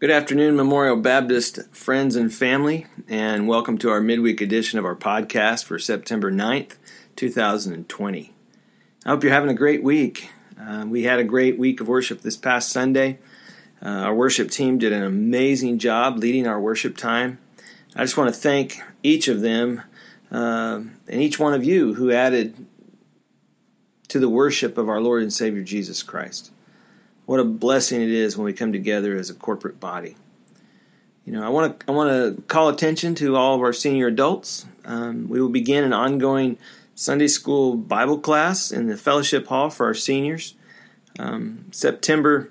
Good 0.00 0.10
afternoon, 0.10 0.56
Memorial 0.56 0.96
Baptist 0.96 1.72
friends 1.72 2.16
and 2.16 2.34
family, 2.34 2.86
and 3.08 3.46
welcome 3.46 3.78
to 3.78 3.90
our 3.90 4.00
midweek 4.00 4.40
edition 4.40 4.76
of 4.76 4.84
our 4.84 4.96
podcast 4.96 5.64
for 5.64 5.78
September 5.78 6.32
9th, 6.32 6.74
2020. 7.14 8.32
I 9.06 9.08
hope 9.08 9.22
you're 9.22 9.32
having 9.32 9.50
a 9.50 9.54
great 9.54 9.84
week. 9.84 10.30
Uh, 10.60 10.84
we 10.88 11.04
had 11.04 11.20
a 11.20 11.24
great 11.24 11.60
week 11.60 11.80
of 11.80 11.86
worship 11.86 12.22
this 12.22 12.36
past 12.36 12.70
Sunday. 12.70 13.20
Uh, 13.80 13.88
our 13.88 14.14
worship 14.14 14.50
team 14.50 14.78
did 14.78 14.92
an 14.92 15.04
amazing 15.04 15.78
job 15.78 16.18
leading 16.18 16.48
our 16.48 16.60
worship 16.60 16.96
time. 16.96 17.38
I 17.94 18.02
just 18.02 18.16
want 18.16 18.34
to 18.34 18.38
thank 18.38 18.80
each 19.04 19.28
of 19.28 19.42
them 19.42 19.80
uh, 20.32 20.82
and 21.06 21.22
each 21.22 21.38
one 21.38 21.54
of 21.54 21.62
you 21.62 21.94
who 21.94 22.10
added 22.10 22.66
to 24.08 24.18
the 24.18 24.28
worship 24.28 24.76
of 24.76 24.88
our 24.88 25.00
Lord 25.00 25.22
and 25.22 25.32
Savior 25.32 25.62
Jesus 25.62 26.02
Christ. 26.02 26.50
What 27.26 27.40
a 27.40 27.44
blessing 27.44 28.02
it 28.02 28.10
is 28.10 28.36
when 28.36 28.44
we 28.44 28.52
come 28.52 28.72
together 28.72 29.16
as 29.16 29.30
a 29.30 29.34
corporate 29.34 29.80
body. 29.80 30.16
You 31.24 31.32
know, 31.32 31.42
I 31.42 31.48
want 31.48 31.80
to 31.80 31.86
I 31.88 31.92
want 31.92 32.10
to 32.10 32.42
call 32.42 32.68
attention 32.68 33.14
to 33.16 33.36
all 33.36 33.54
of 33.54 33.62
our 33.62 33.72
senior 33.72 34.08
adults. 34.08 34.66
Um, 34.84 35.28
we 35.28 35.40
will 35.40 35.48
begin 35.48 35.84
an 35.84 35.94
ongoing 35.94 36.58
Sunday 36.94 37.28
school 37.28 37.76
Bible 37.76 38.18
class 38.18 38.70
in 38.70 38.88
the 38.88 38.96
fellowship 38.96 39.46
hall 39.46 39.70
for 39.70 39.86
our 39.86 39.94
seniors. 39.94 40.54
Um, 41.18 41.66
September 41.70 42.50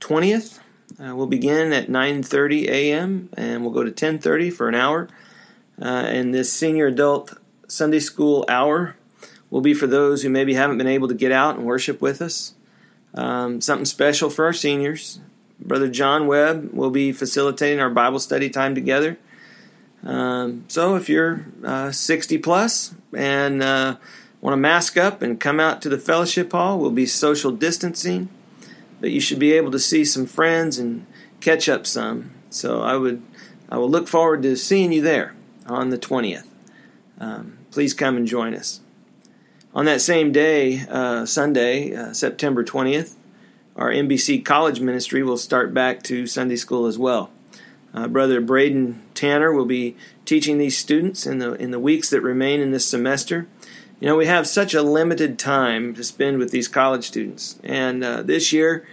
20th, 0.00 0.60
uh, 0.98 1.14
we'll 1.14 1.26
begin 1.26 1.72
at 1.74 1.88
9:30 1.88 2.68
a.m. 2.68 3.28
and 3.36 3.62
we'll 3.62 3.72
go 3.72 3.84
to 3.84 3.90
10:30 3.90 4.50
for 4.50 4.68
an 4.68 4.74
hour. 4.74 5.08
Uh, 5.80 5.84
and 5.84 6.34
this 6.34 6.50
senior 6.50 6.86
adult 6.86 7.34
Sunday 7.68 8.00
school 8.00 8.46
hour 8.48 8.96
will 9.50 9.60
be 9.60 9.74
for 9.74 9.86
those 9.86 10.22
who 10.22 10.30
maybe 10.30 10.54
haven't 10.54 10.78
been 10.78 10.86
able 10.86 11.08
to 11.08 11.14
get 11.14 11.30
out 11.30 11.56
and 11.56 11.66
worship 11.66 12.00
with 12.00 12.22
us. 12.22 12.54
Um, 13.14 13.60
something 13.60 13.84
special 13.84 14.30
for 14.30 14.44
our 14.44 14.52
seniors. 14.52 15.20
Brother 15.60 15.88
John 15.88 16.26
Webb 16.26 16.70
will 16.72 16.90
be 16.90 17.12
facilitating 17.12 17.80
our 17.80 17.90
Bible 17.90 18.18
study 18.18 18.48
time 18.48 18.74
together. 18.74 19.18
Um, 20.04 20.64
so 20.68 20.94
if 20.94 21.08
you're 21.08 21.46
uh, 21.64 21.90
60 21.90 22.38
plus 22.38 22.94
and 23.14 23.62
uh, 23.62 23.96
want 24.40 24.52
to 24.52 24.58
mask 24.58 24.96
up 24.96 25.22
and 25.22 25.40
come 25.40 25.58
out 25.58 25.82
to 25.82 25.88
the 25.88 25.98
fellowship 25.98 26.52
hall, 26.52 26.78
we'll 26.78 26.90
be 26.90 27.06
social 27.06 27.50
distancing, 27.50 28.28
but 29.00 29.10
you 29.10 29.20
should 29.20 29.38
be 29.38 29.52
able 29.52 29.72
to 29.72 29.78
see 29.78 30.04
some 30.04 30.26
friends 30.26 30.78
and 30.78 31.06
catch 31.40 31.68
up 31.68 31.86
some. 31.86 32.30
So 32.50 32.82
I 32.82 32.96
would, 32.96 33.22
I 33.68 33.78
will 33.78 33.90
look 33.90 34.08
forward 34.08 34.42
to 34.42 34.56
seeing 34.56 34.92
you 34.92 35.02
there 35.02 35.34
on 35.66 35.90
the 35.90 35.98
20th. 35.98 36.46
Um, 37.18 37.58
please 37.72 37.94
come 37.94 38.16
and 38.16 38.26
join 38.26 38.54
us. 38.54 38.80
On 39.78 39.84
that 39.84 40.00
same 40.00 40.32
day, 40.32 40.84
uh, 40.88 41.24
Sunday, 41.24 41.94
uh, 41.94 42.12
September 42.12 42.64
20th, 42.64 43.14
our 43.76 43.92
MBC 43.92 44.44
College 44.44 44.80
Ministry 44.80 45.22
will 45.22 45.36
start 45.36 45.72
back 45.72 46.02
to 46.02 46.26
Sunday 46.26 46.56
school 46.56 46.86
as 46.86 46.98
well. 46.98 47.30
Uh, 47.94 48.08
Brother 48.08 48.40
Braden 48.40 49.00
Tanner 49.14 49.52
will 49.52 49.66
be 49.66 49.94
teaching 50.24 50.58
these 50.58 50.76
students 50.76 51.28
in 51.28 51.38
the 51.38 51.52
in 51.52 51.70
the 51.70 51.78
weeks 51.78 52.10
that 52.10 52.22
remain 52.22 52.58
in 52.58 52.72
this 52.72 52.86
semester. 52.86 53.46
You 54.00 54.08
know, 54.08 54.16
we 54.16 54.26
have 54.26 54.48
such 54.48 54.74
a 54.74 54.82
limited 54.82 55.38
time 55.38 55.94
to 55.94 56.02
spend 56.02 56.38
with 56.38 56.50
these 56.50 56.66
college 56.66 57.04
students, 57.04 57.60
and 57.62 58.02
uh, 58.02 58.22
this 58.22 58.52
year 58.52 58.84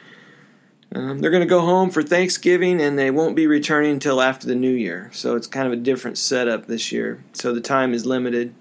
um, 0.93 1.17
they're 1.17 1.31
going 1.31 1.41
to 1.41 1.49
go 1.49 1.61
home 1.61 1.89
for 1.89 2.03
Thanksgiving, 2.03 2.79
and 2.79 2.95
they 2.95 3.09
won't 3.09 3.35
be 3.35 3.47
returning 3.47 3.93
until 3.93 4.21
after 4.21 4.45
the 4.45 4.53
New 4.53 4.69
Year. 4.69 5.09
So 5.13 5.35
it's 5.35 5.47
kind 5.47 5.65
of 5.65 5.73
a 5.73 5.77
different 5.77 6.19
setup 6.19 6.67
this 6.67 6.91
year. 6.91 7.23
So 7.33 7.55
the 7.55 7.59
time 7.59 7.91
is 7.91 8.05
limited 8.05 8.53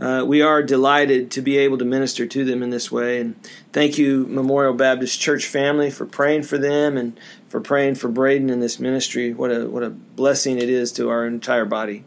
uh, 0.00 0.24
we 0.24 0.40
are 0.40 0.62
delighted 0.62 1.30
to 1.30 1.42
be 1.42 1.58
able 1.58 1.76
to 1.76 1.84
minister 1.84 2.24
to 2.24 2.44
them 2.44 2.62
in 2.62 2.70
this 2.70 2.90
way. 2.90 3.20
And 3.20 3.36
thank 3.72 3.98
you, 3.98 4.26
Memorial 4.28 4.72
Baptist 4.72 5.20
Church 5.20 5.44
family, 5.46 5.90
for 5.90 6.06
praying 6.06 6.44
for 6.44 6.56
them 6.56 6.96
and 6.96 7.20
for 7.48 7.60
praying 7.60 7.96
for 7.96 8.08
Braden 8.08 8.48
in 8.48 8.60
this 8.60 8.80
ministry. 8.80 9.34
What 9.34 9.50
a 9.50 9.68
what 9.68 9.82
a 9.82 9.90
blessing 9.90 10.56
it 10.56 10.70
is 10.70 10.90
to 10.92 11.10
our 11.10 11.26
entire 11.26 11.66
body. 11.66 12.04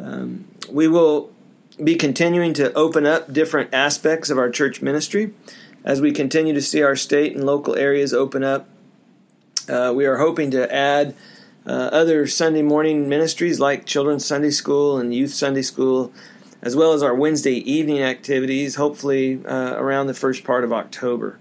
Um, 0.00 0.46
we 0.70 0.88
will 0.88 1.30
be 1.82 1.96
continuing 1.96 2.54
to 2.54 2.72
open 2.72 3.04
up 3.04 3.30
different 3.30 3.74
aspects 3.74 4.30
of 4.30 4.38
our 4.38 4.48
church 4.48 4.80
ministry 4.80 5.34
as 5.84 6.00
we 6.00 6.12
continue 6.12 6.54
to 6.54 6.62
see 6.62 6.82
our 6.82 6.96
state 6.96 7.34
and 7.34 7.44
local 7.44 7.76
areas 7.76 8.14
open 8.14 8.42
up. 8.42 8.68
Uh, 9.68 9.92
we 9.94 10.06
are 10.06 10.16
hoping 10.16 10.50
to 10.52 10.72
add. 10.74 11.14
Uh, 11.64 11.88
other 11.92 12.26
Sunday 12.26 12.60
morning 12.60 13.08
ministries 13.08 13.60
like 13.60 13.86
Children's 13.86 14.24
Sunday 14.26 14.50
School 14.50 14.98
and 14.98 15.14
Youth 15.14 15.32
Sunday 15.32 15.62
School 15.62 16.12
as 16.62 16.76
well 16.76 16.92
as 16.92 17.02
our 17.02 17.14
Wednesday 17.14 17.56
evening 17.70 18.00
activities, 18.00 18.76
hopefully 18.76 19.44
uh, 19.44 19.74
around 19.76 20.06
the 20.06 20.14
first 20.14 20.44
part 20.44 20.62
of 20.64 20.72
October. 20.72 21.38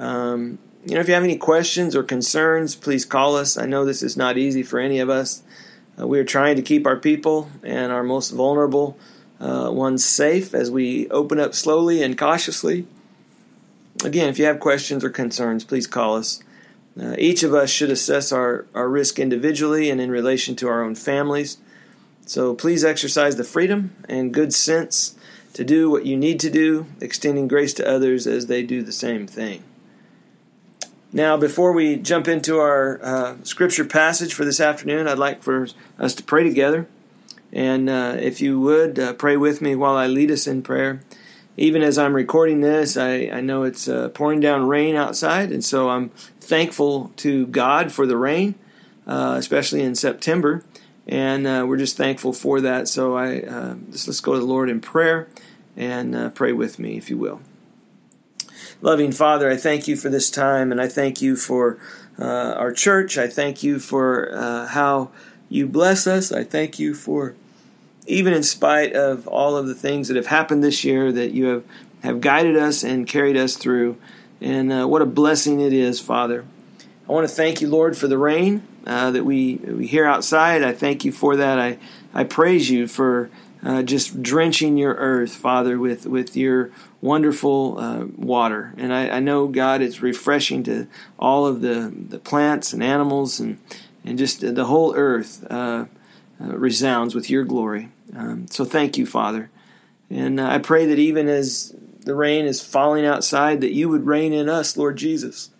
Um, 0.00 0.58
you 0.84 0.94
know, 0.94 1.00
if 1.00 1.08
you 1.08 1.14
have 1.14 1.24
any 1.24 1.36
questions 1.36 1.94
or 1.94 2.02
concerns, 2.02 2.74
please 2.74 3.04
call 3.04 3.36
us. 3.36 3.58
I 3.58 3.66
know 3.66 3.84
this 3.84 4.02
is 4.02 4.16
not 4.16 4.38
easy 4.38 4.62
for 4.62 4.78
any 4.78 5.00
of 5.00 5.10
us. 5.10 5.42
Uh, 6.00 6.06
we 6.06 6.18
are 6.18 6.24
trying 6.24 6.56
to 6.56 6.62
keep 6.62 6.86
our 6.86 6.96
people 6.96 7.50
and 7.62 7.92
our 7.92 8.02
most 8.02 8.30
vulnerable 8.30 8.96
uh, 9.40 9.70
ones 9.70 10.04
safe 10.04 10.54
as 10.54 10.70
we 10.70 11.08
open 11.10 11.38
up 11.38 11.54
slowly 11.54 12.02
and 12.02 12.16
cautiously. 12.16 12.86
Again, 14.04 14.28
if 14.28 14.38
you 14.38 14.46
have 14.46 14.60
questions 14.60 15.04
or 15.04 15.10
concerns, 15.10 15.64
please 15.64 15.86
call 15.86 16.16
us. 16.16 16.42
Uh, 17.00 17.14
each 17.18 17.42
of 17.42 17.52
us 17.52 17.70
should 17.70 17.90
assess 17.90 18.32
our, 18.32 18.66
our 18.74 18.88
risk 18.88 19.18
individually 19.18 19.90
and 19.90 20.00
in 20.00 20.10
relation 20.10 20.56
to 20.56 20.68
our 20.68 20.82
own 20.82 20.94
families. 20.94 21.58
So 22.28 22.54
please 22.54 22.84
exercise 22.84 23.36
the 23.36 23.42
freedom 23.42 23.96
and 24.06 24.34
good 24.34 24.52
sense 24.52 25.16
to 25.54 25.64
do 25.64 25.90
what 25.90 26.04
you 26.04 26.14
need 26.14 26.38
to 26.40 26.50
do, 26.50 26.84
extending 27.00 27.48
grace 27.48 27.72
to 27.74 27.88
others 27.88 28.26
as 28.26 28.48
they 28.48 28.62
do 28.62 28.82
the 28.82 28.92
same 28.92 29.26
thing. 29.26 29.64
Now, 31.10 31.38
before 31.38 31.72
we 31.72 31.96
jump 31.96 32.28
into 32.28 32.58
our 32.58 33.00
uh, 33.02 33.36
scripture 33.44 33.86
passage 33.86 34.34
for 34.34 34.44
this 34.44 34.60
afternoon, 34.60 35.08
I'd 35.08 35.16
like 35.16 35.42
for 35.42 35.68
us 35.98 36.14
to 36.16 36.22
pray 36.22 36.44
together. 36.44 36.86
And 37.50 37.88
uh, 37.88 38.16
if 38.20 38.42
you 38.42 38.60
would, 38.60 38.98
uh, 38.98 39.14
pray 39.14 39.38
with 39.38 39.62
me 39.62 39.74
while 39.74 39.96
I 39.96 40.06
lead 40.06 40.30
us 40.30 40.46
in 40.46 40.60
prayer. 40.60 41.00
Even 41.56 41.80
as 41.80 41.96
I'm 41.96 42.12
recording 42.12 42.60
this, 42.60 42.98
I, 42.98 43.30
I 43.32 43.40
know 43.40 43.62
it's 43.62 43.88
uh, 43.88 44.10
pouring 44.10 44.40
down 44.40 44.68
rain 44.68 44.96
outside, 44.96 45.50
and 45.50 45.64
so 45.64 45.88
I'm 45.88 46.10
thankful 46.40 47.10
to 47.16 47.46
God 47.46 47.90
for 47.90 48.06
the 48.06 48.18
rain, 48.18 48.54
uh, 49.06 49.36
especially 49.38 49.80
in 49.80 49.94
September 49.94 50.62
and 51.08 51.46
uh, 51.46 51.64
we're 51.66 51.78
just 51.78 51.96
thankful 51.96 52.32
for 52.32 52.60
that. 52.60 52.86
So 52.86 53.16
I 53.16 53.40
uh, 53.40 53.74
just 53.90 54.06
let's 54.06 54.20
go 54.20 54.34
to 54.34 54.38
the 54.38 54.44
Lord 54.44 54.68
in 54.68 54.80
prayer 54.80 55.28
and 55.76 56.14
uh, 56.14 56.30
pray 56.30 56.52
with 56.52 56.78
me, 56.78 56.96
if 56.96 57.08
you 57.08 57.16
will. 57.16 57.40
Loving 58.80 59.10
Father, 59.10 59.50
I 59.50 59.56
thank 59.56 59.88
you 59.88 59.96
for 59.96 60.08
this 60.08 60.30
time, 60.30 60.70
and 60.70 60.80
I 60.80 60.86
thank 60.86 61.20
you 61.20 61.34
for 61.34 61.78
uh, 62.18 62.52
our 62.52 62.72
church. 62.72 63.16
I 63.18 63.26
thank 63.26 63.62
you 63.62 63.78
for 63.78 64.32
uh, 64.32 64.66
how 64.66 65.10
you 65.48 65.66
bless 65.66 66.06
us. 66.06 66.30
I 66.30 66.44
thank 66.44 66.78
you 66.78 66.94
for 66.94 67.34
even 68.06 68.32
in 68.32 68.42
spite 68.42 68.92
of 68.92 69.26
all 69.26 69.56
of 69.56 69.66
the 69.66 69.74
things 69.74 70.08
that 70.08 70.16
have 70.16 70.26
happened 70.26 70.62
this 70.62 70.84
year, 70.84 71.10
that 71.12 71.32
you 71.32 71.46
have 71.46 71.64
have 72.02 72.20
guided 72.20 72.56
us 72.56 72.84
and 72.84 73.08
carried 73.08 73.36
us 73.36 73.56
through. 73.56 73.96
And 74.40 74.72
uh, 74.72 74.86
what 74.86 75.02
a 75.02 75.06
blessing 75.06 75.60
it 75.60 75.72
is, 75.72 76.00
Father. 76.00 76.44
I 77.08 77.12
want 77.12 77.28
to 77.28 77.34
thank 77.34 77.60
you, 77.60 77.68
Lord, 77.68 77.96
for 77.96 78.06
the 78.06 78.18
rain 78.18 78.62
uh, 78.88 79.10
that 79.10 79.24
we, 79.24 79.56
we 79.56 79.86
hear 79.86 80.06
outside. 80.06 80.62
I 80.64 80.72
thank 80.72 81.04
you 81.04 81.12
for 81.12 81.36
that. 81.36 81.58
I, 81.58 81.78
I 82.14 82.24
praise 82.24 82.70
you 82.70 82.88
for 82.88 83.28
uh, 83.62 83.82
just 83.82 84.22
drenching 84.22 84.78
your 84.78 84.94
earth, 84.94 85.34
Father, 85.34 85.78
with, 85.78 86.06
with 86.06 86.36
your 86.36 86.70
wonderful 87.02 87.78
uh, 87.78 88.06
water. 88.16 88.72
And 88.78 88.94
I, 88.94 89.10
I, 89.10 89.20
know, 89.20 89.46
God, 89.46 89.82
it's 89.82 90.00
refreshing 90.00 90.62
to 90.64 90.86
all 91.18 91.46
of 91.46 91.60
the, 91.60 91.92
the 91.94 92.18
plants 92.18 92.72
and 92.72 92.82
animals 92.82 93.38
and, 93.40 93.58
and 94.04 94.16
just 94.16 94.40
the 94.40 94.64
whole 94.64 94.94
earth 94.96 95.46
uh, 95.50 95.84
uh, 96.40 96.56
resounds 96.56 97.14
with 97.14 97.28
your 97.28 97.44
glory. 97.44 97.90
Um, 98.16 98.46
so 98.48 98.64
thank 98.64 98.96
you, 98.96 99.04
Father. 99.04 99.50
And 100.08 100.40
I 100.40 100.58
pray 100.58 100.86
that 100.86 100.98
even 100.98 101.28
as 101.28 101.74
the 102.00 102.14
rain 102.14 102.46
is 102.46 102.64
falling 102.64 103.04
outside, 103.04 103.60
that 103.60 103.74
you 103.74 103.90
would 103.90 104.06
rain 104.06 104.32
in 104.32 104.48
us, 104.48 104.78
Lord 104.78 104.96
Jesus 104.96 105.50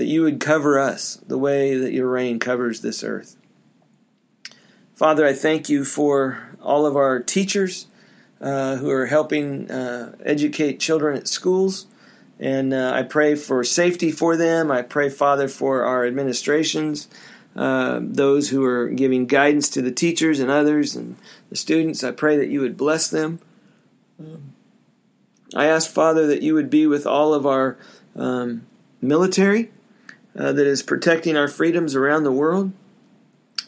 that 0.00 0.06
you 0.06 0.22
would 0.22 0.40
cover 0.40 0.78
us 0.78 1.16
the 1.26 1.36
way 1.36 1.76
that 1.76 1.92
your 1.92 2.08
rain 2.08 2.38
covers 2.38 2.80
this 2.80 3.04
earth. 3.04 3.36
Father, 4.94 5.26
I 5.26 5.34
thank 5.34 5.68
you 5.68 5.84
for 5.84 6.56
all 6.62 6.86
of 6.86 6.96
our 6.96 7.20
teachers 7.20 7.86
uh, 8.40 8.76
who 8.76 8.88
are 8.88 9.04
helping 9.04 9.70
uh, 9.70 10.14
educate 10.24 10.80
children 10.80 11.18
at 11.18 11.28
schools. 11.28 11.86
And 12.38 12.72
uh, 12.72 12.92
I 12.94 13.02
pray 13.02 13.34
for 13.34 13.62
safety 13.62 14.10
for 14.10 14.38
them. 14.38 14.70
I 14.70 14.80
pray, 14.80 15.10
Father, 15.10 15.48
for 15.48 15.84
our 15.84 16.06
administrations, 16.06 17.06
uh, 17.54 18.00
those 18.02 18.48
who 18.48 18.64
are 18.64 18.88
giving 18.88 19.26
guidance 19.26 19.68
to 19.68 19.82
the 19.82 19.92
teachers 19.92 20.40
and 20.40 20.50
others 20.50 20.96
and 20.96 21.16
the 21.50 21.56
students. 21.56 22.02
I 22.02 22.12
pray 22.12 22.38
that 22.38 22.48
you 22.48 22.62
would 22.62 22.78
bless 22.78 23.06
them. 23.10 23.38
I 25.54 25.66
ask, 25.66 25.90
Father, 25.90 26.26
that 26.26 26.40
you 26.40 26.54
would 26.54 26.70
be 26.70 26.86
with 26.86 27.06
all 27.06 27.34
of 27.34 27.46
our 27.46 27.76
um, 28.16 28.64
military 29.02 29.70
uh, 30.38 30.52
that 30.52 30.66
is 30.66 30.82
protecting 30.82 31.36
our 31.36 31.48
freedoms 31.48 31.94
around 31.94 32.24
the 32.24 32.32
world. 32.32 32.72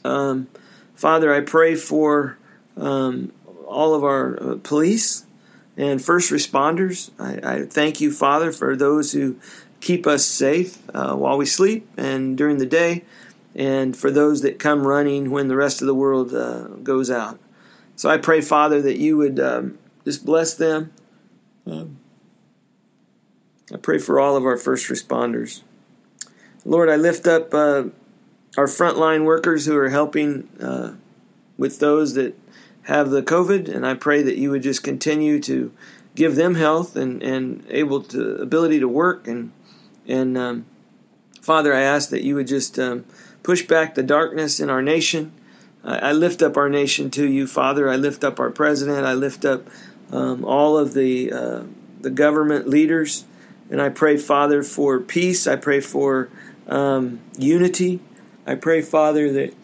Um, 0.04 0.48
Father, 0.94 1.34
I 1.34 1.40
pray 1.40 1.74
for 1.74 2.38
um, 2.76 3.32
all 3.66 3.94
of 3.94 4.04
our 4.04 4.40
uh, 4.40 4.56
police 4.62 5.26
and 5.76 6.02
first 6.02 6.30
responders. 6.30 7.10
I, 7.18 7.54
I, 7.54 7.66
thank 7.66 8.00
you, 8.00 8.12
Father, 8.12 8.52
for 8.52 8.76
those 8.76 9.12
who 9.12 9.36
keep 9.80 10.06
us 10.06 10.24
safe 10.24 10.78
uh, 10.94 11.14
while 11.16 11.36
we 11.36 11.46
sleep 11.46 11.88
and 11.96 12.36
during 12.36 12.58
the 12.58 12.66
day, 12.66 13.04
and 13.54 13.96
for 13.96 14.10
those 14.10 14.42
that 14.42 14.58
come 14.58 14.86
running 14.86 15.30
when 15.30 15.48
the 15.48 15.56
rest 15.56 15.80
of 15.80 15.86
the 15.86 15.94
world 15.94 16.34
uh, 16.34 16.68
goes 16.82 17.10
out. 17.10 17.38
So 17.96 18.08
I 18.08 18.18
pray, 18.18 18.40
Father, 18.40 18.80
that 18.82 18.98
you 18.98 19.16
would 19.16 19.40
um, 19.40 19.78
just 20.04 20.24
bless 20.24 20.54
them. 20.54 20.92
Um, 21.66 21.98
I 23.72 23.76
pray 23.76 23.98
for 23.98 24.20
all 24.20 24.36
of 24.36 24.44
our 24.44 24.56
first 24.56 24.88
responders. 24.88 25.62
Lord, 26.64 26.88
I 26.88 26.96
lift 26.96 27.26
up 27.26 27.52
uh, 27.52 27.84
our 28.56 28.66
frontline 28.66 29.24
workers 29.24 29.66
who 29.66 29.76
are 29.76 29.88
helping 29.88 30.48
uh, 30.60 30.94
with 31.58 31.80
those 31.80 32.14
that 32.14 32.38
have 32.82 33.10
the 33.10 33.22
COVID, 33.22 33.68
and 33.68 33.86
I 33.86 33.94
pray 33.94 34.22
that 34.22 34.36
you 34.36 34.50
would 34.50 34.62
just 34.62 34.82
continue 34.82 35.40
to 35.40 35.72
give 36.14 36.36
them 36.36 36.56
health 36.56 36.96
and, 36.96 37.22
and 37.22 37.64
able 37.70 38.02
to 38.02 38.36
ability 38.36 38.80
to 38.80 38.88
work 38.88 39.26
and 39.26 39.52
and 40.06 40.36
um, 40.36 40.66
Father, 41.40 41.74
I 41.74 41.80
ask 41.80 42.10
that 42.10 42.22
you 42.22 42.36
would 42.36 42.46
just 42.46 42.78
um, 42.78 43.04
push 43.42 43.62
back 43.62 43.94
the 43.94 44.02
darkness 44.02 44.60
in 44.60 44.70
our 44.70 44.82
nation. 44.82 45.32
I, 45.84 46.12
lift 46.12 46.42
up 46.42 46.56
our 46.56 46.68
nation 46.68 47.10
to 47.10 47.26
you, 47.26 47.48
Father. 47.48 47.90
I 47.90 47.96
lift 47.96 48.22
up 48.22 48.38
our 48.38 48.50
president. 48.50 49.04
I 49.04 49.14
lift 49.14 49.44
up 49.44 49.66
um, 50.12 50.44
all 50.44 50.78
of 50.78 50.94
the 50.94 51.32
uh, 51.32 51.62
the 52.00 52.10
government 52.10 52.68
leaders, 52.68 53.24
and 53.68 53.82
I 53.82 53.88
pray, 53.88 54.16
Father, 54.16 54.62
for 54.62 55.00
peace. 55.00 55.48
I 55.48 55.56
pray 55.56 55.80
for 55.80 56.28
um, 56.68 57.20
unity. 57.36 58.00
I 58.46 58.54
pray, 58.54 58.82
Father, 58.82 59.32
that 59.32 59.54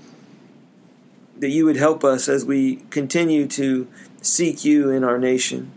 that 1.38 1.50
you 1.50 1.64
would 1.64 1.76
help 1.76 2.02
us 2.02 2.28
as 2.28 2.44
we 2.44 2.76
continue 2.90 3.46
to 3.46 3.86
seek 4.20 4.64
you 4.64 4.90
in 4.90 5.04
our 5.04 5.18
nation. 5.18 5.70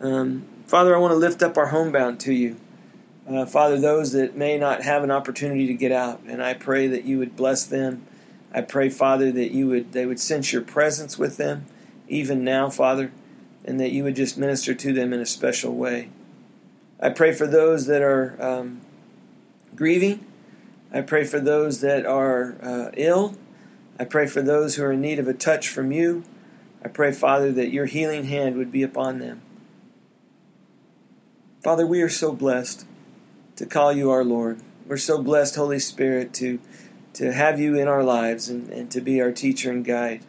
Um, 0.00 0.46
Father, 0.66 0.94
I 0.94 0.98
want 0.98 1.12
to 1.12 1.16
lift 1.16 1.42
up 1.42 1.58
our 1.58 1.66
homebound 1.66 2.20
to 2.20 2.32
you. 2.32 2.56
Uh, 3.28 3.46
Father, 3.46 3.78
those 3.78 4.12
that 4.12 4.36
may 4.36 4.58
not 4.58 4.82
have 4.82 5.04
an 5.04 5.10
opportunity 5.10 5.66
to 5.66 5.74
get 5.74 5.92
out, 5.92 6.20
and 6.26 6.42
I 6.42 6.54
pray 6.54 6.86
that 6.88 7.04
you 7.04 7.18
would 7.18 7.36
bless 7.36 7.64
them. 7.64 8.06
I 8.52 8.62
pray, 8.62 8.88
Father, 8.88 9.30
that 9.32 9.52
you 9.52 9.68
would 9.68 9.92
they 9.92 10.06
would 10.06 10.20
sense 10.20 10.52
your 10.52 10.62
presence 10.62 11.18
with 11.18 11.36
them, 11.36 11.66
even 12.08 12.44
now, 12.44 12.68
Father, 12.68 13.12
and 13.64 13.78
that 13.80 13.92
you 13.92 14.04
would 14.04 14.16
just 14.16 14.36
minister 14.36 14.74
to 14.74 14.92
them 14.92 15.12
in 15.12 15.20
a 15.20 15.26
special 15.26 15.74
way. 15.74 16.10
I 17.00 17.10
pray 17.10 17.32
for 17.32 17.46
those 17.46 17.86
that 17.86 18.02
are 18.02 18.36
um, 18.40 18.80
grieving. 19.74 20.26
I 20.92 21.00
pray 21.00 21.24
for 21.24 21.40
those 21.40 21.80
that 21.80 22.04
are 22.04 22.56
uh, 22.62 22.90
ill. 22.96 23.36
I 23.98 24.04
pray 24.04 24.26
for 24.26 24.42
those 24.42 24.76
who 24.76 24.84
are 24.84 24.92
in 24.92 25.00
need 25.00 25.18
of 25.18 25.26
a 25.26 25.34
touch 25.34 25.68
from 25.68 25.90
you. 25.90 26.24
I 26.84 26.88
pray, 26.88 27.12
Father, 27.12 27.50
that 27.52 27.72
your 27.72 27.86
healing 27.86 28.24
hand 28.24 28.56
would 28.56 28.70
be 28.70 28.82
upon 28.82 29.18
them. 29.18 29.40
Father, 31.62 31.86
we 31.86 32.02
are 32.02 32.08
so 32.08 32.32
blessed 32.32 32.84
to 33.56 33.64
call 33.64 33.92
you 33.92 34.10
our 34.10 34.24
Lord. 34.24 34.60
We're 34.86 34.96
so 34.96 35.22
blessed, 35.22 35.54
Holy 35.54 35.78
Spirit, 35.78 36.34
to, 36.34 36.58
to 37.14 37.32
have 37.32 37.60
you 37.60 37.76
in 37.76 37.88
our 37.88 38.02
lives 38.02 38.48
and, 38.48 38.68
and 38.70 38.90
to 38.90 39.00
be 39.00 39.20
our 39.20 39.32
teacher 39.32 39.70
and 39.70 39.84
guide. 39.84 40.22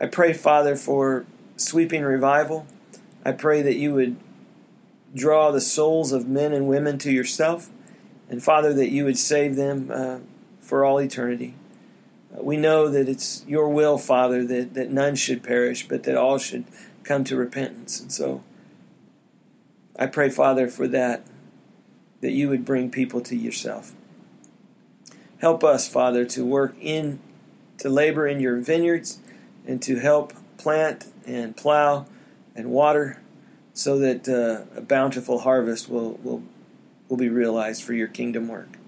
I 0.00 0.06
pray, 0.06 0.32
Father, 0.32 0.76
for 0.76 1.26
sweeping 1.56 2.02
revival. 2.02 2.66
I 3.24 3.32
pray 3.32 3.60
that 3.62 3.76
you 3.76 3.92
would 3.94 4.16
draw 5.14 5.50
the 5.50 5.60
souls 5.60 6.12
of 6.12 6.28
men 6.28 6.52
and 6.52 6.68
women 6.68 6.96
to 6.98 7.10
yourself. 7.10 7.70
And 8.28 8.42
Father, 8.42 8.72
that 8.74 8.90
you 8.90 9.04
would 9.04 9.18
save 9.18 9.56
them 9.56 9.90
uh, 9.92 10.18
for 10.60 10.84
all 10.84 11.00
eternity. 11.00 11.54
We 12.32 12.56
know 12.56 12.88
that 12.88 13.08
it's 13.08 13.44
your 13.46 13.68
will, 13.68 13.98
Father, 13.98 14.44
that, 14.44 14.74
that 14.74 14.90
none 14.90 15.14
should 15.14 15.42
perish, 15.42 15.88
but 15.88 16.02
that 16.02 16.16
all 16.16 16.38
should 16.38 16.64
come 17.02 17.24
to 17.24 17.36
repentance. 17.36 18.00
And 18.00 18.12
so 18.12 18.42
I 19.98 20.06
pray, 20.06 20.28
Father, 20.28 20.68
for 20.68 20.86
that, 20.88 21.24
that 22.20 22.32
you 22.32 22.48
would 22.48 22.64
bring 22.64 22.90
people 22.90 23.20
to 23.22 23.36
yourself. 23.36 23.92
Help 25.38 25.62
us, 25.62 25.88
Father, 25.88 26.24
to 26.26 26.44
work 26.44 26.74
in, 26.80 27.20
to 27.78 27.88
labor 27.88 28.26
in 28.26 28.40
your 28.40 28.56
vineyards 28.56 29.20
and 29.66 29.80
to 29.82 29.98
help 29.98 30.32
plant 30.56 31.06
and 31.26 31.56
plow 31.56 32.06
and 32.54 32.70
water 32.70 33.20
so 33.72 33.98
that 33.98 34.28
uh, 34.28 34.64
a 34.76 34.80
bountiful 34.80 35.40
harvest 35.40 35.88
will, 35.88 36.12
will, 36.22 36.42
will 37.08 37.16
be 37.16 37.28
realized 37.28 37.82
for 37.82 37.92
your 37.92 38.08
kingdom 38.08 38.48
work. 38.48 38.78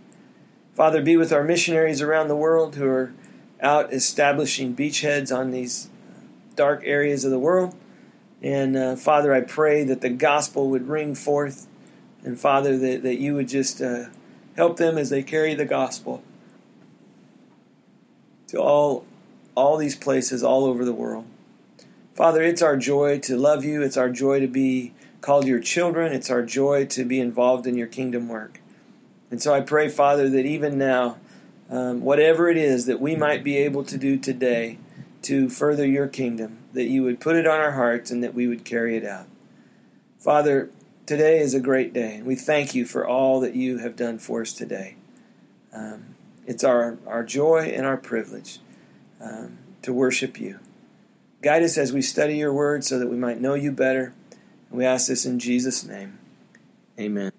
Father, 0.75 1.03
be 1.03 1.17
with 1.17 1.33
our 1.33 1.43
missionaries 1.43 2.01
around 2.01 2.29
the 2.29 2.37
world 2.37 2.77
who 2.77 2.87
are 2.87 3.13
out 3.61 3.93
establishing 3.93 4.75
beachheads 4.77 5.37
on 5.37 5.51
these 5.51 5.91
dark 6.55 6.83
areas 6.85 7.25
of 7.25 7.31
the 7.31 7.39
world. 7.39 7.75
And 8.43 8.77
uh, 8.77 8.97
Father, 8.97 9.35
I 9.35 9.41
pray 9.41 9.83
that 9.85 10.01
the 10.01 10.11
gospel 10.11 10.71
would 10.71 10.89
ring 10.89 11.15
forth. 11.15 11.67
And 12.23 12.39
Father, 12.39 12.77
that, 12.79 13.03
that 13.03 13.19
you 13.19 13.35
would 13.35 13.49
just 13.49 13.81
uh, 13.83 14.07
help 14.57 14.77
them 14.77 14.99
as 14.99 15.11
they 15.11 15.23
carry 15.23 15.55
the 15.55 15.65
gospel 15.65 16.23
to 18.49 18.59
all, 18.59 19.05
all 19.55 19.77
these 19.77 19.97
places 19.97 20.43
all 20.43 20.65
over 20.65 20.85
the 20.85 20.93
world. 20.93 21.25
Father, 22.15 22.43
it's 22.43 22.63
our 22.63 22.77
joy 22.77 23.19
to 23.21 23.37
love 23.37 23.65
you. 23.65 23.83
It's 23.83 23.97
our 23.97 24.11
joy 24.11 24.41
to 24.41 24.49
be 24.49 24.93
called 25.21 25.47
your 25.47 25.61
children. 25.61 26.13
It's 26.13 26.31
our 26.31 26.43
joy 26.43 26.87
to 26.87 27.05
be 27.05 27.21
involved 27.21 27.67
in 27.67 27.77
your 27.77 27.87
kingdom 27.87 28.29
work. 28.29 28.61
And 29.31 29.43
so 29.43 29.53
I 29.53 29.61
pray, 29.61 29.89
Father, 29.89 30.29
that 30.29 30.47
even 30.47 30.79
now, 30.79 31.19
um, 31.71 32.01
whatever 32.01 32.49
it 32.49 32.57
is 32.57 32.87
that 32.87 33.01
we 33.01 33.15
might 33.15 33.45
be 33.45 33.57
able 33.59 33.85
to 33.85 33.99
do 33.99 34.17
today 34.17 34.79
to 35.23 35.49
further 35.49 35.87
your 35.87 36.07
kingdom, 36.07 36.59
that 36.73 36.85
you 36.85 37.03
would 37.03 37.21
put 37.21 37.37
it 37.37 37.47
on 37.47 37.61
our 37.61 37.73
hearts 37.73 38.11
and 38.11 38.23
that 38.23 38.35
we 38.35 38.47
would 38.47 38.65
carry 38.65 38.97
it 38.97 39.05
out. 39.05 39.27
Father, 40.19 40.71
today 41.05 41.41
is 41.41 41.55
a 41.55 41.61
great 41.61 41.93
day, 41.93 42.17
and 42.17 42.27
we 42.27 42.35
thank 42.35 42.75
you 42.75 42.85
for 42.85 43.07
all 43.07 43.41
that 43.41 43.55
you 43.55 43.79
have 43.79 43.97
done 43.97 44.19
for 44.19 44.43
us 44.43 44.53
today. 44.53 44.97
Um, 45.73 46.15
it's 46.47 46.65
our, 46.65 46.99
our 47.07 47.23
joy 47.23 47.73
and 47.75 47.85
our 47.85 47.99
privilege 47.99 48.59
um, 49.21 49.59
to 49.83 49.93
worship 49.93 50.41
you. 50.41 50.61
Guide 51.43 51.63
us 51.63 51.77
as 51.77 51.93
we 51.93 52.03
study 52.03 52.37
your 52.37 52.53
word 52.53 52.85
so 52.85 52.99
that 52.99 53.09
we 53.09 53.17
might 53.17 53.41
know 53.41 53.55
you 53.55 53.71
better. 53.71 54.15
We 54.71 54.85
ask 54.85 55.09
this 55.09 55.25
in 55.25 55.39
Jesus' 55.39 55.85
name. 55.85 56.19
Amen. 56.99 57.33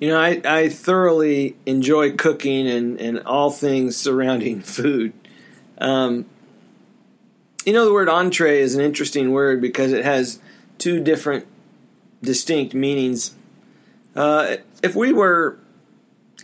You 0.00 0.08
know, 0.08 0.20
I, 0.20 0.40
I 0.44 0.68
thoroughly 0.68 1.56
enjoy 1.66 2.12
cooking 2.12 2.68
and, 2.68 3.00
and 3.00 3.20
all 3.20 3.50
things 3.50 3.96
surrounding 3.96 4.60
food. 4.62 5.12
Um, 5.78 6.26
you 7.64 7.72
know, 7.72 7.84
the 7.84 7.92
word 7.92 8.08
entree 8.08 8.60
is 8.60 8.74
an 8.74 8.80
interesting 8.80 9.32
word 9.32 9.60
because 9.60 9.92
it 9.92 10.04
has 10.04 10.38
two 10.78 11.00
different 11.02 11.46
distinct 12.22 12.74
meanings. 12.74 13.34
Uh, 14.14 14.56
if 14.82 14.94
we 14.94 15.12
were 15.12 15.58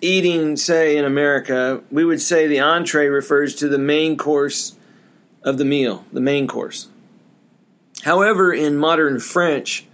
eating, 0.01 0.57
say, 0.57 0.97
in 0.97 1.05
America, 1.05 1.83
we 1.91 2.05
would 2.05 2.21
say 2.21 2.47
the 2.47 2.61
entree 2.61 3.07
refers 3.07 3.55
to 3.57 3.69
the 3.69 3.79
main 3.79 4.17
course 4.17 4.77
of 5.43 5.59
the 5.59 5.65
meal, 5.65 6.05
the 6.13 6.21
main 6.21 6.47
course. 6.47 6.89
However, 8.03 8.53
in 8.53 8.77
modern 8.77 9.21
French, 9.21 9.87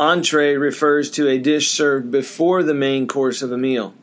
entree 0.00 0.56
refers 0.56 1.10
to 1.12 1.28
a 1.28 1.38
dish 1.38 1.70
served 1.70 2.10
before 2.10 2.62
the 2.62 2.74
main 2.74 3.06
course 3.06 3.42
of 3.42 3.52
a 3.52 3.58
meal 3.58 3.94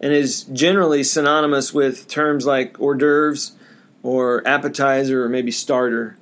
and 0.00 0.12
is 0.12 0.44
generally 0.44 1.02
synonymous 1.02 1.74
with 1.74 2.08
terms 2.08 2.46
like 2.46 2.78
hors 2.80 2.96
d'oeuvres 2.96 3.52
or 4.02 4.46
appetizer 4.46 5.24
or 5.24 5.28
maybe 5.28 5.50
starter. 5.50 6.16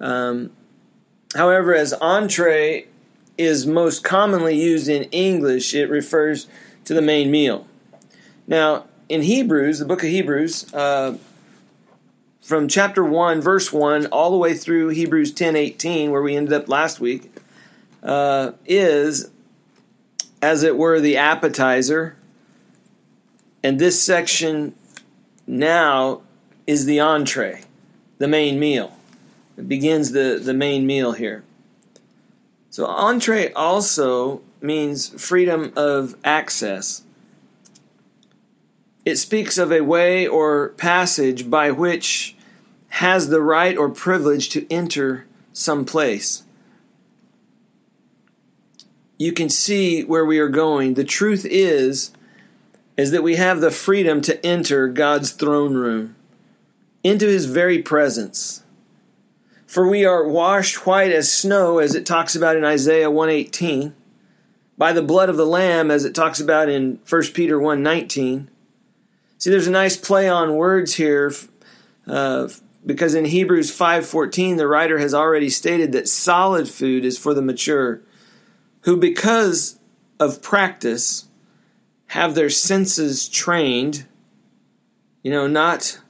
Um, 0.00 0.50
however, 1.34 1.74
as 1.74 1.92
entree 1.94 2.86
is 3.36 3.66
most 3.66 4.02
commonly 4.02 4.60
used 4.60 4.88
in 4.88 5.04
English, 5.04 5.74
it 5.74 5.90
refers 5.90 6.46
to 6.84 6.94
the 6.94 7.02
main 7.02 7.30
meal. 7.30 7.66
Now, 8.46 8.86
in 9.08 9.22
Hebrews, 9.22 9.78
the 9.78 9.84
book 9.84 10.02
of 10.02 10.08
Hebrews, 10.08 10.72
uh, 10.72 11.18
from 12.40 12.66
chapter 12.66 13.04
1, 13.04 13.42
verse 13.42 13.72
1, 13.72 14.06
all 14.06 14.30
the 14.30 14.38
way 14.38 14.54
through 14.54 14.88
Hebrews 14.88 15.32
10 15.32 15.54
18, 15.54 16.10
where 16.10 16.22
we 16.22 16.34
ended 16.34 16.54
up 16.54 16.68
last 16.68 16.98
week, 16.98 17.30
uh, 18.02 18.52
is, 18.66 19.30
as 20.40 20.62
it 20.62 20.76
were, 20.76 21.00
the 21.00 21.16
appetizer. 21.16 22.16
And 23.62 23.78
this 23.78 24.02
section 24.02 24.74
now 25.46 26.22
is 26.66 26.84
the 26.84 27.00
entree, 27.00 27.62
the 28.18 28.28
main 28.28 28.58
meal. 28.58 28.96
It 29.56 29.68
begins 29.68 30.12
the, 30.12 30.40
the 30.42 30.54
main 30.54 30.86
meal 30.86 31.12
here. 31.12 31.42
So, 32.70 32.86
entree 32.86 33.52
also 33.54 34.42
means 34.60 35.08
freedom 35.20 35.72
of 35.74 36.16
access. 36.22 37.02
It 39.04 39.16
speaks 39.16 39.58
of 39.58 39.72
a 39.72 39.80
way 39.80 40.26
or 40.26 40.68
passage 40.70 41.50
by 41.50 41.70
which 41.70 42.36
has 42.88 43.28
the 43.28 43.40
right 43.40 43.76
or 43.76 43.88
privilege 43.88 44.50
to 44.50 44.70
enter 44.70 45.26
some 45.52 45.84
place 45.84 46.44
you 49.18 49.32
can 49.32 49.48
see 49.48 50.04
where 50.04 50.24
we 50.24 50.38
are 50.38 50.48
going. 50.48 50.94
The 50.94 51.04
truth 51.04 51.44
is 51.44 52.12
is 52.96 53.10
that 53.12 53.22
we 53.22 53.36
have 53.36 53.60
the 53.60 53.70
freedom 53.70 54.20
to 54.20 54.44
enter 54.44 54.88
God's 54.88 55.30
throne 55.30 55.74
room 55.74 56.16
into 57.04 57.26
his 57.26 57.46
very 57.46 57.80
presence. 57.80 58.64
For 59.66 59.86
we 59.86 60.04
are 60.04 60.26
washed 60.26 60.84
white 60.86 61.12
as 61.12 61.32
snow 61.32 61.78
as 61.78 61.94
it 61.94 62.06
talks 62.06 62.34
about 62.34 62.56
in 62.56 62.64
Isaiah 62.64 63.10
118. 63.10 63.94
by 64.76 64.92
the 64.92 65.02
blood 65.02 65.28
of 65.28 65.36
the 65.36 65.44
lamb 65.46 65.90
as 65.90 66.04
it 66.04 66.14
talks 66.14 66.38
about 66.38 66.68
in 66.68 67.00
1 67.08 67.34
Peter 67.34 67.58
1:19. 67.58 68.48
See 69.36 69.50
there's 69.50 69.66
a 69.66 69.72
nice 69.72 69.96
play 69.96 70.28
on 70.28 70.54
words 70.54 70.94
here 70.94 71.32
uh, 72.06 72.48
because 72.86 73.14
in 73.14 73.24
Hebrews 73.24 73.76
5:14 73.76 74.56
the 74.56 74.68
writer 74.68 74.98
has 74.98 75.12
already 75.12 75.50
stated 75.50 75.90
that 75.92 76.08
solid 76.08 76.68
food 76.68 77.04
is 77.04 77.18
for 77.18 77.34
the 77.34 77.42
mature 77.42 78.00
who 78.88 78.96
because 78.96 79.78
of 80.18 80.40
practice 80.40 81.28
have 82.06 82.34
their 82.34 82.48
senses 82.48 83.28
trained 83.28 84.06
you 85.22 85.30
know 85.30 85.46
not 85.46 86.00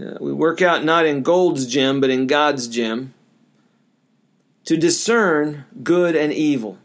uh, 0.00 0.16
we 0.18 0.32
work 0.32 0.62
out 0.62 0.82
not 0.82 1.04
in 1.04 1.22
Gold's 1.22 1.66
gym 1.66 2.00
but 2.00 2.08
in 2.08 2.26
God's 2.26 2.66
gym 2.66 3.12
to 4.64 4.78
discern 4.78 5.66
good 5.82 6.16
and 6.16 6.32
evil 6.32 6.78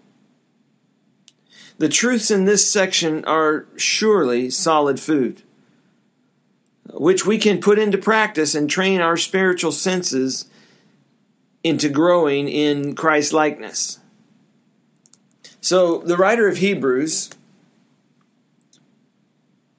the 1.77 1.87
truths 1.87 2.29
in 2.29 2.43
this 2.43 2.69
section 2.69 3.25
are 3.25 3.65
surely 3.77 4.49
solid 4.49 4.99
food, 4.99 5.41
which 6.91 7.25
we 7.25 7.37
can 7.37 7.61
put 7.61 7.79
into 7.79 7.97
practice 7.97 8.53
and 8.53 8.69
train 8.69 9.01
our 9.01 9.17
spiritual 9.17 9.71
senses 9.71 10.49
into 11.63 11.89
growing 11.89 12.47
in 12.47 12.93
Christ 12.93 13.33
likeness. 13.33 13.99
So, 15.63 15.99
the 15.99 16.17
writer 16.17 16.49
of 16.49 16.57
Hebrews, 16.57 17.29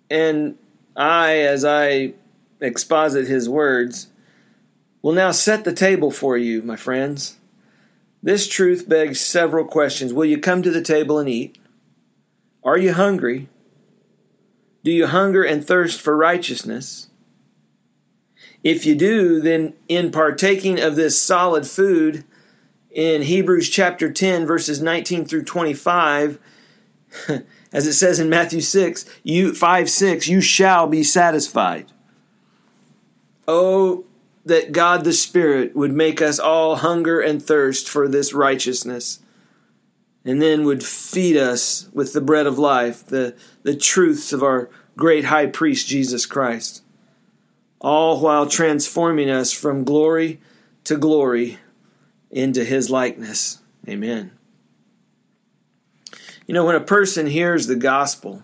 and 0.08 0.56
I, 0.96 1.40
as 1.40 1.62
I 1.62 2.14
exposit 2.58 3.28
his 3.28 3.50
words, 3.50 4.06
will 5.02 5.12
now 5.12 5.30
set 5.30 5.64
the 5.64 5.74
table 5.74 6.10
for 6.10 6.38
you, 6.38 6.62
my 6.62 6.76
friends. 6.76 7.36
This 8.22 8.48
truth 8.48 8.88
begs 8.88 9.20
several 9.20 9.66
questions. 9.66 10.14
Will 10.14 10.24
you 10.24 10.38
come 10.38 10.62
to 10.62 10.70
the 10.70 10.80
table 10.80 11.18
and 11.18 11.28
eat? 11.28 11.58
Are 12.64 12.78
you 12.78 12.94
hungry? 12.94 13.50
Do 14.84 14.90
you 14.90 15.06
hunger 15.06 15.42
and 15.42 15.62
thirst 15.62 16.00
for 16.00 16.16
righteousness? 16.16 17.10
If 18.62 18.86
you 18.86 18.94
do, 18.94 19.38
then 19.38 19.74
in 19.88 20.10
partaking 20.10 20.80
of 20.80 20.96
this 20.96 21.20
solid 21.20 21.66
food, 21.66 22.24
in 22.94 23.22
Hebrews 23.22 23.68
chapter 23.68 24.10
10, 24.10 24.46
verses 24.46 24.80
19 24.80 25.24
through 25.24 25.44
25, 25.44 26.38
as 27.72 27.86
it 27.86 27.92
says 27.92 28.20
in 28.20 28.28
Matthew 28.28 28.60
6, 28.60 29.04
you 29.24 29.52
5 29.52 29.90
6, 29.90 30.28
you 30.28 30.40
shall 30.40 30.86
be 30.86 31.02
satisfied. 31.02 31.90
Oh, 33.46 34.04
that 34.44 34.72
God 34.72 35.04
the 35.04 35.12
Spirit 35.12 35.74
would 35.74 35.92
make 35.92 36.22
us 36.22 36.38
all 36.38 36.76
hunger 36.76 37.20
and 37.20 37.42
thirst 37.42 37.88
for 37.88 38.06
this 38.06 38.32
righteousness 38.32 39.20
and 40.24 40.40
then 40.40 40.64
would 40.64 40.82
feed 40.82 41.36
us 41.36 41.88
with 41.92 42.12
the 42.12 42.20
bread 42.20 42.46
of 42.46 42.58
life, 42.58 43.04
the, 43.06 43.34
the 43.62 43.76
truths 43.76 44.32
of 44.32 44.42
our 44.42 44.70
great 44.96 45.26
high 45.26 45.46
priest, 45.46 45.86
Jesus 45.86 46.24
Christ, 46.24 46.82
all 47.80 48.20
while 48.20 48.46
transforming 48.46 49.28
us 49.28 49.52
from 49.52 49.84
glory 49.84 50.40
to 50.84 50.96
glory 50.96 51.58
into 52.34 52.64
his 52.64 52.90
likeness. 52.90 53.60
Amen. 53.88 54.32
You 56.46 56.52
know, 56.52 56.66
when 56.66 56.74
a 56.74 56.80
person 56.80 57.28
hears 57.28 57.68
the 57.68 57.76
gospel, 57.76 58.42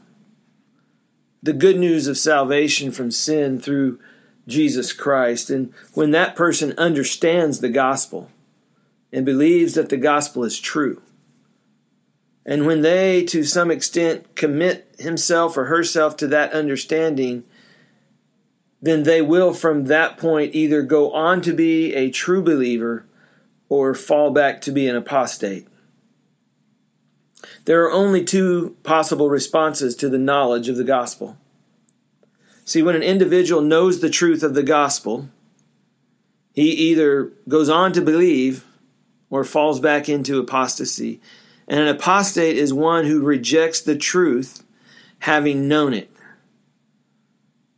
the 1.42 1.52
good 1.52 1.76
news 1.76 2.06
of 2.06 2.16
salvation 2.16 2.92
from 2.92 3.10
sin 3.10 3.60
through 3.60 3.98
Jesus 4.46 4.92
Christ, 4.92 5.50
and 5.50 5.74
when 5.92 6.12
that 6.12 6.36
person 6.36 6.72
understands 6.78 7.58
the 7.60 7.68
gospel 7.68 8.30
and 9.12 9.26
believes 9.26 9.74
that 9.74 9.88
the 9.88 9.96
gospel 9.96 10.44
is 10.44 10.58
true, 10.58 11.02
and 12.46 12.66
when 12.66 12.82
they, 12.82 13.24
to 13.24 13.42
some 13.42 13.70
extent, 13.70 14.36
commit 14.36 14.94
himself 14.98 15.56
or 15.56 15.66
herself 15.66 16.16
to 16.18 16.28
that 16.28 16.52
understanding, 16.52 17.44
then 18.80 19.02
they 19.02 19.20
will 19.20 19.52
from 19.52 19.86
that 19.86 20.16
point 20.16 20.54
either 20.54 20.82
go 20.82 21.10
on 21.12 21.42
to 21.42 21.52
be 21.52 21.92
a 21.94 22.10
true 22.10 22.42
believer 22.42 23.04
or 23.70 23.94
fall 23.94 24.30
back 24.30 24.60
to 24.60 24.72
be 24.72 24.86
an 24.86 24.96
apostate. 24.96 25.66
There 27.64 27.82
are 27.84 27.92
only 27.92 28.22
two 28.22 28.76
possible 28.82 29.30
responses 29.30 29.96
to 29.96 30.10
the 30.10 30.18
knowledge 30.18 30.68
of 30.68 30.76
the 30.76 30.84
gospel. 30.84 31.38
See, 32.64 32.82
when 32.82 32.96
an 32.96 33.02
individual 33.02 33.62
knows 33.62 34.00
the 34.00 34.10
truth 34.10 34.42
of 34.42 34.54
the 34.54 34.62
gospel, 34.62 35.28
he 36.52 36.70
either 36.70 37.32
goes 37.48 37.70
on 37.70 37.92
to 37.92 38.02
believe 38.02 38.66
or 39.30 39.44
falls 39.44 39.80
back 39.80 40.08
into 40.08 40.38
apostasy. 40.38 41.20
And 41.68 41.80
an 41.80 41.88
apostate 41.88 42.56
is 42.56 42.74
one 42.74 43.06
who 43.06 43.22
rejects 43.22 43.80
the 43.80 43.96
truth 43.96 44.64
having 45.20 45.68
known 45.68 45.94
it. 45.94 46.10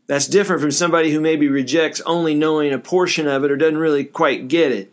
That's 0.06 0.26
different 0.26 0.62
from 0.62 0.70
somebody 0.70 1.10
who 1.10 1.20
maybe 1.20 1.48
rejects 1.48 2.00
only 2.02 2.34
knowing 2.34 2.72
a 2.72 2.78
portion 2.78 3.26
of 3.26 3.44
it 3.44 3.50
or 3.50 3.56
doesn't 3.56 3.78
really 3.78 4.04
quite 4.04 4.48
get 4.48 4.72
it. 4.72 4.91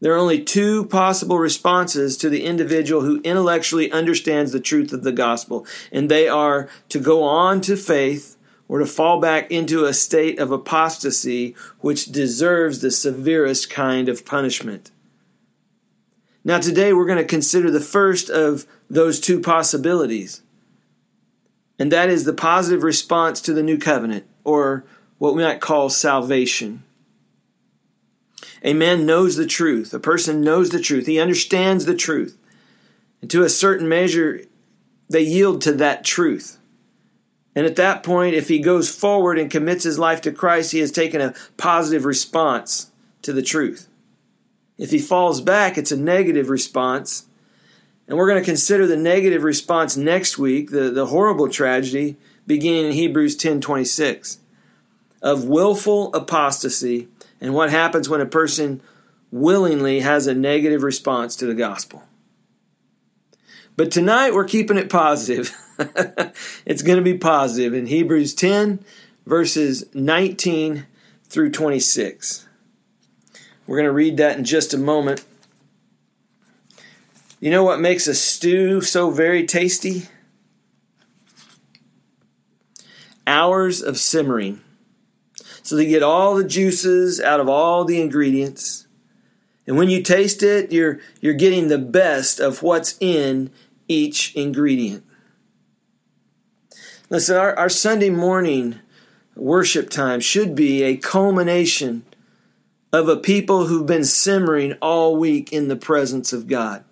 There 0.00 0.14
are 0.14 0.18
only 0.18 0.42
two 0.42 0.86
possible 0.86 1.38
responses 1.38 2.16
to 2.16 2.30
the 2.30 2.44
individual 2.44 3.02
who 3.02 3.20
intellectually 3.22 3.92
understands 3.92 4.50
the 4.50 4.60
truth 4.60 4.92
of 4.92 5.02
the 5.02 5.12
gospel, 5.12 5.66
and 5.92 6.10
they 6.10 6.26
are 6.26 6.68
to 6.88 6.98
go 6.98 7.22
on 7.22 7.60
to 7.62 7.76
faith 7.76 8.36
or 8.66 8.78
to 8.78 8.86
fall 8.86 9.20
back 9.20 9.50
into 9.50 9.84
a 9.84 9.92
state 9.92 10.38
of 10.38 10.50
apostasy 10.50 11.54
which 11.80 12.06
deserves 12.06 12.80
the 12.80 12.90
severest 12.90 13.68
kind 13.68 14.08
of 14.08 14.24
punishment. 14.24 14.90
Now, 16.44 16.58
today 16.58 16.94
we're 16.94 17.06
going 17.06 17.18
to 17.18 17.24
consider 17.24 17.70
the 17.70 17.80
first 17.80 18.30
of 18.30 18.66
those 18.88 19.20
two 19.20 19.40
possibilities, 19.40 20.40
and 21.78 21.92
that 21.92 22.08
is 22.08 22.24
the 22.24 22.32
positive 22.32 22.82
response 22.82 23.42
to 23.42 23.52
the 23.52 23.62
new 23.62 23.76
covenant, 23.76 24.24
or 24.44 24.84
what 25.18 25.34
we 25.34 25.42
might 25.42 25.60
call 25.60 25.90
salvation. 25.90 26.84
A 28.62 28.74
man 28.74 29.06
knows 29.06 29.36
the 29.36 29.46
truth, 29.46 29.94
a 29.94 29.98
person 29.98 30.42
knows 30.42 30.70
the 30.70 30.80
truth, 30.80 31.06
he 31.06 31.18
understands 31.18 31.86
the 31.86 31.94
truth, 31.94 32.36
and 33.20 33.30
to 33.30 33.42
a 33.42 33.48
certain 33.48 33.88
measure, 33.88 34.42
they 35.08 35.22
yield 35.22 35.62
to 35.62 35.72
that 35.72 36.04
truth. 36.04 36.58
And 37.54 37.66
at 37.66 37.76
that 37.76 38.02
point, 38.02 38.34
if 38.34 38.48
he 38.48 38.60
goes 38.60 38.94
forward 38.94 39.38
and 39.38 39.50
commits 39.50 39.84
his 39.84 39.98
life 39.98 40.20
to 40.22 40.32
Christ, 40.32 40.72
he 40.72 40.78
has 40.78 40.92
taken 40.92 41.20
a 41.20 41.34
positive 41.56 42.04
response 42.04 42.90
to 43.22 43.32
the 43.32 43.42
truth. 43.42 43.88
If 44.78 44.92
he 44.92 44.98
falls 44.98 45.40
back, 45.40 45.76
it's 45.76 45.92
a 45.92 45.96
negative 45.96 46.48
response. 46.48 47.26
And 48.06 48.16
we're 48.16 48.28
going 48.28 48.40
to 48.40 48.44
consider 48.44 48.86
the 48.86 48.96
negative 48.96 49.42
response 49.42 49.96
next 49.96 50.38
week, 50.38 50.70
the, 50.70 50.90
the 50.90 51.06
horrible 51.06 51.48
tragedy, 51.48 52.16
beginning 52.46 52.86
in 52.86 52.92
Hebrews 52.92 53.36
10 53.36 53.60
26, 53.60 54.38
of 55.20 55.44
willful 55.44 56.14
apostasy 56.14 57.08
and 57.40 57.54
what 57.54 57.70
happens 57.70 58.08
when 58.08 58.20
a 58.20 58.26
person 58.26 58.80
willingly 59.30 60.00
has 60.00 60.26
a 60.26 60.34
negative 60.34 60.82
response 60.82 61.36
to 61.36 61.46
the 61.46 61.54
gospel. 61.54 62.02
But 63.76 63.90
tonight 63.90 64.34
we're 64.34 64.44
keeping 64.44 64.76
it 64.76 64.90
positive. 64.90 65.56
it's 66.66 66.82
going 66.82 66.98
to 66.98 67.04
be 67.04 67.16
positive 67.16 67.72
in 67.72 67.86
Hebrews 67.86 68.34
10, 68.34 68.84
verses 69.24 69.84
19 69.94 70.86
through 71.24 71.50
26. 71.50 72.46
We're 73.66 73.76
going 73.76 73.86
to 73.86 73.92
read 73.92 74.16
that 74.16 74.36
in 74.36 74.44
just 74.44 74.74
a 74.74 74.78
moment. 74.78 75.24
You 77.38 77.50
know 77.50 77.64
what 77.64 77.80
makes 77.80 78.06
a 78.06 78.14
stew 78.14 78.82
so 78.82 79.10
very 79.10 79.46
tasty? 79.46 80.08
Hours 83.26 83.80
of 83.80 83.96
simmering. 83.96 84.60
So 85.62 85.76
they 85.76 85.86
get 85.86 86.02
all 86.02 86.34
the 86.34 86.44
juices 86.44 87.20
out 87.20 87.40
of 87.40 87.48
all 87.48 87.84
the 87.84 88.00
ingredients. 88.00 88.86
And 89.66 89.76
when 89.76 89.88
you 89.88 90.02
taste 90.02 90.42
it, 90.42 90.72
you're, 90.72 91.00
you're 91.20 91.34
getting 91.34 91.68
the 91.68 91.78
best 91.78 92.40
of 92.40 92.62
what's 92.62 92.96
in 93.00 93.50
each 93.88 94.34
ingredient. 94.34 95.04
Listen, 97.08 97.36
our, 97.36 97.56
our 97.56 97.68
Sunday 97.68 98.10
morning 98.10 98.78
worship 99.36 99.90
time 99.90 100.20
should 100.20 100.54
be 100.54 100.82
a 100.82 100.96
culmination 100.96 102.04
of 102.92 103.08
a 103.08 103.16
people 103.16 103.66
who've 103.66 103.86
been 103.86 104.04
simmering 104.04 104.74
all 104.80 105.16
week 105.16 105.52
in 105.52 105.68
the 105.68 105.76
presence 105.76 106.32
of 106.32 106.46
God. 106.46 106.84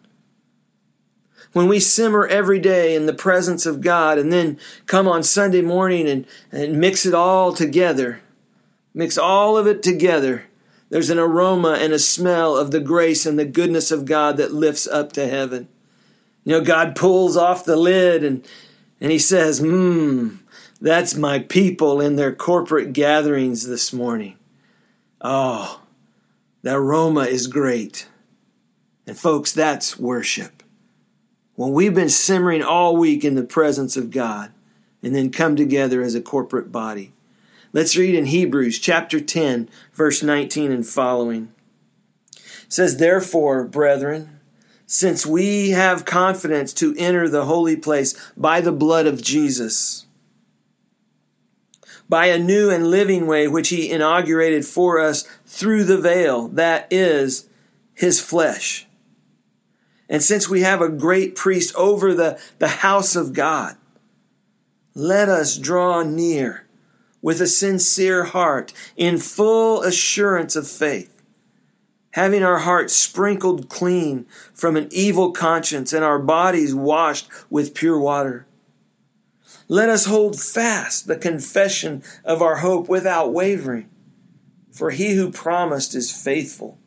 When 1.53 1.67
we 1.67 1.81
simmer 1.81 2.27
every 2.27 2.59
day 2.61 2.95
in 2.95 3.07
the 3.07 3.15
presence 3.15 3.65
of 3.67 3.81
God 3.81 4.19
and 4.19 4.33
then 4.33 4.59
come 4.87 5.09
on 5.09 5.23
Sunday 5.23 5.63
morning 5.63 6.09
and, 6.09 6.27
and 6.53 6.79
mix 6.79 7.07
it 7.07 7.15
all 7.15 7.53
together, 7.53 8.21
mix 8.99 9.17
all 9.17 9.57
of 9.57 9.69
it 9.69 9.81
together, 9.81 10.45
there's 10.91 11.09
an 11.09 11.21
aroma 11.21 11.79
and 11.81 11.93
a 11.93 12.01
smell 12.01 12.57
of 12.57 12.73
the 12.73 12.81
grace 12.81 13.27
and 13.27 13.39
the 13.39 13.45
goodness 13.45 13.93
of 13.93 14.05
God 14.05 14.37
that 14.39 14.53
lifts 14.53 14.89
up 14.89 15.13
to 15.13 15.29
heaven. 15.29 15.69
You 16.43 16.55
know, 16.55 16.65
God 16.65 16.97
pulls 16.97 17.37
off 17.37 17.65
the 17.65 17.77
lid 17.77 18.25
and, 18.25 18.45
and 19.01 19.13
He 19.13 19.21
says, 19.21 19.61
Hmm, 19.61 20.39
that's 20.81 21.15
my 21.15 21.39
people 21.39 22.01
in 22.01 22.17
their 22.17 22.35
corporate 22.35 22.93
gatherings 22.93 23.69
this 23.69 23.93
morning. 23.93 24.37
Oh, 25.21 25.81
the 26.63 26.75
aroma 26.75 27.23
is 27.23 27.47
great. 27.47 28.09
And 29.07 29.17
folks, 29.17 29.53
that's 29.53 29.97
worship. 29.97 30.65
when 31.55 31.73
we've 31.73 31.95
been 31.95 32.09
simmering 32.09 32.65
all 32.65 32.97
week 32.97 33.25
in 33.25 33.37
the 33.37 33.45
presence 33.45 33.97
of 33.97 34.11
God 34.11 34.51
and 35.05 35.15
then 35.15 35.31
come 35.31 35.55
together 35.55 36.03
as 36.03 36.17
a 36.17 36.21
corporate 36.21 36.73
body. 36.73 37.13
Let's 37.73 37.97
read 37.97 38.15
in 38.15 38.27
Hebrews 38.27 38.79
chapter 38.79 39.21
10, 39.21 39.69
verse 39.93 40.23
19 40.23 40.73
and 40.73 40.87
following. 40.87 41.53
It 42.35 42.73
says, 42.73 42.97
Therefore, 42.97 43.65
brethren, 43.65 44.41
since 44.87 45.27
we 45.27 45.71
have 45.71 46.07
confidence 46.07 46.73
to 46.75 46.95
enter 46.97 47.29
the 47.29 47.45
holy 47.45 47.77
place 47.77 48.15
by 48.39 48.63
the 48.63 48.73
blood 48.73 49.07
of 49.07 49.23
Jesus, 49.23 50.07
by 52.09 52.27
a 52.27 52.39
new 52.39 52.71
and 52.71 52.91
living 52.91 53.27
way 53.27 53.47
which 53.47 53.69
he 53.69 53.91
inaugurated 53.91 54.65
for 54.65 54.99
us 54.99 55.25
through 55.45 55.85
the 55.85 55.99
veil, 55.99 56.49
that 56.49 56.87
is 56.91 57.51
his 57.93 58.19
flesh. 58.19 58.87
And 60.09 60.23
since 60.23 60.49
we 60.49 60.63
have 60.63 60.81
a 60.81 60.89
great 60.89 61.37
priest 61.37 61.75
over 61.75 62.15
the, 62.15 62.41
the 62.59 62.69
house 62.69 63.15
of 63.15 63.35
God, 63.35 63.77
let 64.95 65.29
us 65.29 65.59
draw 65.59 66.03
near 66.03 66.65
with 67.21 67.41
a 67.41 67.47
sincere 67.47 68.25
heart 68.25 68.73
in 68.97 69.19
full 69.19 69.83
assurance 69.83 70.57
of 70.57 70.69
faith, 70.69 71.23
having 72.13 72.43
our 72.43 72.59
hearts 72.59 72.95
sprinkled 72.95 73.69
clean 73.69 74.27
from 74.55 74.77
an 74.77 74.89
evil 74.91 75.33
conscience 75.33 75.93
and 75.93 76.05
our 76.05 76.19
bodies 76.19 76.75
washed 76.75 77.29
with 77.51 77.75
pure 77.75 77.99
water. 77.99 78.47
Let 79.69 79.91
us 79.91 80.07
hold 80.07 80.41
fast 80.41 81.07
the 81.07 81.17
confession 81.17 82.03
of 82.25 82.41
our 82.41 82.57
hope 82.57 82.89
without 82.89 83.33
wavering, 83.33 83.91
for 84.73 84.91
he 84.91 85.15
who 85.15 85.31
promised 85.31 85.95
is 85.95 86.11
faithful. 86.11 86.79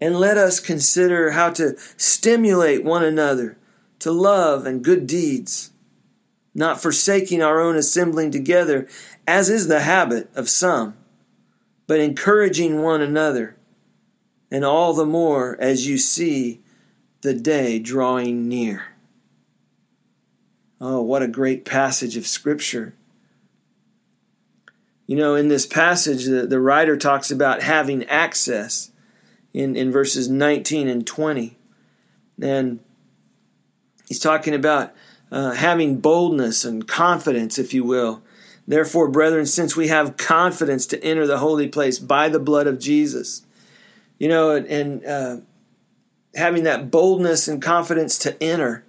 And 0.00 0.18
let 0.18 0.36
us 0.36 0.60
consider 0.60 1.30
how 1.30 1.50
to 1.50 1.78
stimulate 1.96 2.84
one 2.84 3.04
another 3.04 3.56
to 4.00 4.10
love 4.10 4.66
and 4.66 4.82
good 4.82 5.06
deeds, 5.06 5.70
not 6.54 6.82
forsaking 6.82 7.42
our 7.42 7.60
own 7.60 7.76
assembling 7.76 8.30
together, 8.30 8.88
as 9.26 9.48
is 9.48 9.68
the 9.68 9.80
habit 9.80 10.30
of 10.34 10.48
some, 10.48 10.96
but 11.86 12.00
encouraging 12.00 12.82
one 12.82 13.00
another, 13.00 13.56
and 14.50 14.64
all 14.64 14.92
the 14.92 15.06
more 15.06 15.56
as 15.60 15.86
you 15.86 15.98
see 15.98 16.60
the 17.22 17.34
day 17.34 17.78
drawing 17.78 18.48
near. 18.48 18.84
Oh, 20.80 21.02
what 21.02 21.22
a 21.22 21.28
great 21.28 21.64
passage 21.64 22.16
of 22.16 22.26
Scripture. 22.26 22.94
You 25.06 25.16
know, 25.16 25.34
in 25.34 25.48
this 25.48 25.66
passage, 25.66 26.24
the, 26.24 26.46
the 26.46 26.60
writer 26.60 26.96
talks 26.96 27.30
about 27.30 27.62
having 27.62 28.04
access 28.04 28.90
in, 29.52 29.76
in 29.76 29.90
verses 29.90 30.28
19 30.28 30.88
and 30.88 31.06
20. 31.06 31.58
And 32.40 32.80
he's 34.08 34.20
talking 34.20 34.54
about 34.54 34.94
uh, 35.30 35.52
having 35.52 36.00
boldness 36.00 36.64
and 36.64 36.86
confidence, 36.86 37.58
if 37.58 37.72
you 37.72 37.84
will. 37.84 38.22
Therefore, 38.66 39.08
brethren, 39.08 39.46
since 39.46 39.76
we 39.76 39.88
have 39.88 40.16
confidence 40.16 40.86
to 40.86 41.02
enter 41.02 41.26
the 41.26 41.38
holy 41.38 41.68
place 41.68 41.98
by 41.98 42.28
the 42.28 42.38
blood 42.38 42.66
of 42.66 42.78
Jesus, 42.78 43.44
you 44.18 44.28
know, 44.28 44.50
and 44.54 45.04
uh, 45.04 45.38
having 46.34 46.64
that 46.64 46.90
boldness 46.90 47.48
and 47.48 47.62
confidence 47.62 48.18
to 48.18 48.40
enter, 48.42 48.84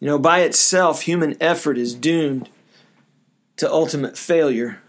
you 0.00 0.06
know, 0.06 0.18
by 0.18 0.40
itself, 0.40 1.02
human 1.02 1.36
effort 1.40 1.78
is 1.78 1.94
doomed 1.94 2.48
to 3.56 3.70
ultimate 3.70 4.16
failure. 4.16 4.80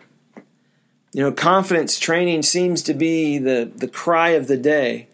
You 1.13 1.23
know, 1.23 1.31
confidence 1.31 1.99
training 1.99 2.43
seems 2.43 2.81
to 2.83 2.93
be 2.93 3.37
the, 3.37 3.69
the 3.75 3.87
cry 3.87 4.29
of 4.29 4.47
the 4.47 4.57
day. 4.57 5.09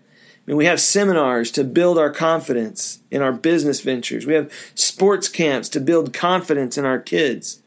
I 0.48 0.52
mean, 0.52 0.58
we 0.58 0.66
have 0.66 0.80
seminars 0.80 1.52
to 1.52 1.66
build 1.66 1.98
our 1.98 2.10
confidence 2.10 3.00
in 3.12 3.22
our 3.22 3.34
business 3.34 3.82
ventures. 3.82 4.26
We 4.26 4.34
have 4.34 4.52
sports 4.76 5.28
camps 5.28 5.68
to 5.70 5.82
build 5.82 6.14
confidence 6.14 6.78
in 6.78 6.86
our 6.86 7.00
kids. 7.00 7.62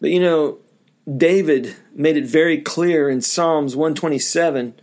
But 0.00 0.10
you 0.10 0.18
know, 0.18 0.58
David 1.16 1.76
made 1.94 2.16
it 2.16 2.26
very 2.26 2.60
clear 2.60 3.08
in 3.08 3.20
Psalms 3.20 3.76
127, 3.76 4.74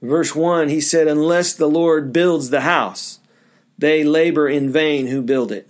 verse 0.00 0.34
1. 0.34 0.68
He 0.68 0.80
said, 0.80 1.08
Unless 1.08 1.54
the 1.54 1.66
Lord 1.66 2.12
builds 2.12 2.50
the 2.50 2.60
house, 2.60 3.18
they 3.76 4.04
labor 4.04 4.48
in 4.48 4.70
vain 4.70 5.08
who 5.08 5.22
build 5.22 5.50
it. 5.50 5.68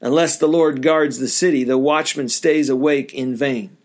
Unless 0.00 0.38
the 0.38 0.48
Lord 0.48 0.80
guards 0.80 1.18
the 1.18 1.28
city, 1.28 1.64
the 1.64 1.78
watchman 1.78 2.28
stays 2.28 2.68
awake 2.68 3.12
in 3.12 3.34
vain. 3.34 3.76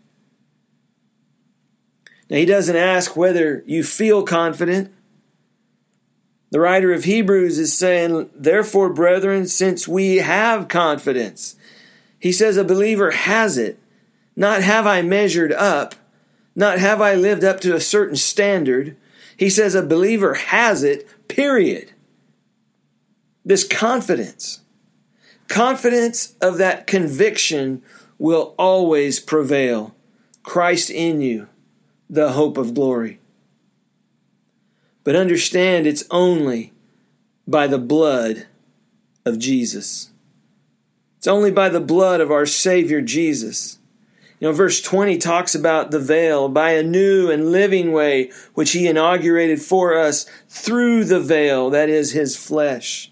Now, 2.29 2.37
he 2.37 2.45
doesn't 2.45 2.75
ask 2.75 3.15
whether 3.15 3.63
you 3.65 3.83
feel 3.83 4.23
confident. 4.23 4.93
The 6.49 6.59
writer 6.59 6.93
of 6.93 7.03
Hebrews 7.03 7.59
is 7.59 7.77
saying, 7.77 8.29
Therefore, 8.33 8.89
brethren, 8.93 9.47
since 9.47 9.87
we 9.87 10.17
have 10.17 10.67
confidence, 10.67 11.55
he 12.19 12.31
says 12.31 12.57
a 12.57 12.63
believer 12.63 13.11
has 13.11 13.57
it. 13.57 13.79
Not 14.35 14.61
have 14.61 14.85
I 14.85 15.01
measured 15.01 15.51
up, 15.51 15.95
not 16.55 16.79
have 16.79 17.01
I 17.01 17.15
lived 17.15 17.43
up 17.43 17.59
to 17.61 17.75
a 17.75 17.81
certain 17.81 18.15
standard. 18.15 18.95
He 19.35 19.49
says 19.49 19.75
a 19.75 19.83
believer 19.83 20.35
has 20.35 20.83
it, 20.83 21.07
period 21.27 21.91
this 23.47 23.65
confidence. 23.65 24.59
Confidence 25.47 26.35
of 26.41 26.57
that 26.57 26.85
conviction 26.85 27.81
will 28.19 28.53
always 28.59 29.21
prevail. 29.21 29.95
Christ 30.43 30.89
in 30.89 31.21
you, 31.21 31.47
the 32.09 32.33
hope 32.33 32.57
of 32.57 32.73
glory. 32.73 33.21
But 35.07 35.15
understand 35.15 35.87
it's 35.87 36.03
only 36.11 36.73
by 37.47 37.67
the 37.67 37.77
blood 37.77 38.45
of 39.25 39.39
Jesus. 39.39 40.11
It's 41.17 41.27
only 41.27 41.49
by 41.49 41.69
the 41.69 41.79
blood 41.79 42.19
of 42.19 42.29
our 42.29 42.45
Savior 42.45 42.99
Jesus. 42.99 43.79
You 44.41 44.49
know, 44.49 44.51
verse 44.51 44.81
20 44.81 45.17
talks 45.17 45.55
about 45.55 45.91
the 45.91 45.99
veil 46.01 46.49
by 46.49 46.71
a 46.71 46.83
new 46.83 47.31
and 47.31 47.53
living 47.53 47.93
way 47.93 48.33
which 48.53 48.73
He 48.73 48.85
inaugurated 48.85 49.61
for 49.61 49.97
us 49.97 50.25
through 50.49 51.05
the 51.05 51.21
veil, 51.21 51.69
that 51.69 51.87
is 51.87 52.11
His 52.11 52.35
flesh. 52.35 53.09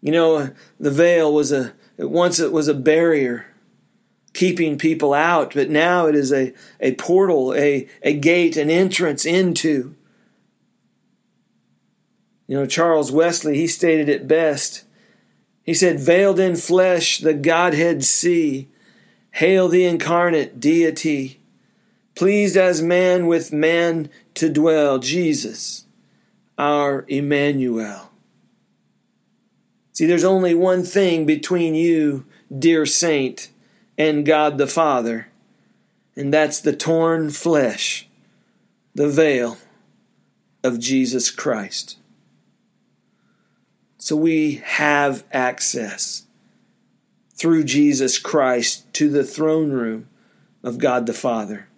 You 0.00 0.12
know, 0.12 0.50
the 0.78 0.92
veil 0.92 1.34
was 1.34 1.50
a 1.50 1.72
once 1.98 2.38
it 2.38 2.52
was 2.52 2.68
a 2.68 2.74
barrier 2.74 3.46
keeping 4.32 4.78
people 4.78 5.12
out, 5.12 5.54
but 5.54 5.70
now 5.70 6.06
it 6.06 6.14
is 6.14 6.32
a, 6.32 6.52
a 6.78 6.94
portal, 6.94 7.54
a, 7.54 7.88
a 8.02 8.14
gate, 8.14 8.56
an 8.56 8.70
entrance 8.70 9.24
into. 9.24 9.94
You 12.46 12.56
know, 12.56 12.66
Charles 12.66 13.12
Wesley, 13.12 13.56
he 13.56 13.66
stated 13.66 14.08
it 14.08 14.28
best. 14.28 14.84
He 15.62 15.74
said, 15.74 16.00
Veiled 16.00 16.40
in 16.40 16.56
flesh, 16.56 17.18
the 17.18 17.34
Godhead 17.34 18.04
see. 18.04 18.68
Hail 19.32 19.68
the 19.68 19.84
incarnate 19.84 20.58
deity. 20.58 21.40
Pleased 22.16 22.56
as 22.56 22.82
man 22.82 23.26
with 23.26 23.52
man 23.52 24.10
to 24.34 24.48
dwell, 24.48 24.98
Jesus, 24.98 25.84
our 26.58 27.04
Emmanuel. 27.08 28.10
See, 29.92 30.06
there's 30.06 30.24
only 30.24 30.54
one 30.54 30.82
thing 30.82 31.26
between 31.26 31.74
you, 31.74 32.26
dear 32.56 32.84
saint, 32.84 33.48
and 34.00 34.24
God 34.24 34.56
the 34.56 34.66
Father, 34.66 35.28
and 36.16 36.32
that's 36.32 36.58
the 36.58 36.74
torn 36.74 37.28
flesh, 37.28 38.08
the 38.94 39.10
veil 39.10 39.58
of 40.64 40.78
Jesus 40.78 41.30
Christ. 41.30 41.98
So 43.98 44.16
we 44.16 44.62
have 44.64 45.24
access 45.32 46.24
through 47.34 47.64
Jesus 47.64 48.18
Christ 48.18 48.90
to 48.94 49.10
the 49.10 49.22
throne 49.22 49.70
room 49.70 50.08
of 50.62 50.78
God 50.78 51.04
the 51.04 51.12
Father. 51.12 51.68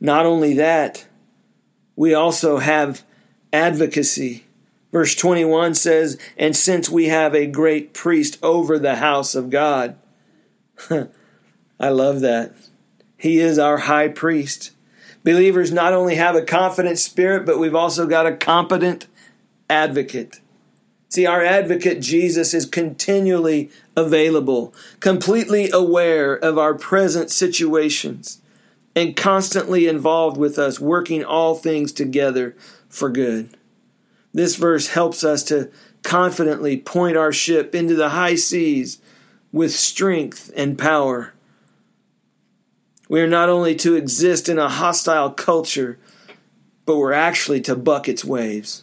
Not 0.00 0.26
only 0.26 0.52
that, 0.54 1.06
we 1.94 2.12
also 2.12 2.58
have 2.58 3.04
advocacy 3.52 4.42
Verse 4.92 5.14
21 5.14 5.74
says, 5.74 6.16
And 6.38 6.56
since 6.56 6.88
we 6.88 7.08
have 7.08 7.34
a 7.34 7.46
great 7.46 7.92
priest 7.92 8.38
over 8.42 8.78
the 8.78 8.96
house 8.96 9.34
of 9.34 9.50
God. 9.50 9.96
I 11.80 11.88
love 11.88 12.20
that. 12.20 12.54
He 13.16 13.38
is 13.38 13.58
our 13.58 13.78
high 13.78 14.08
priest. 14.08 14.72
Believers 15.24 15.72
not 15.72 15.92
only 15.92 16.14
have 16.14 16.36
a 16.36 16.42
confident 16.42 16.98
spirit, 16.98 17.44
but 17.44 17.58
we've 17.58 17.74
also 17.74 18.06
got 18.06 18.26
a 18.26 18.36
competent 18.36 19.06
advocate. 19.68 20.40
See, 21.08 21.26
our 21.26 21.42
advocate 21.42 22.00
Jesus 22.00 22.52
is 22.52 22.66
continually 22.66 23.70
available, 23.96 24.74
completely 25.00 25.70
aware 25.70 26.34
of 26.34 26.58
our 26.58 26.74
present 26.74 27.30
situations, 27.30 28.40
and 28.94 29.16
constantly 29.16 29.86
involved 29.86 30.36
with 30.36 30.58
us, 30.58 30.80
working 30.80 31.24
all 31.24 31.54
things 31.54 31.92
together 31.92 32.54
for 32.88 33.10
good. 33.10 33.56
This 34.32 34.56
verse 34.56 34.88
helps 34.88 35.24
us 35.24 35.42
to 35.44 35.70
confidently 36.02 36.76
point 36.76 37.16
our 37.16 37.32
ship 37.32 37.74
into 37.74 37.94
the 37.94 38.10
high 38.10 38.34
seas 38.34 39.00
with 39.56 39.74
strength 39.74 40.52
and 40.54 40.78
power. 40.78 41.32
We 43.08 43.22
are 43.22 43.26
not 43.26 43.48
only 43.48 43.74
to 43.76 43.94
exist 43.94 44.50
in 44.50 44.58
a 44.58 44.68
hostile 44.68 45.30
culture, 45.30 45.98
but 46.84 46.98
we're 46.98 47.14
actually 47.14 47.62
to 47.62 47.74
buck 47.74 48.06
its 48.06 48.22
waves. 48.22 48.82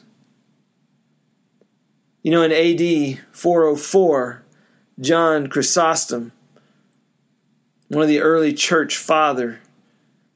You 2.24 2.32
know, 2.32 2.42
in 2.42 2.52
AD 2.52 3.20
404, 3.34 4.44
John 5.00 5.46
Chrysostom, 5.46 6.32
one 7.90 8.02
of 8.02 8.10
the 8.10 8.22
early 8.22 8.52
church 8.52 8.98
father, 8.98 9.60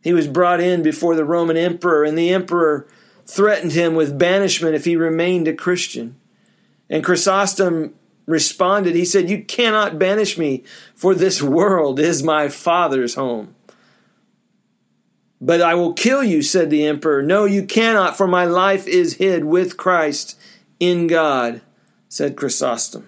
he 0.04 0.14
was 0.14 0.28
brought 0.28 0.62
in 0.62 0.84
before 0.84 1.16
the 1.16 1.26
Roman 1.26 1.58
emperor, 1.58 2.04
and 2.04 2.16
the 2.16 2.30
emperor 2.30 2.88
threatened 3.26 3.72
him 3.72 3.96
with 3.96 4.20
banishment 4.20 4.76
if 4.76 4.86
he 4.86 4.96
remained 4.96 5.48
a 5.48 5.54
Christian. 5.56 6.16
And 6.92 7.04
Chrysostom 7.04 7.96
responded, 8.28 8.94
he 8.94 9.06
said, 9.06 9.30
You 9.30 9.44
cannot 9.44 9.98
banish 9.98 10.38
me, 10.38 10.64
for 10.94 11.16
this 11.16 11.42
world 11.42 12.00
is 12.00 12.22
my 12.22 12.50
father's 12.50 13.16
home. 13.16 13.56
But 15.40 15.62
I 15.62 15.76
will 15.76 15.94
kill 15.94 16.24
you, 16.24 16.42
said 16.42 16.70
the 16.70 16.86
emperor. 16.86 17.24
No, 17.24 17.46
you 17.46 17.64
cannot, 17.64 18.18
for 18.18 18.28
my 18.28 18.46
life 18.46 18.88
is 18.88 19.16
hid 19.16 19.46
with 19.46 19.78
Christ 19.78 20.38
in 20.80 21.08
God, 21.08 21.62
said 22.10 22.36
Chrysostom. 22.36 23.08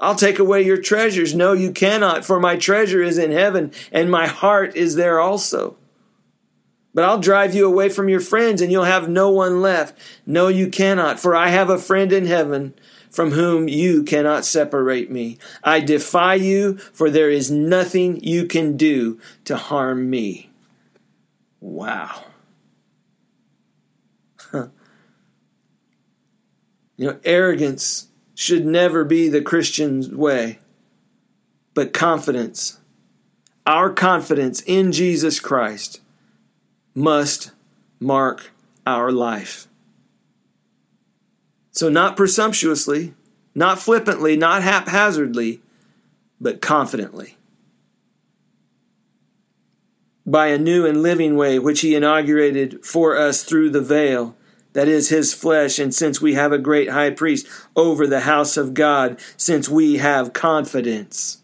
I'll 0.00 0.16
take 0.16 0.40
away 0.40 0.62
your 0.62 0.78
treasures. 0.78 1.32
No, 1.32 1.52
you 1.52 1.70
cannot, 1.70 2.24
for 2.24 2.40
my 2.40 2.56
treasure 2.56 3.02
is 3.02 3.18
in 3.18 3.30
heaven, 3.30 3.72
and 3.92 4.10
my 4.10 4.26
heart 4.26 4.74
is 4.74 4.96
there 4.96 5.20
also. 5.20 5.76
But 6.92 7.04
I'll 7.04 7.20
drive 7.20 7.54
you 7.54 7.66
away 7.66 7.88
from 7.88 8.08
your 8.08 8.20
friends, 8.20 8.60
and 8.60 8.72
you'll 8.72 8.82
have 8.82 9.08
no 9.08 9.30
one 9.30 9.62
left. 9.62 9.96
No, 10.26 10.48
you 10.48 10.68
cannot, 10.68 11.20
for 11.20 11.36
I 11.36 11.48
have 11.48 11.70
a 11.70 11.78
friend 11.78 12.12
in 12.12 12.26
heaven 12.26 12.74
from 13.12 13.32
whom 13.32 13.68
you 13.68 14.02
cannot 14.02 14.44
separate 14.44 15.10
me. 15.10 15.38
I 15.62 15.80
defy 15.80 16.34
you, 16.34 16.78
for 16.78 17.10
there 17.10 17.30
is 17.30 17.50
nothing 17.50 18.18
you 18.24 18.46
can 18.46 18.76
do 18.78 19.20
to 19.44 19.56
harm 19.56 20.08
me. 20.08 20.50
Wow. 21.60 22.24
Huh. 24.50 24.68
You 26.96 27.06
know, 27.08 27.20
arrogance 27.24 28.08
should 28.34 28.64
never 28.64 29.04
be 29.04 29.28
the 29.28 29.42
Christian's 29.42 30.08
way, 30.08 30.58
but 31.74 31.92
confidence. 31.92 32.80
Our 33.66 33.90
confidence 33.90 34.62
in 34.62 34.90
Jesus 34.90 35.38
Christ 35.38 36.00
must 36.94 37.52
mark 38.00 38.50
our 38.86 39.12
life. 39.12 39.68
So, 41.72 41.88
not 41.88 42.16
presumptuously, 42.16 43.14
not 43.54 43.78
flippantly, 43.78 44.36
not 44.36 44.62
haphazardly, 44.62 45.62
but 46.40 46.60
confidently. 46.60 47.36
By 50.24 50.48
a 50.48 50.58
new 50.58 50.86
and 50.86 51.02
living 51.02 51.36
way 51.36 51.58
which 51.58 51.80
he 51.80 51.94
inaugurated 51.94 52.84
for 52.84 53.16
us 53.16 53.42
through 53.42 53.70
the 53.70 53.80
veil 53.80 54.36
that 54.72 54.88
is 54.88 55.08
his 55.08 55.34
flesh 55.34 55.78
and 55.78 55.94
since 55.94 56.20
we 56.20 56.34
have 56.34 56.52
a 56.52 56.58
great 56.58 56.90
high 56.90 57.10
priest 57.10 57.46
over 57.76 58.06
the 58.06 58.20
house 58.20 58.56
of 58.56 58.74
God 58.74 59.20
since 59.36 59.68
we 59.68 59.96
have 59.98 60.32
confidence. 60.32 61.38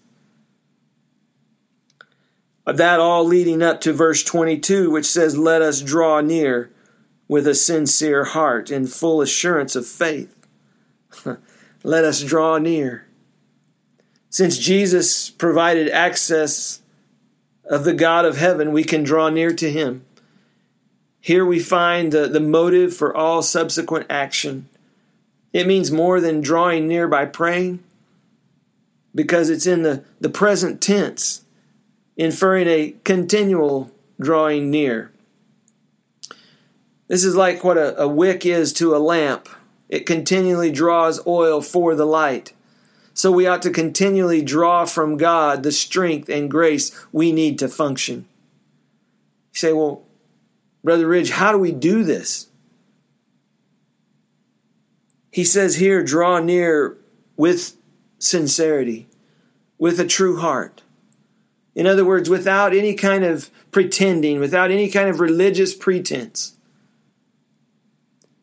That 2.65 3.01
all 3.01 3.25
leading 3.25 3.63
up 3.63 3.81
to 3.83 3.93
verse 3.93 4.23
22 4.23 4.91
which 4.91 5.07
says 5.07 5.37
let 5.37 5.63
us 5.63 5.81
draw 5.81 6.21
near 6.21 6.71
with 7.29 7.47
a 7.47 7.55
sincere 7.55 8.25
heart 8.25 8.71
in 8.71 8.87
full 8.87 9.21
assurance 9.21 9.77
of 9.77 9.87
faith 9.87 10.35
let 11.85 12.05
us 12.05 12.23
draw 12.23 12.59
near 12.59 13.09
since 14.31 14.59
Jesus 14.59 15.31
provided 15.31 15.89
access 15.89 16.83
of 17.65 17.85
the 17.85 17.95
God 17.95 18.25
of 18.25 18.37
heaven, 18.37 18.73
we 18.73 18.85
can 18.85 19.03
draw 19.03 19.29
near 19.31 19.53
to 19.55 19.71
him. 19.71 20.05
Here 21.21 21.45
we 21.45 21.59
find 21.59 22.13
the, 22.13 22.27
the 22.27 22.41
motive 22.41 22.95
for 22.95 23.15
all 23.15 23.43
subsequent 23.43 24.07
action. 24.09 24.69
It 25.53 25.67
means 25.67 25.91
more 25.91 26.21
than 26.21 26.41
drawing 26.41 26.87
near 26.87 27.09
by 27.09 27.25
praying, 27.25 27.83
because 29.15 29.51
it's 29.51 29.67
in 29.67 29.83
the, 29.83 30.05
the 30.21 30.29
present 30.29 30.81
tense, 30.81 31.45
inferring 32.17 32.69
a 32.69 32.95
continual 33.05 33.91
drawing 34.21 34.71
near. 34.71 35.11
This 37.09 37.25
is 37.25 37.35
like 37.35 37.65
what 37.65 37.79
a, 37.79 38.03
a 38.03 38.07
wick 38.07 38.47
is 38.47 38.73
to 38.75 38.95
a 38.95 38.99
lamp. 38.99 39.49
It 39.89 40.07
continually 40.07 40.71
draws 40.71 41.27
oil 41.27 41.63
for 41.63 41.95
the 41.95 42.05
light. 42.05 42.53
So 43.15 43.33
we 43.33 43.47
ought 43.47 43.63
to 43.63 43.71
continually 43.71 44.43
draw 44.43 44.85
from 44.85 45.17
God 45.17 45.63
the 45.63 45.73
strength 45.73 46.29
and 46.29 46.51
grace 46.51 46.93
we 47.11 47.33
need 47.33 47.59
to 47.59 47.69
function. 47.69 48.27
You 49.53 49.59
say, 49.59 49.73
well, 49.73 50.03
Brother 50.85 51.09
Ridge, 51.09 51.31
how 51.31 51.51
do 51.51 51.59
we 51.59 51.73
do 51.73 52.05
this? 52.05 52.47
He 55.33 55.45
says 55.45 55.77
here, 55.77 56.05
draw 56.05 56.39
near 56.39 56.97
with 57.37 57.77
sincerity, 58.19 59.09
with 59.79 59.99
a 59.99 60.07
true 60.07 60.39
heart. 60.39 60.83
In 61.75 61.87
other 61.87 62.05
words, 62.05 62.29
without 62.29 62.75
any 62.75 62.95
kind 62.95 63.25
of 63.25 63.51
pretending, 63.71 64.41
without 64.41 64.71
any 64.71 64.91
kind 64.91 65.09
of 65.09 65.21
religious 65.21 65.75
pretense. 65.75 66.58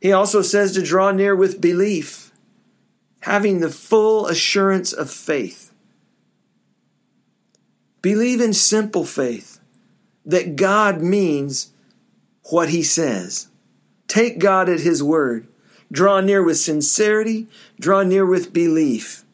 He 0.06 0.12
also 0.12 0.44
says 0.44 0.74
to 0.74 0.84
draw 0.84 1.10
near 1.10 1.36
with 1.36 1.60
belief 1.60 2.32
having 3.22 3.60
the 3.60 3.72
full 3.72 4.28
assurance 4.28 4.94
of 4.94 5.10
faith. 5.10 5.74
Believe 8.04 8.40
in 8.40 8.54
simple 8.54 9.04
faith 9.04 9.60
that 10.24 10.58
God 10.58 11.02
means 11.02 11.72
what 12.52 12.70
he 12.70 12.84
says. 12.84 13.48
Take 14.08 14.38
God 14.38 14.70
at 14.70 14.82
his 14.82 15.02
word. 15.02 15.48
Draw 15.92 16.22
near 16.22 16.44
with 16.44 16.60
sincerity, 16.60 17.48
draw 17.80 18.04
near 18.04 18.28
with 18.28 18.54
belief. 18.54 19.26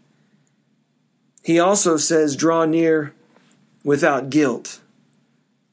He 1.43 1.60
also 1.60 1.97
says, 1.97 2.38
draw 2.38 2.63
near 2.63 3.13
without 3.84 4.29
guilt, 4.29 4.79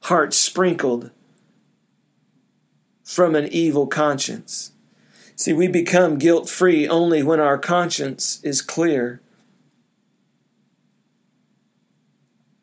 heart 0.00 0.34
sprinkled 0.34 1.12
from 3.04 3.36
an 3.36 3.46
evil 3.52 3.86
conscience. 3.86 4.72
See, 5.38 5.52
we 5.52 5.68
become 5.68 6.18
guilt 6.18 6.48
free 6.48 6.88
only 6.88 7.22
when 7.22 7.38
our 7.38 7.58
conscience 7.58 8.40
is 8.42 8.60
clear. 8.60 9.20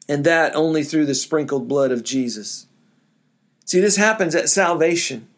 And 0.09 0.25
that 0.25 0.53
only 0.57 0.83
through 0.83 1.05
the 1.05 1.15
sprinkled 1.15 1.69
blood 1.69 1.93
of 1.93 2.03
Jesus. 2.03 2.67
See, 3.63 3.79
this 3.79 3.95
happens 3.95 4.35
at 4.35 4.49
salvation. 4.49 5.29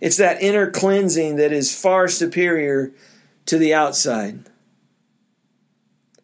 It's 0.00 0.16
that 0.18 0.40
inner 0.40 0.70
cleansing 0.70 1.34
that 1.36 1.50
is 1.50 1.76
far 1.76 2.06
superior 2.06 2.92
to 3.46 3.58
the 3.58 3.74
outside. 3.74 4.48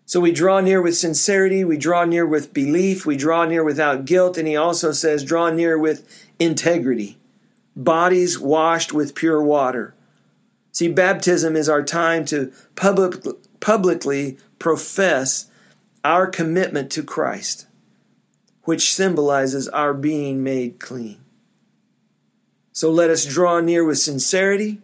So 0.06 0.20
we 0.20 0.30
draw 0.30 0.60
near 0.60 0.80
with 0.80 0.96
sincerity, 0.96 1.64
we 1.64 1.76
draw 1.76 2.04
near 2.04 2.24
with 2.24 2.54
belief, 2.54 3.04
we 3.04 3.16
draw 3.16 3.46
near 3.46 3.64
without 3.64 4.04
guilt, 4.04 4.38
and 4.38 4.46
he 4.46 4.54
also 4.56 4.92
says, 4.92 5.24
draw 5.24 5.50
near 5.50 5.76
with 5.76 6.06
integrity, 6.38 7.18
bodies 7.74 8.38
washed 8.38 8.92
with 8.92 9.16
pure 9.16 9.42
water. 9.42 9.94
See, 10.72 10.88
baptism 10.88 11.56
is 11.56 11.68
our 11.68 11.82
time 11.82 12.24
to 12.26 12.52
public, 12.76 13.22
publicly 13.60 14.38
profess 14.58 15.50
our 16.04 16.26
commitment 16.26 16.90
to 16.92 17.02
Christ, 17.02 17.66
which 18.64 18.94
symbolizes 18.94 19.68
our 19.68 19.92
being 19.92 20.42
made 20.42 20.78
clean. 20.78 21.20
So 22.72 22.90
let 22.90 23.10
us 23.10 23.26
draw 23.26 23.60
near 23.60 23.84
with 23.84 23.98
sincerity, 23.98 24.80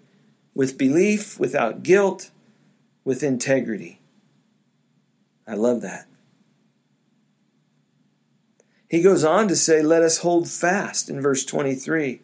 with 0.55 0.77
belief, 0.77 1.39
without 1.39 1.83
guilt, 1.83 2.31
with 3.05 3.23
integrity. 3.23 4.01
I 5.47 5.55
love 5.55 5.81
that. 5.83 6.07
He 8.89 9.03
goes 9.03 9.25
on 9.25 9.49
to 9.49 9.57
say, 9.57 9.83
Let 9.83 10.03
us 10.03 10.19
hold 10.19 10.49
fast 10.49 11.09
in 11.09 11.21
verse 11.21 11.45
23. 11.45 12.21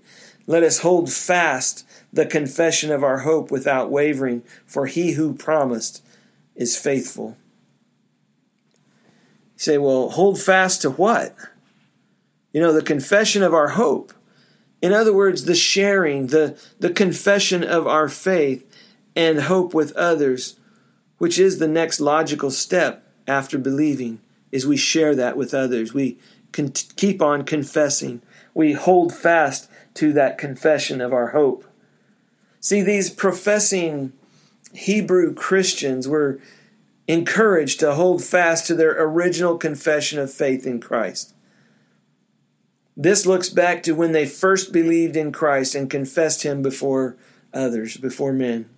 Let 0.47 0.63
us 0.63 0.81
hold 0.81 1.11
fast 1.13 1.87
the 2.13 2.27
confession 2.27 2.91
of 2.91 3.03
our 3.03 3.21
hope 3.21 3.51
without 3.51 3.91
wavering, 3.91 4.43
for 4.67 4.87
he 4.87 5.13
who 5.13 5.35
promised 5.35 6.05
is 6.55 6.77
faithful. 6.77 7.37
You 9.55 9.59
say, 9.59 9.79
well, 9.79 10.11
hold 10.11 10.41
fast 10.41 10.83
to 10.83 10.91
what? 10.91 11.35
You 12.53 12.61
know, 12.61 12.73
the 12.73 12.83
confession 12.83 13.43
of 13.43 13.55
our 13.55 13.69
hope. 13.69 14.13
In 14.83 14.93
other 14.93 15.13
words, 15.13 15.45
the 15.45 15.55
sharing, 15.55 16.27
the, 16.27 16.59
the 16.79 16.91
confession 16.91 17.65
of 17.65 17.87
our 17.87 18.09
faith 18.09 18.69
and 19.17 19.43
hope 19.43 19.73
with 19.73 19.97
others, 19.97 20.57
which 21.19 21.39
is 21.39 21.59
the 21.59 21.69
next 21.69 22.01
logical 22.01 22.51
step 22.51 23.07
after 23.27 23.59
believing, 23.59 24.21
is 24.51 24.67
we 24.67 24.77
share 24.77 25.15
that 25.15 25.37
with 25.37 25.55
others. 25.55 25.95
We 25.95 26.19
can 26.51 26.73
keep 26.73 27.23
on 27.23 27.45
confessing. 27.45 28.21
We 28.53 28.73
hold 28.73 29.15
fast 29.15 29.71
to 29.95 30.13
that 30.13 30.37
confession 30.37 31.01
of 31.01 31.13
our 31.13 31.29
hope. 31.29 31.65
See, 32.63 32.81
these 32.81 33.11
professing 33.11 34.13
Hebrew 34.73 35.35
Christians 35.35 36.07
were 36.07 36.39
encouraged 37.09 37.81
to 37.81 37.95
hold 37.95 38.23
fast 38.23 38.69
to 38.69 38.75
their 38.77 39.03
original 39.03 39.59
confession 39.59 40.21
of 40.21 40.33
faith 40.33 40.65
in 40.65 40.81
Christ. 40.81 41.35
This 42.97 43.27
looks 43.27 43.49
back 43.49 43.83
to 43.83 43.97
when 43.97 44.13
they 44.13 44.27
first 44.27 44.73
believed 44.73 45.17
in 45.17 45.33
Christ 45.33 45.75
and 45.75 45.91
confessed 45.91 46.45
Him 46.45 46.63
before 46.63 47.17
others, 47.53 47.97
before 47.97 48.33
men. 48.33 48.71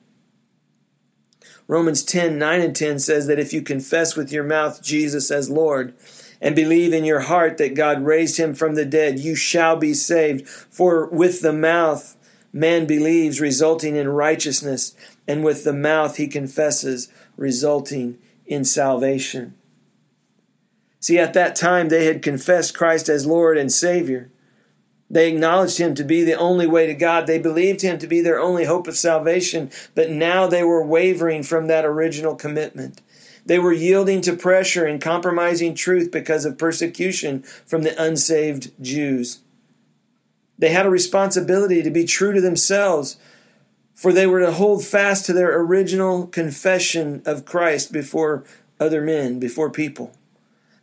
Romans 1.68 2.02
10 2.02 2.38
9 2.38 2.60
and 2.62 2.74
10 2.74 2.98
says 2.98 3.26
that 3.26 3.38
if 3.38 3.52
you 3.52 3.60
confess 3.60 4.16
with 4.16 4.32
your 4.32 4.44
mouth 4.44 4.82
Jesus 4.82 5.30
as 5.30 5.50
Lord 5.50 5.94
and 6.40 6.56
believe 6.56 6.94
in 6.94 7.04
your 7.04 7.20
heart 7.20 7.58
that 7.58 7.74
God 7.74 8.04
raised 8.04 8.38
him 8.38 8.54
from 8.54 8.74
the 8.74 8.84
dead, 8.84 9.18
you 9.18 9.34
shall 9.34 9.76
be 9.76 9.94
saved. 9.94 10.46
For 10.46 11.06
with 11.06 11.40
the 11.40 11.54
mouth 11.54 12.16
man 12.54 12.86
believes, 12.86 13.40
resulting 13.40 13.96
in 13.96 14.08
righteousness, 14.08 14.94
and 15.26 15.44
with 15.44 15.64
the 15.64 15.72
mouth 15.72 16.16
he 16.16 16.28
confesses, 16.28 17.08
resulting 17.36 18.16
in 18.46 18.64
salvation. 18.64 19.54
See, 21.00 21.18
at 21.18 21.34
that 21.34 21.56
time 21.56 21.88
they 21.88 22.06
had 22.06 22.22
confessed 22.22 22.76
Christ 22.76 23.10
as 23.10 23.26
Lord 23.26 23.58
and 23.58 23.70
Savior. 23.70 24.30
They 25.10 25.28
acknowledged 25.28 25.78
him 25.78 25.94
to 25.96 26.04
be 26.04 26.22
the 26.22 26.38
only 26.38 26.66
way 26.66 26.86
to 26.86 26.94
God. 26.94 27.26
They 27.26 27.38
believed 27.38 27.82
him 27.82 27.98
to 27.98 28.06
be 28.06 28.20
their 28.20 28.40
only 28.40 28.64
hope 28.64 28.88
of 28.88 28.96
salvation, 28.96 29.70
but 29.94 30.10
now 30.10 30.46
they 30.46 30.62
were 30.62 30.84
wavering 30.84 31.42
from 31.42 31.66
that 31.66 31.84
original 31.84 32.36
commitment. 32.36 33.02
They 33.44 33.58
were 33.58 33.72
yielding 33.72 34.22
to 34.22 34.36
pressure 34.36 34.86
and 34.86 35.00
compromising 35.00 35.74
truth 35.74 36.10
because 36.10 36.46
of 36.46 36.56
persecution 36.56 37.42
from 37.66 37.82
the 37.82 38.00
unsaved 38.02 38.70
Jews. 38.80 39.40
They 40.58 40.70
had 40.70 40.86
a 40.86 40.90
responsibility 40.90 41.82
to 41.82 41.90
be 41.90 42.04
true 42.04 42.32
to 42.32 42.40
themselves, 42.40 43.16
for 43.94 44.12
they 44.12 44.26
were 44.26 44.40
to 44.40 44.52
hold 44.52 44.84
fast 44.84 45.26
to 45.26 45.32
their 45.32 45.58
original 45.60 46.26
confession 46.26 47.22
of 47.26 47.44
Christ 47.44 47.92
before 47.92 48.44
other 48.78 49.00
men, 49.00 49.38
before 49.38 49.70
people. 49.70 50.12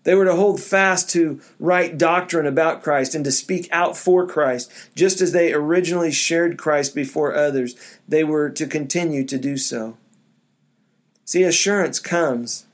They 0.04 0.16
were 0.16 0.26
to 0.26 0.36
hold 0.36 0.60
fast 0.60 1.10
to 1.12 1.40
right 1.60 1.96
doctrine 1.96 2.48
about 2.48 2.82
Christ 2.82 3.14
and 3.14 3.24
to 3.24 3.32
speak 3.32 3.70
out 3.72 3.96
for 3.96 4.26
Christ, 4.26 4.72
just 4.96 5.22
as 5.22 5.32
they 5.32 5.54
originally 5.54 6.12
shared 6.12 6.58
Christ 6.58 6.96
before 6.96 7.36
others. 7.36 7.76
They 8.08 8.24
were 8.24 8.50
to 8.50 8.66
continue 8.66 9.24
to 9.26 9.38
do 9.38 9.58
so. 9.58 9.98
See, 11.24 11.44
assurance 11.44 12.00
comes 12.00 12.66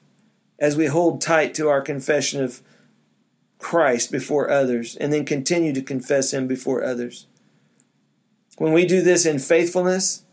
as 0.57 0.77
we 0.77 0.87
hold 0.87 1.21
tight 1.21 1.53
to 1.55 1.67
our 1.67 1.81
confession 1.81 2.41
of 2.41 2.61
Christ 3.57 4.11
before 4.11 4.49
others 4.49 4.95
and 4.95 5.11
then 5.11 5.25
continue 5.25 5.73
to 5.73 5.81
confess 5.81 6.33
Him 6.33 6.47
before 6.47 6.83
others. 6.83 7.27
When 8.57 8.73
we 8.73 8.85
do 8.85 9.01
this 9.01 9.25
in 9.25 9.39
faithfulness, 9.39 10.23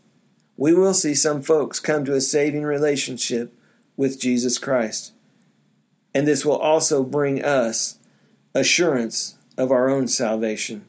we 0.57 0.73
will 0.73 0.93
see 0.93 1.13
some 1.15 1.41
folks 1.41 1.79
come 1.79 2.05
to 2.05 2.15
a 2.15 2.21
saving 2.21 2.63
relationship 2.63 3.53
with 3.97 4.19
Jesus 4.19 4.57
Christ. 4.57 5.13
And 6.13 6.27
this 6.27 6.45
will 6.45 6.57
also 6.57 7.03
bring 7.03 7.43
us 7.43 7.99
assurance 8.53 9.35
of 9.57 9.71
our 9.71 9.89
own 9.89 10.07
salvation. 10.07 10.85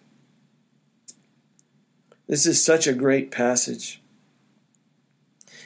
This 2.27 2.47
is 2.47 2.65
such 2.65 2.87
a 2.87 2.93
great 2.93 3.31
passage. 3.31 4.01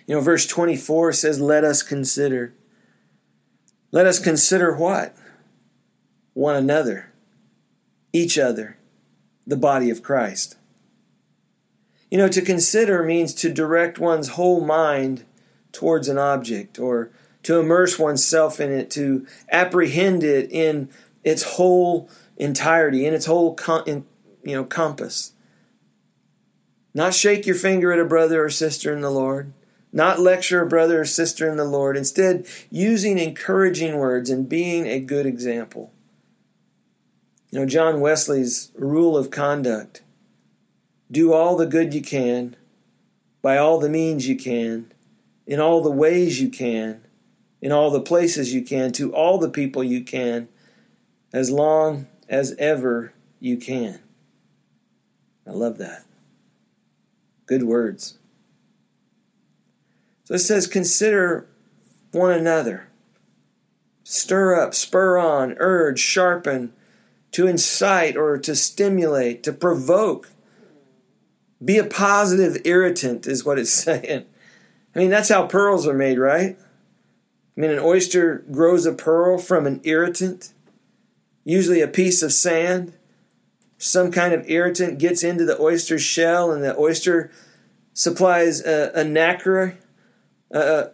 You 0.07 0.17
know, 0.17 0.21
verse 0.21 0.47
24 0.47 1.13
says, 1.13 1.41
Let 1.41 1.65
us 1.65 1.83
consider. 1.83 2.55
Let 3.93 4.07
us 4.07 4.19
consider 4.19 4.75
what? 4.75 5.15
One 6.40 6.57
another, 6.57 7.12
each 8.14 8.38
other, 8.38 8.79
the 9.46 9.59
body 9.59 9.90
of 9.90 10.03
Christ. 10.03 10.57
You 12.11 12.16
know, 12.16 12.29
to 12.29 12.40
consider 12.40 13.03
means 13.03 13.35
to 13.35 13.53
direct 13.53 13.98
one's 13.98 14.29
whole 14.29 14.64
mind 14.64 15.24
towards 15.70 16.09
an 16.09 16.16
object 16.16 16.79
or 16.79 17.11
to 17.42 17.61
immerse 17.61 17.98
oneself 17.98 18.59
in 18.59 18.72
it, 18.72 18.90
to 18.92 19.26
apprehend 19.53 20.24
it 20.24 20.50
in 20.50 20.88
its 21.22 21.42
whole 21.42 22.09
entirety, 22.38 23.05
in 23.05 23.12
its 23.12 23.26
whole 23.26 23.55
com- 23.55 23.85
in, 23.87 24.07
you 24.42 24.55
know 24.55 24.64
compass. 24.64 25.35
Not 26.94 27.12
shake 27.12 27.44
your 27.44 27.55
finger 27.55 27.92
at 27.92 28.00
a 28.00 28.07
brother 28.07 28.42
or 28.42 28.48
sister 28.48 28.94
in 28.94 29.03
the 29.03 29.11
Lord, 29.11 29.53
not 29.92 30.18
lecture 30.18 30.62
a 30.62 30.66
brother 30.66 31.03
or 31.03 31.05
sister 31.05 31.50
in 31.50 31.59
the 31.59 31.64
Lord, 31.66 31.98
instead 31.98 32.46
using 32.70 33.18
encouraging 33.18 33.98
words 33.98 34.31
and 34.31 34.48
being 34.48 34.87
a 34.87 35.00
good 35.00 35.26
example. 35.26 35.92
You 37.51 37.61
know, 37.61 37.67
John 37.67 38.01
Wesley's 38.01 38.71
rule 38.77 39.17
of 39.17 39.31
conduct 39.31 40.03
do 41.11 41.33
all 41.33 41.57
the 41.57 41.67
good 41.67 41.93
you 41.93 42.03
can, 42.03 42.55
by 43.43 43.57
all 43.57 43.81
the 43.81 43.89
means 43.89 44.29
you 44.29 44.37
can, 44.37 44.93
in 45.47 45.59
all 45.59 45.83
the 45.83 45.91
ways 45.91 46.41
you 46.41 46.49
can, 46.49 47.01
in 47.61 47.73
all 47.73 47.91
the 47.91 48.01
places 48.01 48.55
you 48.55 48.63
can, 48.63 48.93
to 48.93 49.13
all 49.13 49.39
the 49.39 49.51
people 49.51 49.83
you 49.83 50.05
can, 50.05 50.49
as 51.33 51.51
long 51.51 52.07
as 52.29 52.55
ever 52.59 53.13
you 53.41 53.57
can. 53.57 53.99
I 55.47 55.51
love 55.51 55.79
that. 55.79 56.05
Good 57.47 57.65
words. 57.65 58.19
So 60.25 60.35
it 60.35 60.39
says, 60.39 60.69
consider 60.69 61.49
one 62.13 62.31
another. 62.31 62.87
Stir 64.05 64.55
up, 64.55 64.75
spur 64.75 65.19
on, 65.19 65.57
urge, 65.59 65.99
sharpen, 65.99 66.73
to 67.33 67.47
incite 67.47 68.16
or 68.16 68.38
to 68.38 68.55
stimulate, 68.55 69.43
to 69.45 69.53
provoke. 69.53 70.31
Be 71.64 71.79
a 71.79 71.85
positive 71.85 72.62
irritant, 72.64 73.27
is 73.27 73.45
what 73.45 73.59
it's 73.59 73.71
saying. 73.85 74.27
I 74.95 74.99
mean, 74.99 75.11
that's 75.11 75.29
how 75.29 75.47
pearls 75.47 75.87
are 75.87 75.95
made, 75.95 76.19
right? 76.19 76.59
I 77.57 77.61
mean, 77.61 77.71
an 77.71 77.79
oyster 77.79 78.45
grows 78.51 78.87
a 78.87 78.93
pearl 78.93 79.38
from 79.38 79.66
an 79.66 79.81
irritant, 79.85 80.53
usually 81.45 81.81
a 81.81 81.88
piece 81.88 82.23
of 82.23 82.33
sand. 82.33 82.95
Some 83.79 84.11
kind 84.11 84.35
of 84.35 84.49
irritant 84.49 84.99
gets 84.99 85.23
into 85.23 85.45
the 85.45 85.61
oyster's 85.61 86.03
shell, 86.03 86.51
and 86.51 86.64
the 86.64 86.77
oyster 86.79 87.31
supplies 87.93 88.64
a, 88.64 88.90
a 88.95 89.05
nacre 89.05 89.79
uh, 90.53 90.59
uh, 90.59 90.90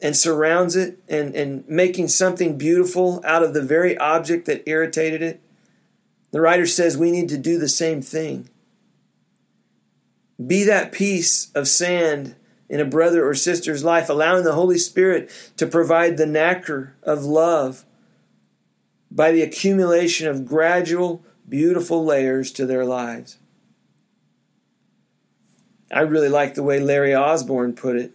and 0.00 0.16
surrounds 0.16 0.76
it, 0.76 0.98
and, 1.08 1.34
and 1.34 1.66
making 1.68 2.08
something 2.08 2.58
beautiful 2.58 3.20
out 3.24 3.42
of 3.42 3.54
the 3.54 3.62
very 3.62 3.96
object 3.98 4.46
that 4.46 4.68
irritated 4.68 5.22
it. 5.22 5.40
The 6.30 6.40
writer 6.40 6.66
says 6.66 6.96
we 6.96 7.10
need 7.10 7.28
to 7.30 7.38
do 7.38 7.58
the 7.58 7.68
same 7.68 8.02
thing. 8.02 8.48
Be 10.44 10.64
that 10.64 10.92
piece 10.92 11.50
of 11.52 11.66
sand 11.66 12.36
in 12.68 12.80
a 12.80 12.84
brother 12.84 13.26
or 13.26 13.34
sister's 13.34 13.82
life, 13.82 14.08
allowing 14.08 14.44
the 14.44 14.52
Holy 14.52 14.78
Spirit 14.78 15.30
to 15.56 15.66
provide 15.66 16.16
the 16.16 16.26
nacre 16.26 16.94
of 17.02 17.24
love 17.24 17.84
by 19.10 19.32
the 19.32 19.42
accumulation 19.42 20.28
of 20.28 20.44
gradual, 20.44 21.24
beautiful 21.48 22.04
layers 22.04 22.52
to 22.52 22.66
their 22.66 22.84
lives. 22.84 23.38
I 25.90 26.00
really 26.00 26.28
like 26.28 26.54
the 26.54 26.62
way 26.62 26.78
Larry 26.78 27.14
Osborne 27.14 27.72
put 27.72 27.96
it. 27.96 28.12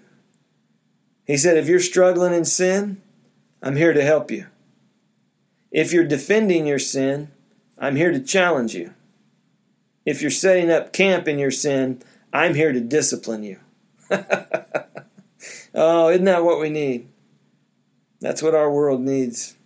He 1.26 1.38
said, 1.38 1.58
If 1.58 1.68
you're 1.68 1.80
struggling 1.80 2.34
in 2.34 2.46
sin, 2.46 3.02
I'm 3.62 3.76
here 3.76 3.94
to 3.94 4.04
help 4.04 4.30
you. 4.30 4.48
If 5.72 5.92
you're 5.92 6.04
defending 6.04 6.68
your 6.68 6.80
sin, 6.80 7.32
I'm 7.84 7.98
here 7.98 8.12
to 8.14 8.22
challenge 8.22 8.74
you. 8.74 8.94
If 10.06 10.22
you're 10.22 10.32
setting 10.32 10.72
up 10.72 10.94
camp 10.94 11.28
in 11.28 11.38
your 11.38 11.52
sin, 11.52 12.02
I'm 12.32 12.56
here 12.56 12.72
to 12.72 12.80
discipline 12.80 13.44
you. 13.44 13.60
oh, 15.76 16.08
isn't 16.08 16.24
that 16.24 16.46
what 16.46 16.62
we 16.62 16.70
need? 16.70 17.10
That's 18.22 18.42
what 18.42 18.56
our 18.56 18.72
world 18.72 19.02
needs. 19.02 19.58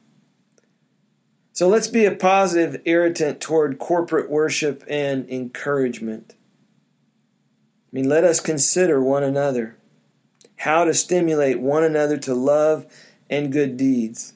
So 1.53 1.67
let's 1.67 1.87
be 1.87 2.05
a 2.05 2.11
positive 2.11 2.81
irritant 2.85 3.39
toward 3.39 3.77
corporate 3.77 4.31
worship 4.31 4.83
and 4.89 5.29
encouragement. 5.29 6.33
I 6.33 7.89
mean, 7.91 8.09
let 8.09 8.23
us 8.23 8.39
consider 8.39 8.99
one 8.99 9.23
another, 9.23 9.77
how 10.55 10.85
to 10.85 10.93
stimulate 10.95 11.59
one 11.59 11.83
another 11.83 12.17
to 12.17 12.33
love 12.33 12.87
and 13.29 13.51
good 13.51 13.77
deeds. 13.77 14.33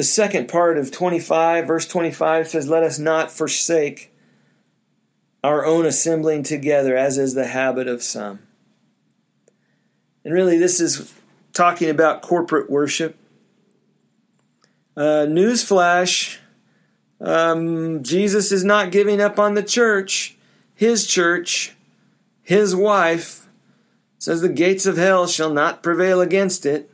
The 0.00 0.04
second 0.04 0.48
part 0.48 0.78
of 0.78 0.90
25, 0.90 1.66
verse 1.66 1.86
25 1.86 2.48
says, 2.48 2.70
Let 2.70 2.82
us 2.82 2.98
not 2.98 3.30
forsake 3.30 4.10
our 5.44 5.66
own 5.66 5.84
assembling 5.84 6.42
together, 6.42 6.96
as 6.96 7.18
is 7.18 7.34
the 7.34 7.46
habit 7.46 7.86
of 7.86 8.02
some. 8.02 8.38
And 10.24 10.32
really, 10.32 10.56
this 10.56 10.80
is 10.80 11.12
talking 11.52 11.90
about 11.90 12.22
corporate 12.22 12.70
worship. 12.70 13.18
Uh, 14.96 15.26
newsflash 15.28 16.38
um, 17.20 18.02
Jesus 18.02 18.52
is 18.52 18.64
not 18.64 18.92
giving 18.92 19.20
up 19.20 19.38
on 19.38 19.52
the 19.52 19.62
church. 19.62 20.34
His 20.74 21.06
church, 21.06 21.76
his 22.40 22.74
wife, 22.74 23.48
says 24.18 24.40
the 24.40 24.48
gates 24.48 24.86
of 24.86 24.96
hell 24.96 25.26
shall 25.26 25.52
not 25.52 25.82
prevail 25.82 26.22
against 26.22 26.64
it. 26.64 26.90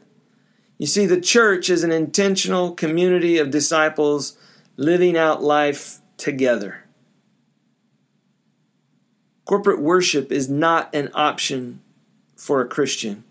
You 0.79 0.87
see, 0.87 1.07
the 1.07 1.21
church 1.21 1.71
is 1.71 1.85
an 1.85 1.93
intentional 1.93 2.73
community 2.73 3.39
of 3.39 3.51
disciples 3.51 4.37
living 4.77 5.17
out 5.17 5.43
life 5.43 6.01
together. 6.19 6.85
Corporate 9.47 9.81
worship 9.81 10.31
is 10.31 10.49
not 10.49 10.95
an 10.95 11.09
option 11.15 11.81
for 12.37 12.61
a 12.61 12.69
Christian, 12.69 13.25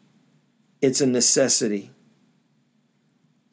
it's 0.81 1.01
a 1.01 1.05
necessity. 1.05 1.91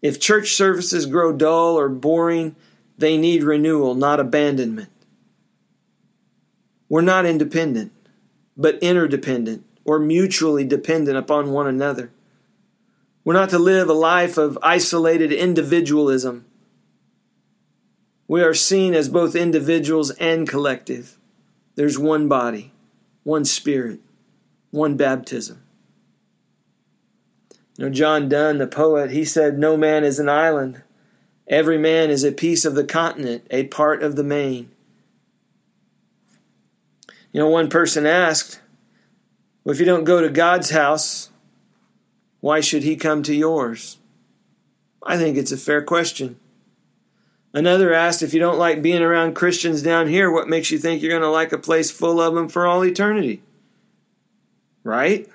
If 0.00 0.18
church 0.18 0.54
services 0.54 1.06
grow 1.06 1.32
dull 1.32 1.78
or 1.78 1.88
boring, 1.88 2.56
they 2.98 3.16
need 3.16 3.44
renewal, 3.44 3.94
not 3.94 4.18
abandonment. 4.18 4.90
We're 6.88 7.02
not 7.02 7.24
independent, 7.24 7.92
but 8.56 8.82
interdependent, 8.82 9.64
or 9.84 9.98
mutually 9.98 10.64
dependent 10.64 11.16
upon 11.16 11.52
one 11.52 11.66
another. 11.66 12.10
We're 13.24 13.34
not 13.34 13.50
to 13.50 13.58
live 13.58 13.88
a 13.88 13.94
life 13.94 14.36
of 14.36 14.58
isolated 14.62 15.32
individualism. 15.32 16.44
We 18.26 18.42
are 18.42 18.54
seen 18.54 18.94
as 18.94 19.08
both 19.08 19.36
individuals 19.36 20.10
and 20.12 20.48
collective. 20.48 21.18
There's 21.76 21.98
one 21.98 22.28
body, 22.28 22.72
one 23.22 23.44
spirit, 23.44 24.00
one 24.70 24.96
baptism. 24.96 25.62
You 27.78 27.86
know, 27.86 27.90
John 27.90 28.28
Donne, 28.28 28.58
the 28.58 28.66
poet, 28.66 29.10
he 29.10 29.24
said, 29.24 29.58
No 29.58 29.76
man 29.76 30.04
is 30.04 30.18
an 30.18 30.28
island. 30.28 30.82
Every 31.46 31.78
man 31.78 32.10
is 32.10 32.24
a 32.24 32.32
piece 32.32 32.64
of 32.64 32.74
the 32.74 32.84
continent, 32.84 33.46
a 33.50 33.66
part 33.68 34.02
of 34.02 34.16
the 34.16 34.24
main. 34.24 34.70
You 37.32 37.40
know, 37.40 37.48
one 37.48 37.70
person 37.70 38.06
asked, 38.06 38.60
Well, 39.64 39.74
if 39.74 39.80
you 39.80 39.86
don't 39.86 40.04
go 40.04 40.20
to 40.20 40.28
God's 40.28 40.70
house, 40.70 41.30
why 42.42 42.60
should 42.60 42.82
he 42.82 42.96
come 42.96 43.22
to 43.22 43.34
yours? 43.34 43.98
I 45.06 45.16
think 45.16 45.36
it's 45.38 45.52
a 45.52 45.56
fair 45.56 45.80
question. 45.80 46.40
Another 47.54 47.94
asked, 47.94 48.20
If 48.20 48.34
you 48.34 48.40
don't 48.40 48.58
like 48.58 48.82
being 48.82 49.00
around 49.00 49.36
Christians 49.36 49.80
down 49.80 50.08
here, 50.08 50.28
what 50.28 50.48
makes 50.48 50.72
you 50.72 50.78
think 50.78 51.00
you're 51.00 51.10
going 51.12 51.22
to 51.22 51.30
like 51.30 51.52
a 51.52 51.58
place 51.58 51.92
full 51.92 52.20
of 52.20 52.34
them 52.34 52.48
for 52.48 52.66
all 52.66 52.84
eternity? 52.84 53.42
Right? 54.82 55.28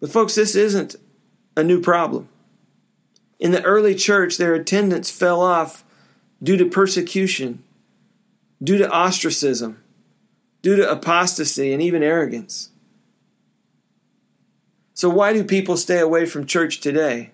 But, 0.00 0.12
folks, 0.12 0.34
this 0.34 0.54
isn't 0.54 0.96
a 1.56 1.64
new 1.64 1.80
problem. 1.80 2.28
In 3.38 3.52
the 3.52 3.62
early 3.62 3.94
church, 3.94 4.36
their 4.36 4.52
attendance 4.52 5.10
fell 5.10 5.40
off 5.40 5.82
due 6.42 6.58
to 6.58 6.66
persecution, 6.66 7.62
due 8.62 8.76
to 8.76 8.90
ostracism, 8.90 9.82
due 10.60 10.76
to 10.76 10.90
apostasy, 10.90 11.72
and 11.72 11.80
even 11.80 12.02
arrogance. 12.02 12.69
So, 15.00 15.08
why 15.08 15.32
do 15.32 15.42
people 15.44 15.78
stay 15.78 15.98
away 15.98 16.26
from 16.26 16.44
church 16.44 16.80
today? 16.80 17.30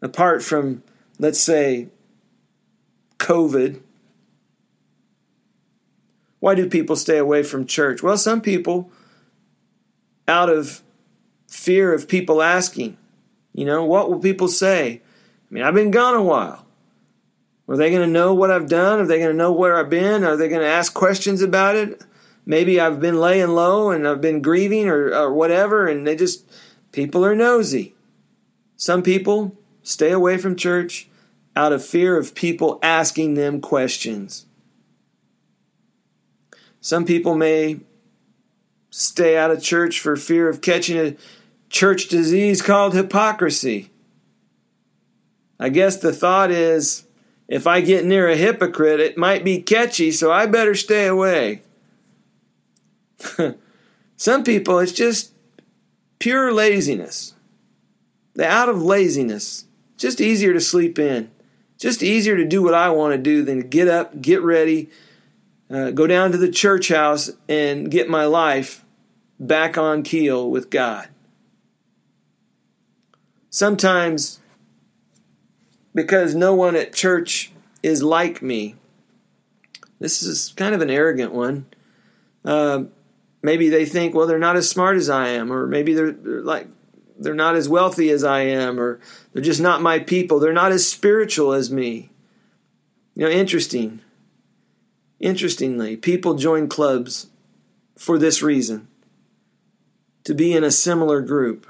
Apart 0.00 0.40
from, 0.40 0.84
let's 1.18 1.40
say, 1.40 1.88
COVID. 3.18 3.80
Why 6.38 6.54
do 6.54 6.68
people 6.68 6.94
stay 6.94 7.18
away 7.18 7.42
from 7.42 7.66
church? 7.66 8.04
Well, 8.04 8.16
some 8.16 8.40
people, 8.40 8.92
out 10.28 10.48
of 10.48 10.82
fear 11.48 11.92
of 11.92 12.06
people 12.06 12.40
asking, 12.40 12.96
you 13.52 13.64
know, 13.64 13.84
what 13.84 14.08
will 14.08 14.20
people 14.20 14.46
say? 14.46 15.02
I 15.50 15.52
mean, 15.52 15.64
I've 15.64 15.74
been 15.74 15.90
gone 15.90 16.14
a 16.14 16.22
while. 16.22 16.64
Are 17.66 17.76
they 17.76 17.90
going 17.90 18.06
to 18.06 18.12
know 18.12 18.32
what 18.32 18.52
I've 18.52 18.68
done? 18.68 19.00
Are 19.00 19.06
they 19.06 19.18
going 19.18 19.32
to 19.32 19.36
know 19.36 19.50
where 19.50 19.76
I've 19.76 19.90
been? 19.90 20.22
Are 20.22 20.36
they 20.36 20.48
going 20.48 20.62
to 20.62 20.68
ask 20.68 20.94
questions 20.94 21.42
about 21.42 21.74
it? 21.74 22.00
Maybe 22.46 22.80
I've 22.80 23.00
been 23.00 23.20
laying 23.20 23.50
low 23.50 23.90
and 23.90 24.06
I've 24.06 24.20
been 24.20 24.42
grieving 24.42 24.88
or, 24.88 25.14
or 25.14 25.32
whatever, 25.32 25.86
and 25.86 26.06
they 26.06 26.16
just, 26.16 26.44
people 26.92 27.24
are 27.24 27.34
nosy. 27.34 27.94
Some 28.76 29.02
people 29.02 29.56
stay 29.82 30.10
away 30.10 30.38
from 30.38 30.56
church 30.56 31.08
out 31.54 31.72
of 31.72 31.84
fear 31.84 32.16
of 32.16 32.34
people 32.34 32.78
asking 32.82 33.34
them 33.34 33.60
questions. 33.60 34.46
Some 36.80 37.04
people 37.04 37.34
may 37.34 37.80
stay 38.90 39.36
out 39.36 39.50
of 39.50 39.62
church 39.62 40.00
for 40.00 40.16
fear 40.16 40.48
of 40.48 40.60
catching 40.60 40.98
a 40.98 41.16
church 41.68 42.08
disease 42.08 42.62
called 42.62 42.94
hypocrisy. 42.94 43.90
I 45.58 45.68
guess 45.68 45.96
the 45.96 46.12
thought 46.12 46.50
is 46.50 47.04
if 47.46 47.66
I 47.66 47.80
get 47.80 48.04
near 48.04 48.28
a 48.28 48.36
hypocrite, 48.36 49.00
it 49.00 49.18
might 49.18 49.44
be 49.44 49.60
catchy, 49.60 50.10
so 50.10 50.32
I 50.32 50.46
better 50.46 50.74
stay 50.74 51.06
away. 51.06 51.62
Some 54.16 54.44
people, 54.44 54.78
it's 54.78 54.92
just 54.92 55.32
pure 56.18 56.52
laziness. 56.52 57.34
The 58.34 58.46
out 58.46 58.68
of 58.68 58.82
laziness. 58.82 59.64
Just 59.96 60.20
easier 60.20 60.52
to 60.52 60.60
sleep 60.60 60.98
in. 60.98 61.30
Just 61.78 62.02
easier 62.02 62.36
to 62.36 62.44
do 62.44 62.62
what 62.62 62.74
I 62.74 62.90
want 62.90 63.12
to 63.12 63.18
do 63.18 63.42
than 63.42 63.62
to 63.62 63.66
get 63.66 63.88
up, 63.88 64.20
get 64.20 64.42
ready, 64.42 64.90
uh, 65.70 65.90
go 65.90 66.06
down 66.06 66.32
to 66.32 66.38
the 66.38 66.50
church 66.50 66.88
house, 66.88 67.30
and 67.48 67.90
get 67.90 68.08
my 68.08 68.26
life 68.26 68.84
back 69.38 69.78
on 69.78 70.02
keel 70.02 70.50
with 70.50 70.68
God. 70.68 71.08
Sometimes, 73.48 74.40
because 75.94 76.34
no 76.34 76.54
one 76.54 76.76
at 76.76 76.92
church 76.92 77.52
is 77.82 78.02
like 78.02 78.42
me, 78.42 78.76
this 79.98 80.22
is 80.22 80.52
kind 80.56 80.74
of 80.74 80.80
an 80.80 80.90
arrogant 80.90 81.32
one. 81.32 81.66
Uh, 82.44 82.84
maybe 83.42 83.68
they 83.68 83.84
think, 83.84 84.14
well, 84.14 84.26
they're 84.26 84.38
not 84.38 84.56
as 84.56 84.68
smart 84.68 84.96
as 84.96 85.08
I 85.08 85.28
am, 85.28 85.52
or 85.52 85.66
maybe 85.66 85.94
they're, 85.94 86.12
they're 86.12 86.42
like 86.42 86.66
they're 87.18 87.34
not 87.34 87.54
as 87.54 87.68
wealthy 87.68 88.10
as 88.10 88.24
I 88.24 88.40
am, 88.40 88.80
or 88.80 88.98
they're 89.32 89.42
just 89.42 89.60
not 89.60 89.82
my 89.82 89.98
people. 89.98 90.40
They're 90.40 90.52
not 90.52 90.72
as 90.72 90.86
spiritual 90.86 91.52
as 91.52 91.70
me. 91.70 92.10
You 93.14 93.24
know, 93.24 93.30
interesting. 93.30 94.00
Interestingly, 95.18 95.98
people 95.98 96.34
join 96.34 96.66
clubs 96.66 97.26
for 97.94 98.18
this 98.18 98.42
reason 98.42 98.88
to 100.24 100.34
be 100.34 100.54
in 100.54 100.64
a 100.64 100.70
similar 100.70 101.20
group. 101.20 101.66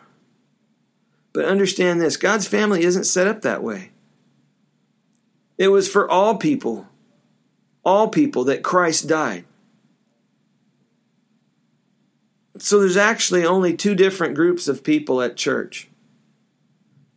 But 1.32 1.44
understand 1.44 2.00
this 2.00 2.16
God's 2.16 2.46
family 2.46 2.84
isn't 2.84 3.04
set 3.04 3.26
up 3.26 3.42
that 3.42 3.62
way. 3.62 3.90
It 5.58 5.68
was 5.68 5.88
for 5.88 6.08
all 6.08 6.36
people, 6.36 6.86
all 7.84 8.08
people 8.08 8.44
that 8.44 8.62
Christ 8.62 9.08
died. 9.08 9.44
So 12.62 12.78
there's 12.78 12.96
actually 12.96 13.44
only 13.44 13.76
two 13.76 13.94
different 13.94 14.34
groups 14.34 14.68
of 14.68 14.84
people 14.84 15.22
at 15.22 15.36
church 15.36 15.90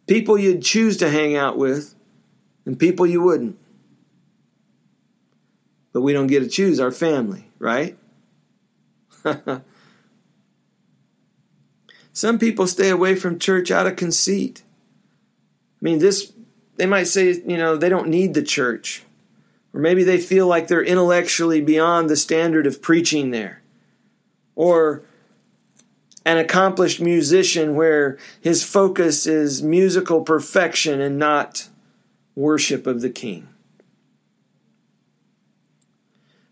people 0.07 0.37
you'd 0.37 0.61
choose 0.61 0.97
to 0.97 1.09
hang 1.09 1.35
out 1.35 1.57
with, 1.57 1.95
and 2.65 2.77
people 2.79 3.05
you 3.05 3.21
wouldn't. 3.21 3.57
But 5.91 6.01
we 6.01 6.13
don't 6.13 6.27
get 6.27 6.41
to 6.41 6.47
choose 6.47 6.79
our 6.79 6.91
family, 6.91 7.49
right? 7.59 7.97
Some 12.13 12.37
people 12.39 12.67
stay 12.67 12.89
away 12.89 13.15
from 13.15 13.39
church 13.39 13.71
out 13.71 13.87
of 13.87 13.95
conceit. 13.95 14.61
I 15.81 15.83
mean, 15.83 15.99
this, 15.99 16.31
they 16.77 16.85
might 16.85 17.07
say, 17.07 17.31
you 17.31 17.57
know, 17.57 17.75
they 17.75 17.89
don't 17.89 18.07
need 18.07 18.33
the 18.33 18.43
church. 18.43 19.03
Or 19.73 19.79
maybe 19.79 20.03
they 20.03 20.19
feel 20.19 20.47
like 20.47 20.67
they're 20.67 20.83
intellectually 20.83 21.61
beyond 21.61 22.09
the 22.09 22.15
standard 22.15 22.67
of 22.67 22.81
preaching 22.81 23.31
there. 23.31 23.61
Or 24.55 25.03
an 26.25 26.37
accomplished 26.37 27.01
musician 27.01 27.75
where 27.75 28.17
his 28.39 28.63
focus 28.63 29.27
is 29.27 29.61
musical 29.61 30.21
perfection 30.21 31.01
and 31.01 31.19
not 31.19 31.67
worship 32.35 32.87
of 32.87 33.01
the 33.01 33.09
king. 33.09 33.47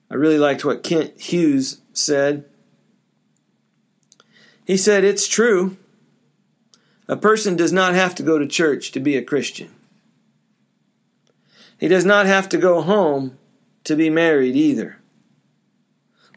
I 0.10 0.16
really 0.16 0.38
liked 0.38 0.66
what 0.66 0.84
Kent 0.84 1.20
Hughes 1.20 1.82
said. 1.94 2.46
He 4.66 4.76
said, 4.76 5.04
It's 5.04 5.28
true. 5.28 5.78
A 7.08 7.16
person 7.16 7.56
does 7.56 7.72
not 7.72 7.94
have 7.94 8.16
to 8.16 8.24
go 8.24 8.38
to 8.38 8.48
church 8.48 8.92
to 8.92 9.00
be 9.00 9.16
a 9.16 9.24
Christian. 9.24 9.74
He 11.78 11.88
does 11.88 12.06
not 12.06 12.26
have 12.26 12.48
to 12.50 12.58
go 12.58 12.82
home 12.82 13.38
to 13.86 13.96
be 13.96 14.10
married 14.10 14.56
either. 14.56 14.98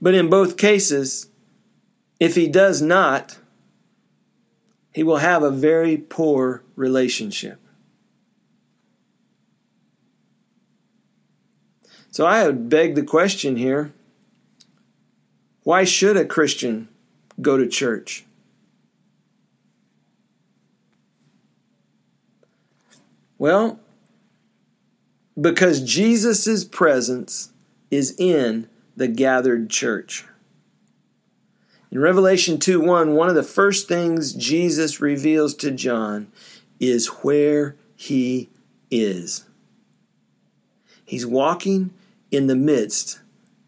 But 0.01 0.15
in 0.15 0.31
both 0.31 0.57
cases, 0.57 1.29
if 2.25 2.37
he 2.37 2.49
does 2.49 2.81
not, 2.81 3.37
he 4.95 5.03
will 5.03 5.19
have 5.19 5.43
a 5.43 5.51
very 5.51 5.99
poor 5.99 6.63
relationship. 6.75 7.61
So 12.11 12.25
I 12.25 12.47
would 12.47 12.71
beg 12.71 12.95
the 12.95 13.03
question 13.03 13.57
here 13.57 13.93
why 15.65 15.85
should 15.85 16.17
a 16.17 16.25
Christian 16.25 16.89
go 17.43 17.59
to 17.59 17.69
church. 17.69 18.25
Well, 23.37 23.81
because 25.39 25.83
Jesus' 25.83 26.65
presence 26.65 27.51
is 27.91 28.15
in 28.17 28.71
the 28.97 29.09
gathered 29.09 29.69
church. 29.69 30.25
In 31.95 32.01
Revelation 32.01 32.59
2 32.59 32.81
1, 32.81 33.15
one 33.15 33.29
of 33.29 33.37
the 33.37 33.45
first 33.45 33.87
things 33.87 34.33
Jesus 34.33 35.01
reveals 35.01 35.55
to 35.55 35.71
John 35.71 36.27
is 36.81 37.07
where 37.07 37.77
he 37.95 38.51
is. 38.91 39.45
He's 41.05 41.25
walking 41.25 41.95
in 42.33 42.49
the 42.49 42.57
midst 42.57 43.21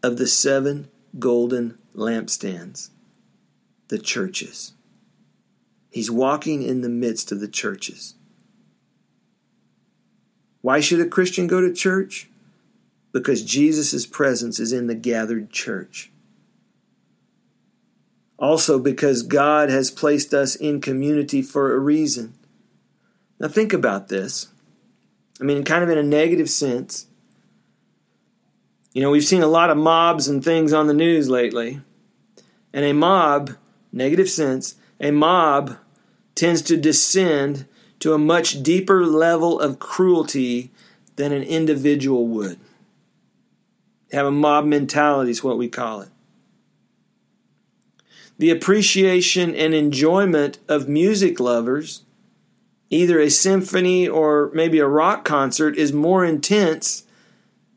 of 0.03 0.17
the 0.17 0.27
seven 0.27 0.89
golden 1.17 1.79
lampstands 1.95 2.89
the 3.87 3.97
churches. 3.97 4.73
He's 5.89 6.11
walking 6.11 6.63
in 6.63 6.81
the 6.81 6.89
midst 6.89 7.31
of 7.31 7.39
the 7.39 7.47
churches. 7.47 8.15
Why 10.59 10.81
should 10.81 10.99
a 10.99 11.07
Christian 11.07 11.47
go 11.47 11.61
to 11.61 11.73
church? 11.73 12.29
Because 13.13 13.45
Jesus' 13.45 14.05
presence 14.05 14.59
is 14.59 14.73
in 14.73 14.87
the 14.87 14.95
gathered 14.95 15.49
church. 15.49 16.11
Also, 18.39 18.77
because 18.77 19.23
God 19.23 19.69
has 19.69 19.89
placed 19.89 20.33
us 20.33 20.55
in 20.55 20.79
community 20.79 21.41
for 21.41 21.73
a 21.73 21.79
reason. 21.79 22.35
Now, 23.39 23.47
think 23.47 23.73
about 23.73 24.07
this. 24.09 24.47
I 25.39 25.43
mean, 25.43 25.63
kind 25.63 25.83
of 25.83 25.89
in 25.89 25.97
a 25.97 26.03
negative 26.03 26.49
sense. 26.49 27.07
You 28.93 29.01
know, 29.01 29.11
we've 29.11 29.23
seen 29.23 29.43
a 29.43 29.47
lot 29.47 29.69
of 29.69 29.77
mobs 29.77 30.27
and 30.27 30.43
things 30.43 30.73
on 30.73 30.87
the 30.87 30.93
news 30.93 31.29
lately. 31.29 31.81
And 32.73 32.85
a 32.85 32.93
mob, 32.93 33.51
negative 33.91 34.29
sense, 34.29 34.75
a 34.99 35.11
mob 35.11 35.77
tends 36.35 36.61
to 36.63 36.77
descend 36.77 37.67
to 37.99 38.13
a 38.13 38.19
much 38.19 38.61
deeper 38.61 39.05
level 39.05 39.59
of 39.59 39.79
cruelty 39.79 40.71
than 41.15 41.31
an 41.31 41.43
individual 41.43 42.27
would. 42.27 42.59
Have 44.11 44.25
a 44.25 44.31
mob 44.31 44.65
mentality 44.65 45.31
is 45.31 45.43
what 45.43 45.57
we 45.57 45.67
call 45.67 46.01
it. 46.01 46.09
The 48.37 48.49
appreciation 48.51 49.55
and 49.55 49.73
enjoyment 49.73 50.59
of 50.67 50.87
music 50.87 51.39
lovers, 51.39 52.03
either 52.89 53.19
a 53.19 53.29
symphony 53.29 54.07
or 54.07 54.51
maybe 54.53 54.79
a 54.79 54.87
rock 54.87 55.25
concert, 55.25 55.75
is 55.75 55.91
more 55.91 56.23
intense 56.23 57.03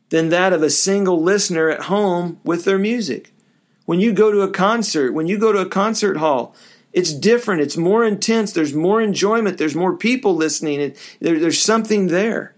than 0.09 0.29
that 0.29 0.53
of 0.53 0.61
a 0.61 0.69
single 0.69 1.21
listener 1.21 1.69
at 1.69 1.83
home 1.83 2.39
with 2.43 2.65
their 2.65 2.77
music. 2.77 3.33
When 3.85 3.99
you 3.99 4.13
go 4.13 4.31
to 4.31 4.41
a 4.41 4.51
concert, 4.51 5.13
when 5.13 5.27
you 5.27 5.37
go 5.37 5.51
to 5.51 5.59
a 5.59 5.69
concert 5.69 6.17
hall, 6.17 6.55
it's 6.93 7.13
different. 7.13 7.61
It's 7.61 7.77
more 7.77 8.03
intense. 8.03 8.51
There's 8.51 8.73
more 8.73 9.01
enjoyment. 9.01 9.57
There's 9.57 9.75
more 9.75 9.95
people 9.95 10.35
listening. 10.35 10.93
There, 11.19 11.39
there's 11.39 11.59
something 11.59 12.07
there. 12.07 12.53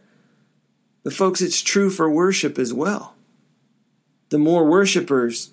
But, 1.04 1.14
folks, 1.14 1.42
it's 1.42 1.62
true 1.62 1.90
for 1.90 2.10
worship 2.10 2.58
as 2.58 2.74
well. 2.74 3.16
The 4.30 4.40
more 4.40 4.66
worshipers, 4.66 5.52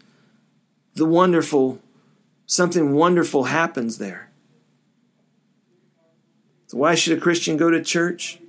the 0.94 1.04
wonderful, 1.04 1.80
something 2.50 2.92
wonderful 2.92 3.44
happens 3.44 3.98
there. 3.98 4.28
So, 6.66 6.78
why 6.78 6.96
should 6.96 7.16
a 7.16 7.20
Christian 7.20 7.56
go 7.56 7.70
to 7.70 7.80
church? 7.80 8.40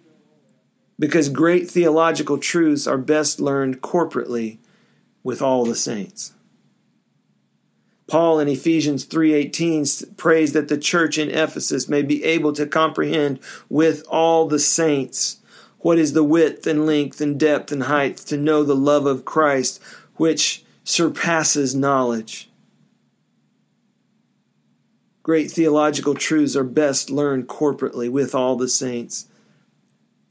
Because 0.98 1.30
great 1.30 1.70
theological 1.70 2.40
truths 2.40 2.88
are 2.88 2.98
best 2.98 3.40
learned 3.40 3.82
corporately 3.82 4.58
with 5.22 5.40
all 5.40 5.66
the 5.66 5.76
saints. 5.76 6.34
Paul 8.08 8.40
in 8.40 8.48
Ephesians 8.48 9.06
3:18 9.06 10.18
prays 10.18 10.54
that 10.54 10.68
the 10.68 10.80
church 10.80 11.20
in 11.20 11.30
Ephesus 11.30 11.88
may 11.88 12.02
be 12.02 12.24
able 12.24 12.54
to 12.54 12.66
comprehend 12.66 13.40
with 13.70 14.04
all 14.08 14.48
the 14.48 14.60
saints 14.60 15.38
what 15.78 16.00
is 16.00 16.14
the 16.14 16.24
width 16.24 16.66
and 16.66 16.88
length 16.88 17.22
and 17.22 17.40
depth 17.40 17.72
and 17.72 17.84
height 17.84 18.18
to 18.18 18.36
know 18.36 18.64
the 18.64 18.76
love 18.76 19.06
of 19.06 19.26
Christ 19.26 19.80
which 20.16 20.66
surpasses 20.84 21.76
knowledge. 21.76 22.51
Great 25.24 25.52
theological 25.52 26.16
truths 26.16 26.56
are 26.56 26.64
best 26.64 27.10
learned 27.10 27.48
corporately 27.48 28.10
with 28.10 28.34
all 28.34 28.56
the 28.56 28.68
saints. 28.68 29.28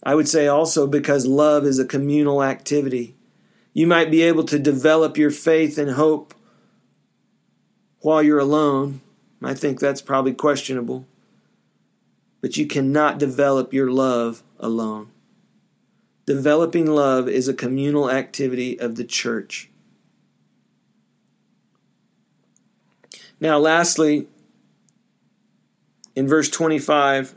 I 0.02 0.14
would 0.14 0.28
say 0.28 0.48
also 0.48 0.86
because 0.86 1.26
love 1.26 1.64
is 1.64 1.78
a 1.78 1.84
communal 1.84 2.42
activity. 2.42 3.14
You 3.72 3.86
might 3.86 4.10
be 4.10 4.22
able 4.22 4.44
to 4.44 4.58
develop 4.58 5.16
your 5.16 5.30
faith 5.30 5.78
and 5.78 5.92
hope 5.92 6.34
while 8.00 8.22
you're 8.22 8.38
alone. 8.38 9.00
I 9.42 9.54
think 9.54 9.78
that's 9.78 10.02
probably 10.02 10.34
questionable. 10.34 11.06
But 12.40 12.56
you 12.56 12.66
cannot 12.66 13.18
develop 13.18 13.72
your 13.72 13.90
love 13.90 14.42
alone. 14.58 15.10
Developing 16.26 16.86
love 16.86 17.28
is 17.28 17.48
a 17.48 17.54
communal 17.54 18.10
activity 18.10 18.78
of 18.78 18.96
the 18.96 19.04
church. 19.04 19.68
Now, 23.40 23.58
lastly, 23.58 24.26
in 26.20 26.28
verse 26.28 26.50
25, 26.50 27.34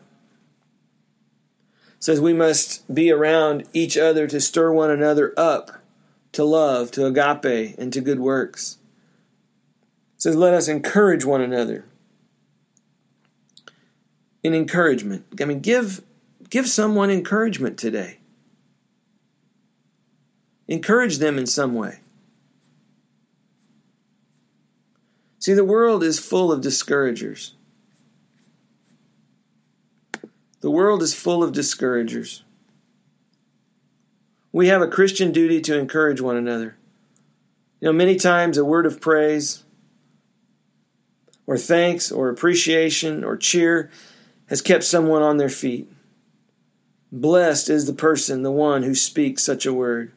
says 1.99 2.19
we 2.19 2.33
must 2.33 2.93
be 2.93 3.09
around 3.09 3.63
each 3.71 3.97
other 3.97 4.27
to 4.27 4.41
stir 4.41 4.73
one 4.73 4.91
another 4.91 5.33
up 5.37 5.81
to 6.33 6.43
love, 6.43 6.91
to 6.91 7.05
agape, 7.05 7.75
and 7.79 7.93
to 7.93 8.01
good 8.01 8.19
works 8.19 8.79
It 10.15 10.21
says, 10.21 10.35
Let 10.35 10.53
us 10.53 10.67
encourage 10.67 11.23
one 11.23 11.39
another. 11.39 11.85
In 14.43 14.53
encouragement. 14.53 15.27
I 15.39 15.45
mean, 15.45 15.61
give, 15.61 16.01
give 16.49 16.67
someone 16.67 17.09
encouragement 17.09 17.79
today. 17.79 18.17
Encourage 20.67 21.19
them 21.19 21.37
in 21.37 21.47
some 21.47 21.73
way. 21.73 21.99
See, 25.39 25.53
the 25.53 25.63
world 25.63 26.03
is 26.03 26.19
full 26.19 26.51
of 26.51 26.59
discouragers. 26.59 27.55
The 30.63 30.71
world 30.71 31.03
is 31.03 31.13
full 31.13 31.43
of 31.43 31.51
discouragers. 31.51 32.45
We 34.53 34.69
have 34.69 34.81
a 34.81 34.87
Christian 34.87 35.33
duty 35.33 35.59
to 35.59 35.77
encourage 35.77 36.21
one 36.21 36.37
another. 36.37 36.77
You 37.81 37.87
know, 37.87 37.91
many 37.91 38.15
times 38.15 38.57
a 38.57 38.63
word 38.63 38.85
of 38.85 39.01
praise, 39.01 39.65
or 41.45 41.57
thanks 41.57 42.13
or 42.13 42.29
appreciation 42.29 43.25
or 43.25 43.35
cheer 43.35 43.91
has 44.45 44.61
kept 44.61 44.85
someone 44.85 45.21
on 45.21 45.35
their 45.35 45.49
feet. 45.49 45.91
Blessed 47.11 47.69
is 47.69 47.85
the 47.85 47.91
person, 47.91 48.43
the 48.43 48.49
one 48.49 48.83
who 48.83 48.95
speaks 48.95 49.43
such 49.43 49.65
a 49.65 49.73
word. 49.73 50.13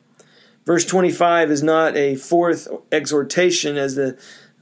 Verse 0.65 0.85
25 0.85 1.51
is 1.51 1.65
not 1.65 1.97
a 1.97 2.15
fourth 2.15 2.69
exhortation 2.93 3.77
as 3.77 3.97
the 3.97 4.17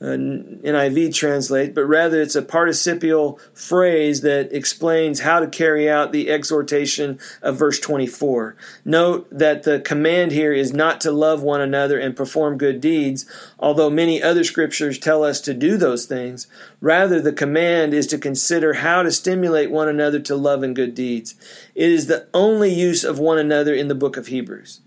Uh, 0.05 0.18
NIV 0.18 1.14
translate, 1.14 1.74
but 1.74 1.86
rather 1.86 2.20
it's 2.20 2.34
a 2.34 2.42
participial 2.42 3.40
phrase 3.55 4.20
that 4.20 4.52
explains 4.52 5.20
how 5.20 5.40
to 5.40 5.46
carry 5.46 5.88
out 5.88 6.12
the 6.12 6.28
exhortation 6.28 7.18
of 7.40 7.57
verse 7.57 7.80
24. 7.80 8.55
Note 8.84 9.26
that 9.30 9.62
the 9.62 9.80
command 9.80 10.32
here 10.32 10.52
is 10.52 10.74
not 10.74 11.00
to 11.00 11.11
love 11.11 11.42
one 11.42 11.62
another 11.62 11.98
and 11.98 12.14
perform 12.14 12.59
good 12.59 12.82
deeds, 12.82 13.24
although 13.59 13.88
many 13.88 14.22
other 14.22 14.44
scriptures 14.44 14.98
tell 14.98 15.24
us 15.24 15.40
to 15.40 15.55
do 15.55 15.78
those 15.78 16.05
things. 16.05 16.48
Rather, 16.82 17.18
the 17.18 17.32
command 17.32 17.94
is 17.94 18.07
to 18.09 18.18
consider 18.18 18.74
how 18.74 19.02
to 19.02 19.11
stimulate 19.11 19.70
one 19.70 19.88
another 19.88 20.20
to 20.20 20.36
love 20.36 20.62
and 20.62 20.76
good 20.76 20.94
deeds. 20.94 21.34
It 21.74 21.90
is 21.90 22.09
the 22.09 22.28
only 22.34 22.70
use 22.70 23.05
of 23.05 23.18
one 23.18 23.38
another 23.38 23.74
in 23.74 23.88
the 23.88 23.94
book 23.94 24.18
of 24.18 24.26
Hebrews. 24.26 24.82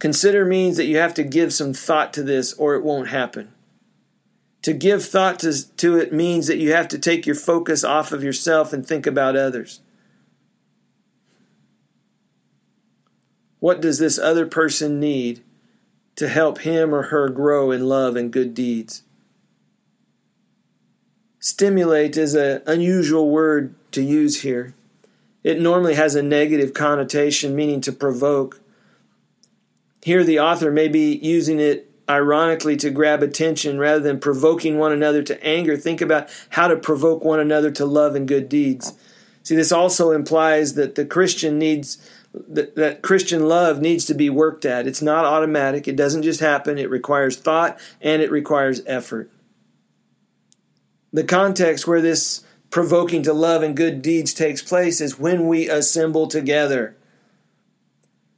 Consider 0.00 0.44
means 0.44 0.76
that 0.78 0.86
you 0.86 0.96
have 0.96 1.14
to 1.14 1.22
give 1.22 1.54
some 1.54 1.72
thought 1.72 2.12
to 2.14 2.24
this 2.24 2.54
or 2.54 2.74
it 2.74 2.82
won't 2.82 3.08
happen. 3.08 3.52
To 4.64 4.72
give 4.72 5.04
thought 5.04 5.40
to, 5.40 5.76
to 5.76 5.98
it 5.98 6.10
means 6.10 6.46
that 6.46 6.56
you 6.56 6.72
have 6.72 6.88
to 6.88 6.98
take 6.98 7.26
your 7.26 7.36
focus 7.36 7.84
off 7.84 8.12
of 8.12 8.24
yourself 8.24 8.72
and 8.72 8.84
think 8.84 9.06
about 9.06 9.36
others. 9.36 9.80
What 13.60 13.82
does 13.82 13.98
this 13.98 14.18
other 14.18 14.46
person 14.46 14.98
need 14.98 15.42
to 16.16 16.28
help 16.28 16.60
him 16.60 16.94
or 16.94 17.02
her 17.04 17.28
grow 17.28 17.72
in 17.72 17.90
love 17.90 18.16
and 18.16 18.32
good 18.32 18.54
deeds? 18.54 19.02
Stimulate 21.38 22.16
is 22.16 22.34
an 22.34 22.62
unusual 22.66 23.28
word 23.28 23.74
to 23.92 24.02
use 24.02 24.40
here. 24.40 24.74
It 25.42 25.60
normally 25.60 25.96
has 25.96 26.14
a 26.14 26.22
negative 26.22 26.72
connotation, 26.72 27.54
meaning 27.54 27.82
to 27.82 27.92
provoke. 27.92 28.62
Here, 30.00 30.24
the 30.24 30.40
author 30.40 30.70
may 30.70 30.88
be 30.88 31.16
using 31.16 31.60
it 31.60 31.90
ironically 32.08 32.76
to 32.76 32.90
grab 32.90 33.22
attention 33.22 33.78
rather 33.78 34.00
than 34.00 34.20
provoking 34.20 34.78
one 34.78 34.92
another 34.92 35.22
to 35.22 35.42
anger. 35.44 35.76
Think 35.76 36.00
about 36.00 36.28
how 36.50 36.68
to 36.68 36.76
provoke 36.76 37.24
one 37.24 37.40
another 37.40 37.70
to 37.72 37.86
love 37.86 38.14
and 38.14 38.28
good 38.28 38.48
deeds. 38.48 38.92
See, 39.42 39.56
this 39.56 39.72
also 39.72 40.10
implies 40.10 40.74
that 40.74 40.94
the 40.94 41.04
Christian 41.04 41.58
needs 41.58 41.98
that, 42.48 42.74
that 42.74 43.02
Christian 43.02 43.48
love 43.48 43.80
needs 43.80 44.04
to 44.06 44.14
be 44.14 44.28
worked 44.28 44.64
at. 44.64 44.86
It's 44.86 45.02
not 45.02 45.24
automatic. 45.24 45.86
It 45.86 45.96
doesn't 45.96 46.22
just 46.24 46.40
happen. 46.40 46.78
It 46.78 46.90
requires 46.90 47.36
thought 47.36 47.78
and 48.00 48.20
it 48.20 48.30
requires 48.30 48.82
effort. 48.86 49.30
The 51.12 51.24
context 51.24 51.86
where 51.86 52.00
this 52.00 52.44
provoking 52.70 53.22
to 53.22 53.32
love 53.32 53.62
and 53.62 53.76
good 53.76 54.02
deeds 54.02 54.34
takes 54.34 54.60
place 54.60 55.00
is 55.00 55.18
when 55.18 55.46
we 55.46 55.68
assemble 55.68 56.26
together. 56.26 56.96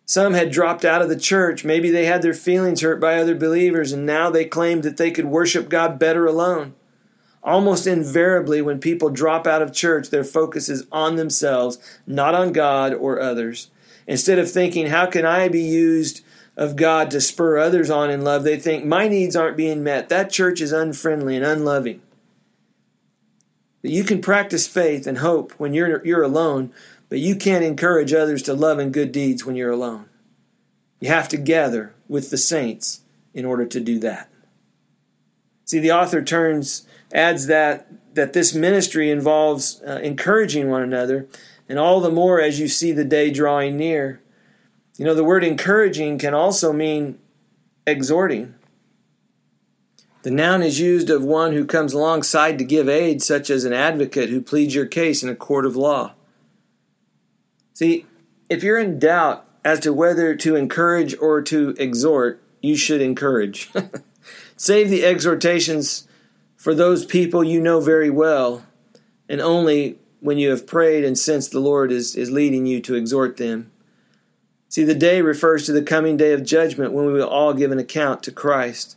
Some 0.07 0.35
had 0.35 0.51
dropped 0.51 0.85
out 0.85 1.03
of 1.03 1.09
the 1.09 1.19
church. 1.19 1.65
Maybe 1.65 1.91
they 1.91 2.07
had 2.07 2.23
their 2.23 2.33
feelings 2.33 2.81
hurt 2.81 3.01
by 3.01 3.19
other 3.19 3.35
believers, 3.35 3.93
and 3.93 4.07
now 4.07 4.31
they 4.31 4.45
claimed 4.45 4.85
that 4.85 4.97
they 4.97 5.11
could 5.11 5.27
worship 5.27 5.69
God 5.69 5.99
better 5.99 6.25
alone. 6.27 6.75
Almost 7.43 7.87
invariably, 7.87 8.63
when 8.63 8.81
people 8.81 9.11
drop 9.11 9.47
out 9.47 9.63
of 9.63 9.73
church, 9.73 10.11
their 10.11 10.25
focus 10.25 10.69
is 10.69 10.87
on 10.91 11.17
themselves, 11.17 11.79
not 12.07 12.35
on 12.35 12.53
God 12.53 12.95
or 12.95 13.21
others. 13.21 13.71
Instead 14.07 14.39
of 14.39 14.51
thinking, 14.51 14.87
how 14.87 15.07
can 15.07 15.27
I 15.27 15.49
be 15.49 15.61
used 15.61 16.23
of 16.57 16.77
God 16.77 17.11
to 17.11 17.21
spur 17.21 17.59
others 17.59 17.91
on 17.91 18.11
in 18.11 18.25
love, 18.25 18.43
they 18.43 18.59
think, 18.59 18.85
my 18.85 19.09
needs 19.09 19.37
aren't 19.37 19.57
being 19.57 19.83
met. 19.83 20.09
That 20.09 20.31
church 20.31 20.61
is 20.61 20.73
unfriendly 20.73 21.37
and 21.37 21.45
unloving. 21.45 22.01
But 23.83 23.91
you 23.91 24.05
can 24.05 24.23
practice 24.23 24.67
faith 24.67 25.07
and 25.07 25.19
hope 25.19 25.53
when 25.59 25.75
you're, 25.75 26.05
you're 26.05 26.23
alone, 26.23 26.73
but 27.09 27.19
you 27.19 27.37
can't 27.37 27.65
encourage 27.65 28.13
others 28.13 28.43
to 28.43 28.55
love 28.55 28.79
and 28.79 28.93
good 28.93 29.13
deeds 29.13 29.45
when 29.45 29.57
you're 29.57 29.71
alone. 29.71 30.09
You 31.01 31.09
have 31.09 31.29
to 31.29 31.37
gather 31.37 31.95
with 32.09 32.31
the 32.31 32.39
saints 32.39 33.03
in 33.35 33.45
order 33.45 33.67
to 33.67 33.81
do 33.81 33.99
that. 34.01 34.31
See, 35.65 35.79
the 35.79 35.93
author 35.93 36.23
turns 36.23 36.87
adds 37.13 37.47
that 37.47 37.87
that 38.15 38.33
this 38.33 38.55
ministry 38.55 39.11
involves 39.11 39.83
uh, 39.87 40.01
encouraging 40.03 40.71
one 40.71 40.83
another, 40.83 41.29
and 41.69 41.79
all 41.79 42.01
the 42.01 42.11
more 42.11 42.41
as 42.41 42.59
you 42.59 42.67
see 42.67 42.91
the 42.91 43.05
day 43.05 43.31
drawing 43.31 43.77
near. 43.77 44.23
You 44.97 45.05
know, 45.05 45.15
the 45.15 45.25
word 45.25 45.45
encouraging 45.45 46.17
can 46.17 46.33
also 46.33 46.73
mean 46.73 47.19
exhorting. 47.87 48.55
The 50.23 50.31
noun 50.31 50.63
is 50.63 50.81
used 50.81 51.11
of 51.11 51.23
one 51.23 51.53
who 51.53 51.65
comes 51.65 51.93
alongside 51.93 52.59
to 52.59 52.65
give 52.65 52.89
aid, 52.89 53.23
such 53.23 53.51
as 53.51 53.65
an 53.65 53.73
advocate 53.73 54.31
who 54.31 54.41
pleads 54.41 54.75
your 54.75 54.87
case 54.87 55.23
in 55.23 55.29
a 55.29 55.37
court 55.37 55.67
of 55.67 55.77
law. 55.77 56.16
See, 57.77 58.07
if 58.49 58.63
you're 58.63 58.79
in 58.79 58.99
doubt 58.99 59.47
as 59.63 59.81
to 59.81 59.93
whether 59.93 60.35
to 60.35 60.57
encourage 60.57 61.15
or 61.19 61.43
to 61.43 61.75
exhort, 61.79 62.43
you 62.63 62.75
should 62.75 63.03
encourage. 63.03 63.71
Save 64.57 64.89
the 64.89 65.05
exhortations 65.05 66.09
for 66.57 66.75
those 66.75 67.05
people 67.05 67.45
you 67.45 67.61
know 67.61 67.81
very 67.81 68.09
well, 68.09 68.65
and 69.29 69.43
only 69.43 69.99
when 70.21 70.39
you 70.39 70.49
have 70.49 70.67
prayed 70.67 71.05
and 71.05 71.19
sensed 71.19 71.51
the 71.51 71.61
Lord 71.61 71.93
is, 71.93 72.17
is 72.17 72.31
leading 72.31 72.65
you 72.65 72.81
to 72.81 72.95
exhort 72.95 73.37
them. 73.37 73.71
See, 74.71 74.85
the 74.85 74.95
day 74.95 75.21
refers 75.21 75.67
to 75.67 75.73
the 75.73 75.83
coming 75.83 76.17
day 76.17 76.33
of 76.33 76.47
judgment 76.47 76.95
when 76.95 77.05
we 77.05 77.13
will 77.13 77.29
all 77.29 77.53
give 77.53 77.73
an 77.73 77.79
account 77.79 78.23
to 78.23 78.33
Christ. 78.33 78.97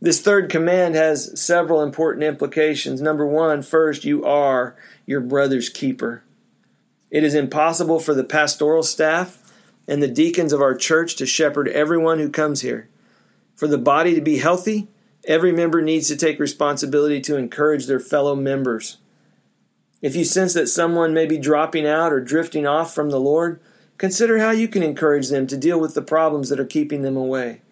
This 0.00 0.20
third 0.20 0.48
command 0.48 0.94
has 0.94 1.40
several 1.40 1.82
important 1.82 2.22
implications. 2.22 3.02
Number 3.02 3.26
one, 3.26 3.62
first, 3.62 4.04
you 4.04 4.24
are 4.24 4.76
your 5.06 5.20
brother's 5.20 5.68
keeper. 5.68 6.22
It 7.16 7.24
is 7.24 7.34
impossible 7.34 7.98
for 7.98 8.12
the 8.12 8.24
pastoral 8.24 8.82
staff 8.82 9.40
and 9.88 10.02
the 10.02 10.06
deacons 10.06 10.52
of 10.52 10.60
our 10.60 10.74
church 10.74 11.16
to 11.16 11.24
shepherd 11.24 11.66
everyone 11.66 12.18
who 12.18 12.28
comes 12.28 12.60
here. 12.60 12.90
For 13.54 13.66
the 13.66 13.78
body 13.78 14.14
to 14.14 14.20
be 14.20 14.36
healthy, 14.36 14.88
every 15.26 15.50
member 15.50 15.80
needs 15.80 16.08
to 16.08 16.16
take 16.16 16.38
responsibility 16.38 17.22
to 17.22 17.38
encourage 17.38 17.86
their 17.86 18.00
fellow 18.00 18.34
members. 18.34 18.98
If 20.02 20.14
you 20.14 20.26
sense 20.26 20.52
that 20.52 20.66
someone 20.66 21.14
may 21.14 21.24
be 21.24 21.38
dropping 21.38 21.86
out 21.86 22.12
or 22.12 22.20
drifting 22.20 22.66
off 22.66 22.94
from 22.94 23.08
the 23.08 23.18
Lord, 23.18 23.60
consider 23.96 24.36
how 24.36 24.50
you 24.50 24.68
can 24.68 24.82
encourage 24.82 25.30
them 25.30 25.46
to 25.46 25.56
deal 25.56 25.80
with 25.80 25.94
the 25.94 26.02
problems 26.02 26.50
that 26.50 26.60
are 26.60 26.66
keeping 26.66 27.00
them 27.00 27.16
away. 27.16 27.62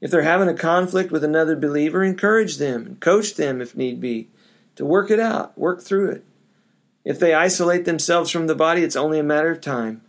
If 0.00 0.12
they're 0.12 0.22
having 0.22 0.48
a 0.48 0.54
conflict 0.54 1.10
with 1.10 1.24
another 1.24 1.56
believer, 1.56 2.04
encourage 2.04 2.58
them 2.58 2.86
and 2.86 3.00
coach 3.00 3.34
them 3.34 3.60
if 3.60 3.76
need 3.76 4.00
be 4.00 4.28
to 4.76 4.84
work 4.84 5.10
it 5.10 5.18
out, 5.18 5.58
work 5.58 5.82
through 5.82 6.10
it. 6.10 6.24
If 7.04 7.18
they 7.18 7.34
isolate 7.34 7.84
themselves 7.84 8.30
from 8.30 8.46
the 8.46 8.54
body, 8.54 8.82
it's 8.82 8.96
only 8.96 9.18
a 9.18 9.24
matter 9.24 9.50
of 9.50 9.60
time 9.60 10.02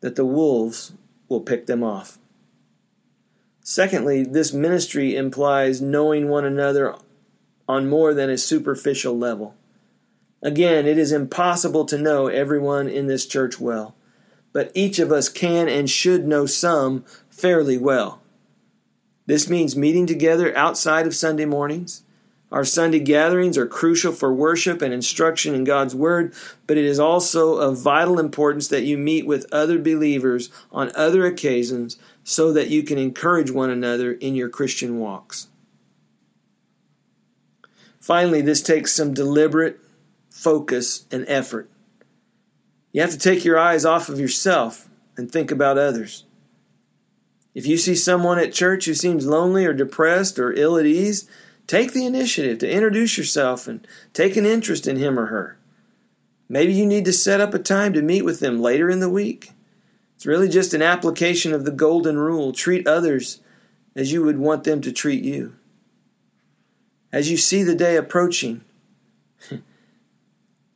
that 0.00 0.16
the 0.16 0.24
wolves 0.24 0.92
will 1.28 1.40
pick 1.40 1.66
them 1.66 1.82
off. 1.82 2.18
Secondly, 3.62 4.22
this 4.22 4.52
ministry 4.52 5.16
implies 5.16 5.80
knowing 5.80 6.28
one 6.28 6.44
another 6.44 6.94
on 7.66 7.88
more 7.88 8.12
than 8.12 8.28
a 8.28 8.36
superficial 8.36 9.16
level. 9.16 9.54
Again, 10.42 10.86
it 10.86 10.98
is 10.98 11.12
impossible 11.12 11.86
to 11.86 11.96
know 11.96 12.26
everyone 12.26 12.88
in 12.88 13.06
this 13.06 13.24
church 13.24 13.58
well, 13.58 13.94
but 14.52 14.70
each 14.74 14.98
of 14.98 15.10
us 15.10 15.30
can 15.30 15.68
and 15.68 15.88
should 15.88 16.26
know 16.26 16.44
some 16.44 17.04
fairly 17.30 17.78
well. 17.78 18.20
This 19.24 19.48
means 19.48 19.74
meeting 19.74 20.06
together 20.06 20.54
outside 20.56 21.06
of 21.06 21.14
Sunday 21.14 21.46
mornings. 21.46 22.02
Our 22.52 22.64
Sunday 22.64 23.00
gatherings 23.00 23.58
are 23.58 23.66
crucial 23.66 24.12
for 24.12 24.32
worship 24.32 24.80
and 24.80 24.94
instruction 24.94 25.54
in 25.54 25.64
God's 25.64 25.94
Word, 25.94 26.32
but 26.66 26.76
it 26.76 26.84
is 26.84 27.00
also 27.00 27.56
of 27.56 27.78
vital 27.78 28.18
importance 28.18 28.68
that 28.68 28.84
you 28.84 28.96
meet 28.96 29.26
with 29.26 29.52
other 29.52 29.78
believers 29.78 30.50
on 30.70 30.92
other 30.94 31.26
occasions 31.26 31.98
so 32.22 32.52
that 32.52 32.68
you 32.68 32.82
can 32.82 32.98
encourage 32.98 33.50
one 33.50 33.70
another 33.70 34.12
in 34.12 34.34
your 34.34 34.48
Christian 34.48 34.98
walks. 34.98 35.48
Finally, 37.98 38.42
this 38.42 38.62
takes 38.62 38.92
some 38.92 39.14
deliberate 39.14 39.80
focus 40.30 41.06
and 41.10 41.24
effort. 41.26 41.70
You 42.92 43.00
have 43.00 43.10
to 43.10 43.18
take 43.18 43.44
your 43.44 43.58
eyes 43.58 43.84
off 43.84 44.08
of 44.08 44.20
yourself 44.20 44.88
and 45.16 45.30
think 45.30 45.50
about 45.50 45.78
others. 45.78 46.24
If 47.54 47.66
you 47.66 47.78
see 47.78 47.94
someone 47.94 48.38
at 48.38 48.52
church 48.52 48.84
who 48.84 48.94
seems 48.94 49.26
lonely 49.26 49.64
or 49.64 49.72
depressed 49.72 50.38
or 50.38 50.52
ill 50.52 50.76
at 50.76 50.86
ease, 50.86 51.28
take 51.66 51.92
the 51.92 52.06
initiative 52.06 52.58
to 52.58 52.70
introduce 52.70 53.16
yourself 53.16 53.66
and 53.66 53.86
take 54.12 54.36
an 54.36 54.46
interest 54.46 54.86
in 54.86 54.96
him 54.96 55.18
or 55.18 55.26
her. 55.26 55.58
Maybe 56.48 56.72
you 56.72 56.86
need 56.86 57.04
to 57.06 57.12
set 57.12 57.40
up 57.40 57.54
a 57.54 57.58
time 57.58 57.92
to 57.94 58.02
meet 58.02 58.22
with 58.22 58.40
them 58.40 58.60
later 58.60 58.90
in 58.90 59.00
the 59.00 59.10
week. 59.10 59.52
It's 60.16 60.26
really 60.26 60.48
just 60.48 60.74
an 60.74 60.82
application 60.82 61.52
of 61.52 61.64
the 61.64 61.70
golden 61.70 62.18
rule 62.18 62.52
treat 62.52 62.86
others 62.86 63.40
as 63.96 64.12
you 64.12 64.22
would 64.22 64.38
want 64.38 64.64
them 64.64 64.80
to 64.82 64.92
treat 64.92 65.24
you. 65.24 65.54
As 67.12 67.30
you 67.30 67.36
see 67.36 67.62
the 67.62 67.74
day 67.74 67.96
approaching, 67.96 68.62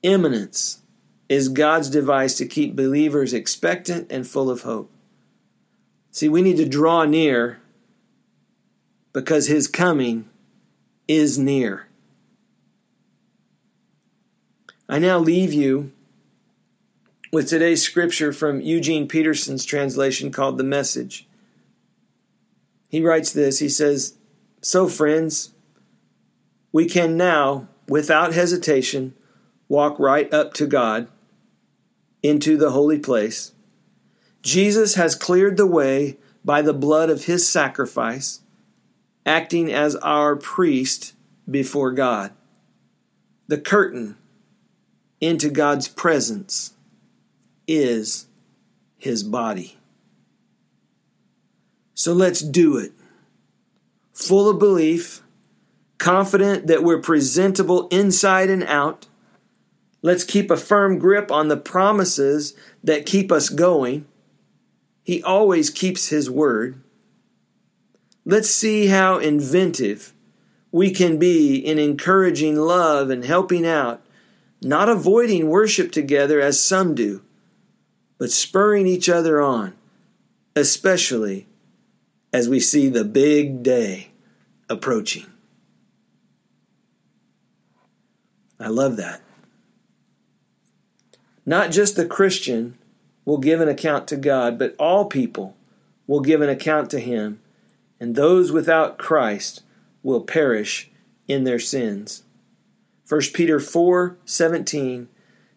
imminence 0.02 0.82
is 1.28 1.48
God's 1.48 1.90
device 1.90 2.36
to 2.36 2.46
keep 2.46 2.74
believers 2.74 3.34
expectant 3.34 4.10
and 4.10 4.26
full 4.26 4.48
of 4.48 4.62
hope. 4.62 4.90
See, 6.10 6.28
we 6.28 6.42
need 6.42 6.56
to 6.56 6.68
draw 6.68 7.04
near 7.04 7.60
because 9.12 9.46
his 9.46 9.68
coming 9.68 10.28
is 11.08 11.38
near. 11.38 11.88
I 14.88 14.98
now 14.98 15.18
leave 15.18 15.52
you 15.52 15.92
with 17.32 17.48
today's 17.48 17.82
scripture 17.82 18.32
from 18.32 18.60
Eugene 18.60 19.08
Peterson's 19.08 19.64
translation 19.64 20.30
called 20.30 20.58
The 20.58 20.64
Message. 20.64 21.26
He 22.88 23.02
writes 23.02 23.32
this 23.32 23.58
He 23.58 23.68
says, 23.68 24.14
So, 24.62 24.88
friends, 24.88 25.52
we 26.72 26.86
can 26.86 27.16
now, 27.16 27.68
without 27.88 28.32
hesitation, 28.32 29.14
walk 29.68 29.98
right 29.98 30.32
up 30.32 30.54
to 30.54 30.66
God 30.66 31.08
into 32.22 32.56
the 32.56 32.70
holy 32.70 32.98
place 32.98 33.52
Jesus 34.42 34.94
has 34.94 35.14
cleared 35.14 35.56
the 35.56 35.66
way 35.66 36.16
by 36.44 36.62
the 36.62 36.72
blood 36.72 37.10
of 37.10 37.24
his 37.24 37.48
sacrifice, 37.48 38.40
acting 39.28 39.72
as 39.72 39.94
our 39.96 40.34
priest 40.34 41.14
before 41.48 41.92
God. 41.92 42.32
The 43.46 43.58
curtain 43.58 44.16
into 45.20 45.50
God's 45.50 45.86
presence 45.86 46.72
is 47.66 48.26
his 48.96 49.22
body. 49.22 49.78
So 51.94 52.12
let's 52.12 52.40
do 52.40 52.78
it. 52.78 52.92
Full 54.12 54.48
of 54.48 54.58
belief, 54.58 55.22
confident 55.98 56.66
that 56.66 56.82
we're 56.82 57.00
presentable 57.00 57.88
inside 57.88 58.50
and 58.50 58.64
out. 58.64 59.06
Let's 60.02 60.24
keep 60.24 60.50
a 60.50 60.56
firm 60.56 60.98
grip 60.98 61.30
on 61.30 61.48
the 61.48 61.56
promises 61.56 62.54
that 62.82 63.06
keep 63.06 63.30
us 63.30 63.48
going 63.48 64.06
he 65.08 65.22
always 65.22 65.70
keeps 65.70 66.08
His 66.08 66.30
word. 66.30 66.82
Let's 68.28 68.50
see 68.50 68.88
how 68.88 69.16
inventive 69.16 70.12
we 70.70 70.90
can 70.90 71.18
be 71.18 71.56
in 71.56 71.78
encouraging 71.78 72.56
love 72.56 73.08
and 73.08 73.24
helping 73.24 73.66
out, 73.66 74.04
not 74.60 74.90
avoiding 74.90 75.48
worship 75.48 75.90
together 75.90 76.38
as 76.38 76.62
some 76.62 76.94
do, 76.94 77.22
but 78.18 78.30
spurring 78.30 78.86
each 78.86 79.08
other 79.08 79.40
on, 79.40 79.72
especially 80.54 81.46
as 82.30 82.50
we 82.50 82.60
see 82.60 82.90
the 82.90 83.02
big 83.02 83.62
day 83.62 84.10
approaching. 84.68 85.24
I 88.60 88.68
love 88.68 88.98
that. 88.98 89.22
Not 91.46 91.70
just 91.70 91.96
the 91.96 92.04
Christian 92.04 92.76
will 93.24 93.38
give 93.38 93.62
an 93.62 93.68
account 93.68 94.06
to 94.08 94.18
God, 94.18 94.58
but 94.58 94.76
all 94.78 95.06
people 95.06 95.56
will 96.06 96.20
give 96.20 96.42
an 96.42 96.50
account 96.50 96.90
to 96.90 97.00
him, 97.00 97.40
and 98.00 98.14
those 98.14 98.52
without 98.52 98.98
Christ 98.98 99.62
will 100.02 100.20
perish 100.20 100.90
in 101.26 101.44
their 101.44 101.58
sins. 101.58 102.22
1 103.08 103.20
Peter 103.34 103.58
4:17 103.58 105.08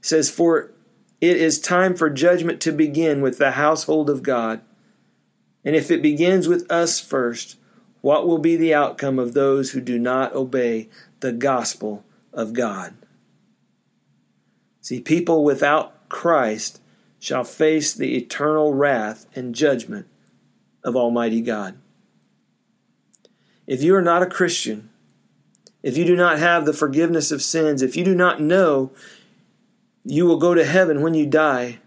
says, 0.02 0.30
For 0.30 0.72
it 1.20 1.38
is 1.38 1.60
time 1.60 1.96
for 1.96 2.10
judgment 2.10 2.60
to 2.62 2.72
begin 2.72 3.22
with 3.22 3.38
the 3.38 3.52
household 3.52 4.10
of 4.10 4.24
God. 4.24 4.62
And 5.64 5.76
if 5.76 5.92
it 5.92 6.02
begins 6.02 6.48
with 6.48 6.70
us 6.72 7.00
first, 7.00 7.58
what 8.02 8.28
will 8.28 8.40
be 8.40 8.56
the 8.56 8.74
outcome 8.74 9.20
of 9.20 9.34
those 9.34 9.72
who 9.72 9.82
do 9.82 10.00
not 10.00 10.34
obey 10.34 10.90
the 11.20 11.32
gospel 11.32 12.04
of 12.34 12.54
God? 12.54 12.96
See, 14.82 15.00
people 15.00 15.44
without 15.44 16.10
Christ 16.10 16.82
shall 17.20 17.44
face 17.44 17.94
the 17.94 18.18
eternal 18.18 18.74
wrath 18.74 19.28
and 19.36 19.54
judgment 19.54 20.08
of 20.84 20.96
Almighty 20.96 21.42
God. 21.42 21.78
If 23.72 23.82
you 23.82 23.96
are 23.96 24.02
not 24.02 24.22
a 24.22 24.26
Christian, 24.26 24.90
if 25.82 25.96
you 25.96 26.04
do 26.04 26.14
not 26.14 26.40
have 26.40 26.66
the 26.66 26.74
forgiveness 26.74 27.32
of 27.32 27.42
sins, 27.42 27.82
if 27.82 27.96
you 27.96 28.04
do 28.04 28.14
not 28.14 28.42
know 28.42 28.92
you 30.04 30.26
will 30.26 30.36
go 30.36 30.54
to 30.54 30.66
heaven 30.66 31.02
when 31.02 31.14
you 31.14 31.26
die, 31.26 31.80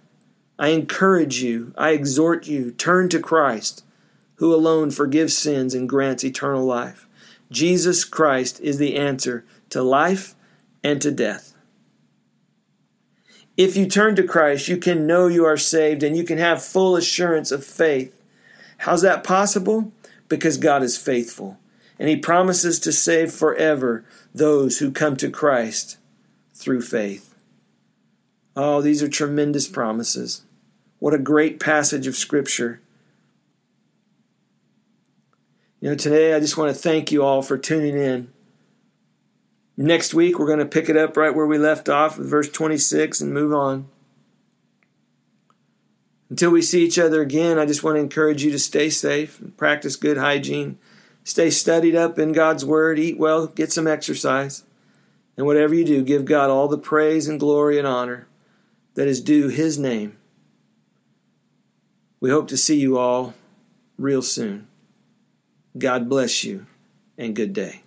I 0.59 0.69
encourage 0.69 1.43
you, 1.43 1.75
I 1.77 1.91
exhort 1.91 2.47
you, 2.47 2.71
turn 2.71 3.11
to 3.11 3.21
Christ, 3.21 3.85
who 4.37 4.55
alone 4.55 4.93
forgives 4.93 5.37
sins 5.37 5.75
and 5.75 5.87
grants 5.87 6.25
eternal 6.25 6.65
life. 6.65 7.07
Jesus 7.51 8.05
Christ 8.05 8.61
is 8.61 8.79
the 8.79 8.97
answer 8.97 9.45
to 9.69 9.83
life 9.83 10.35
and 10.83 11.03
to 11.03 11.11
death. 11.11 11.55
If 13.59 13.77
you 13.77 13.85
turn 13.85 14.17
to 14.17 14.23
Christ, 14.23 14.69
you 14.69 14.79
can 14.79 15.07
know 15.07 15.27
you 15.27 15.45
are 15.45 15.59
saved 15.59 16.03
and 16.03 16.17
you 16.17 16.25
can 16.25 16.39
have 16.39 16.65
full 16.65 16.97
assurance 16.97 17.53
of 17.53 17.63
faith. 17.63 18.23
How's 18.79 19.03
that 19.03 19.23
possible? 19.23 19.93
Because 20.31 20.57
God 20.57 20.83
is 20.83 20.97
faithful 20.97 21.59
and 21.99 22.09
He 22.09 22.17
promises 22.17 22.79
to 22.81 22.93
save 22.93 23.33
forever 23.33 24.05
those 24.35 24.79
who 24.79 24.91
come 24.91 25.17
to 25.17 25.31
Christ 25.31 25.99
through 26.53 26.83
faith. 26.83 27.35
Oh, 28.57 28.81
these 28.81 29.03
are 29.03 29.09
tremendous 29.09 29.69
promises. 29.69 30.43
What 30.99 31.15
a 31.15 31.19
great 31.19 31.61
passage 31.61 32.07
of 32.07 32.17
Scripture. 32.17 32.81
You 35.81 35.91
know, 35.91 35.97
today 35.97 36.35
I 36.35 36.41
just 36.41 36.57
want 36.57 36.75
to 36.75 36.81
thank 36.81 37.13
you 37.13 37.23
all 37.23 37.43
for 37.43 37.59
tuning 37.59 37.99
in. 37.99 38.33
Next 39.77 40.15
week, 40.15 40.39
we're 40.39 40.47
going 40.47 40.61
to 40.61 40.65
pick 40.65 40.89
it 40.89 40.97
up 40.97 41.17
right 41.17 41.35
where 41.35 41.47
we 41.47 41.59
left 41.59 41.89
off 41.89 42.17
with 42.17 42.31
verse 42.31 42.49
26 42.49 43.21
and 43.21 43.35
move 43.35 43.53
on. 43.53 43.89
Until 46.31 46.51
we 46.51 46.63
see 46.63 46.85
each 46.85 46.99
other 46.99 47.21
again, 47.21 47.59
I 47.59 47.67
just 47.67 47.83
want 47.83 47.97
to 47.97 48.01
encourage 48.01 48.45
you 48.45 48.51
to 48.53 48.59
stay 48.59 48.89
safe 48.89 49.41
and 49.41 49.57
practice 49.57 49.97
good 49.97 50.17
hygiene. 50.17 50.79
Stay 51.25 51.49
studied 51.49 51.97
up 51.97 52.19
in 52.19 52.33
God's 52.33 52.65
Word, 52.65 52.99
eat 52.99 53.19
well, 53.19 53.47
get 53.47 53.73
some 53.73 53.87
exercise. 53.87 54.65
And 55.37 55.47
whatever 55.47 55.75
you 55.75 55.85
do, 55.85 56.03
give 56.03 56.27
God 56.27 56.51
all 56.51 56.69
the 56.69 56.79
praise 56.79 57.27
and 57.27 57.41
glory 57.41 57.79
and 57.79 57.87
honor 57.87 58.29
that 58.95 59.09
is 59.09 59.21
due 59.21 59.49
His 59.49 59.79
name. 59.79 60.17
We 62.21 62.31
hope 62.31 62.47
to 62.49 62.57
see 62.57 62.79
you 62.79 62.99
all 62.99 63.35
real 63.99 64.23
soon. 64.23 64.69
God 65.77 66.09
bless 66.09 66.45
you 66.45 66.67
and 67.19 67.35
good 67.35 67.53
day. 67.53 67.84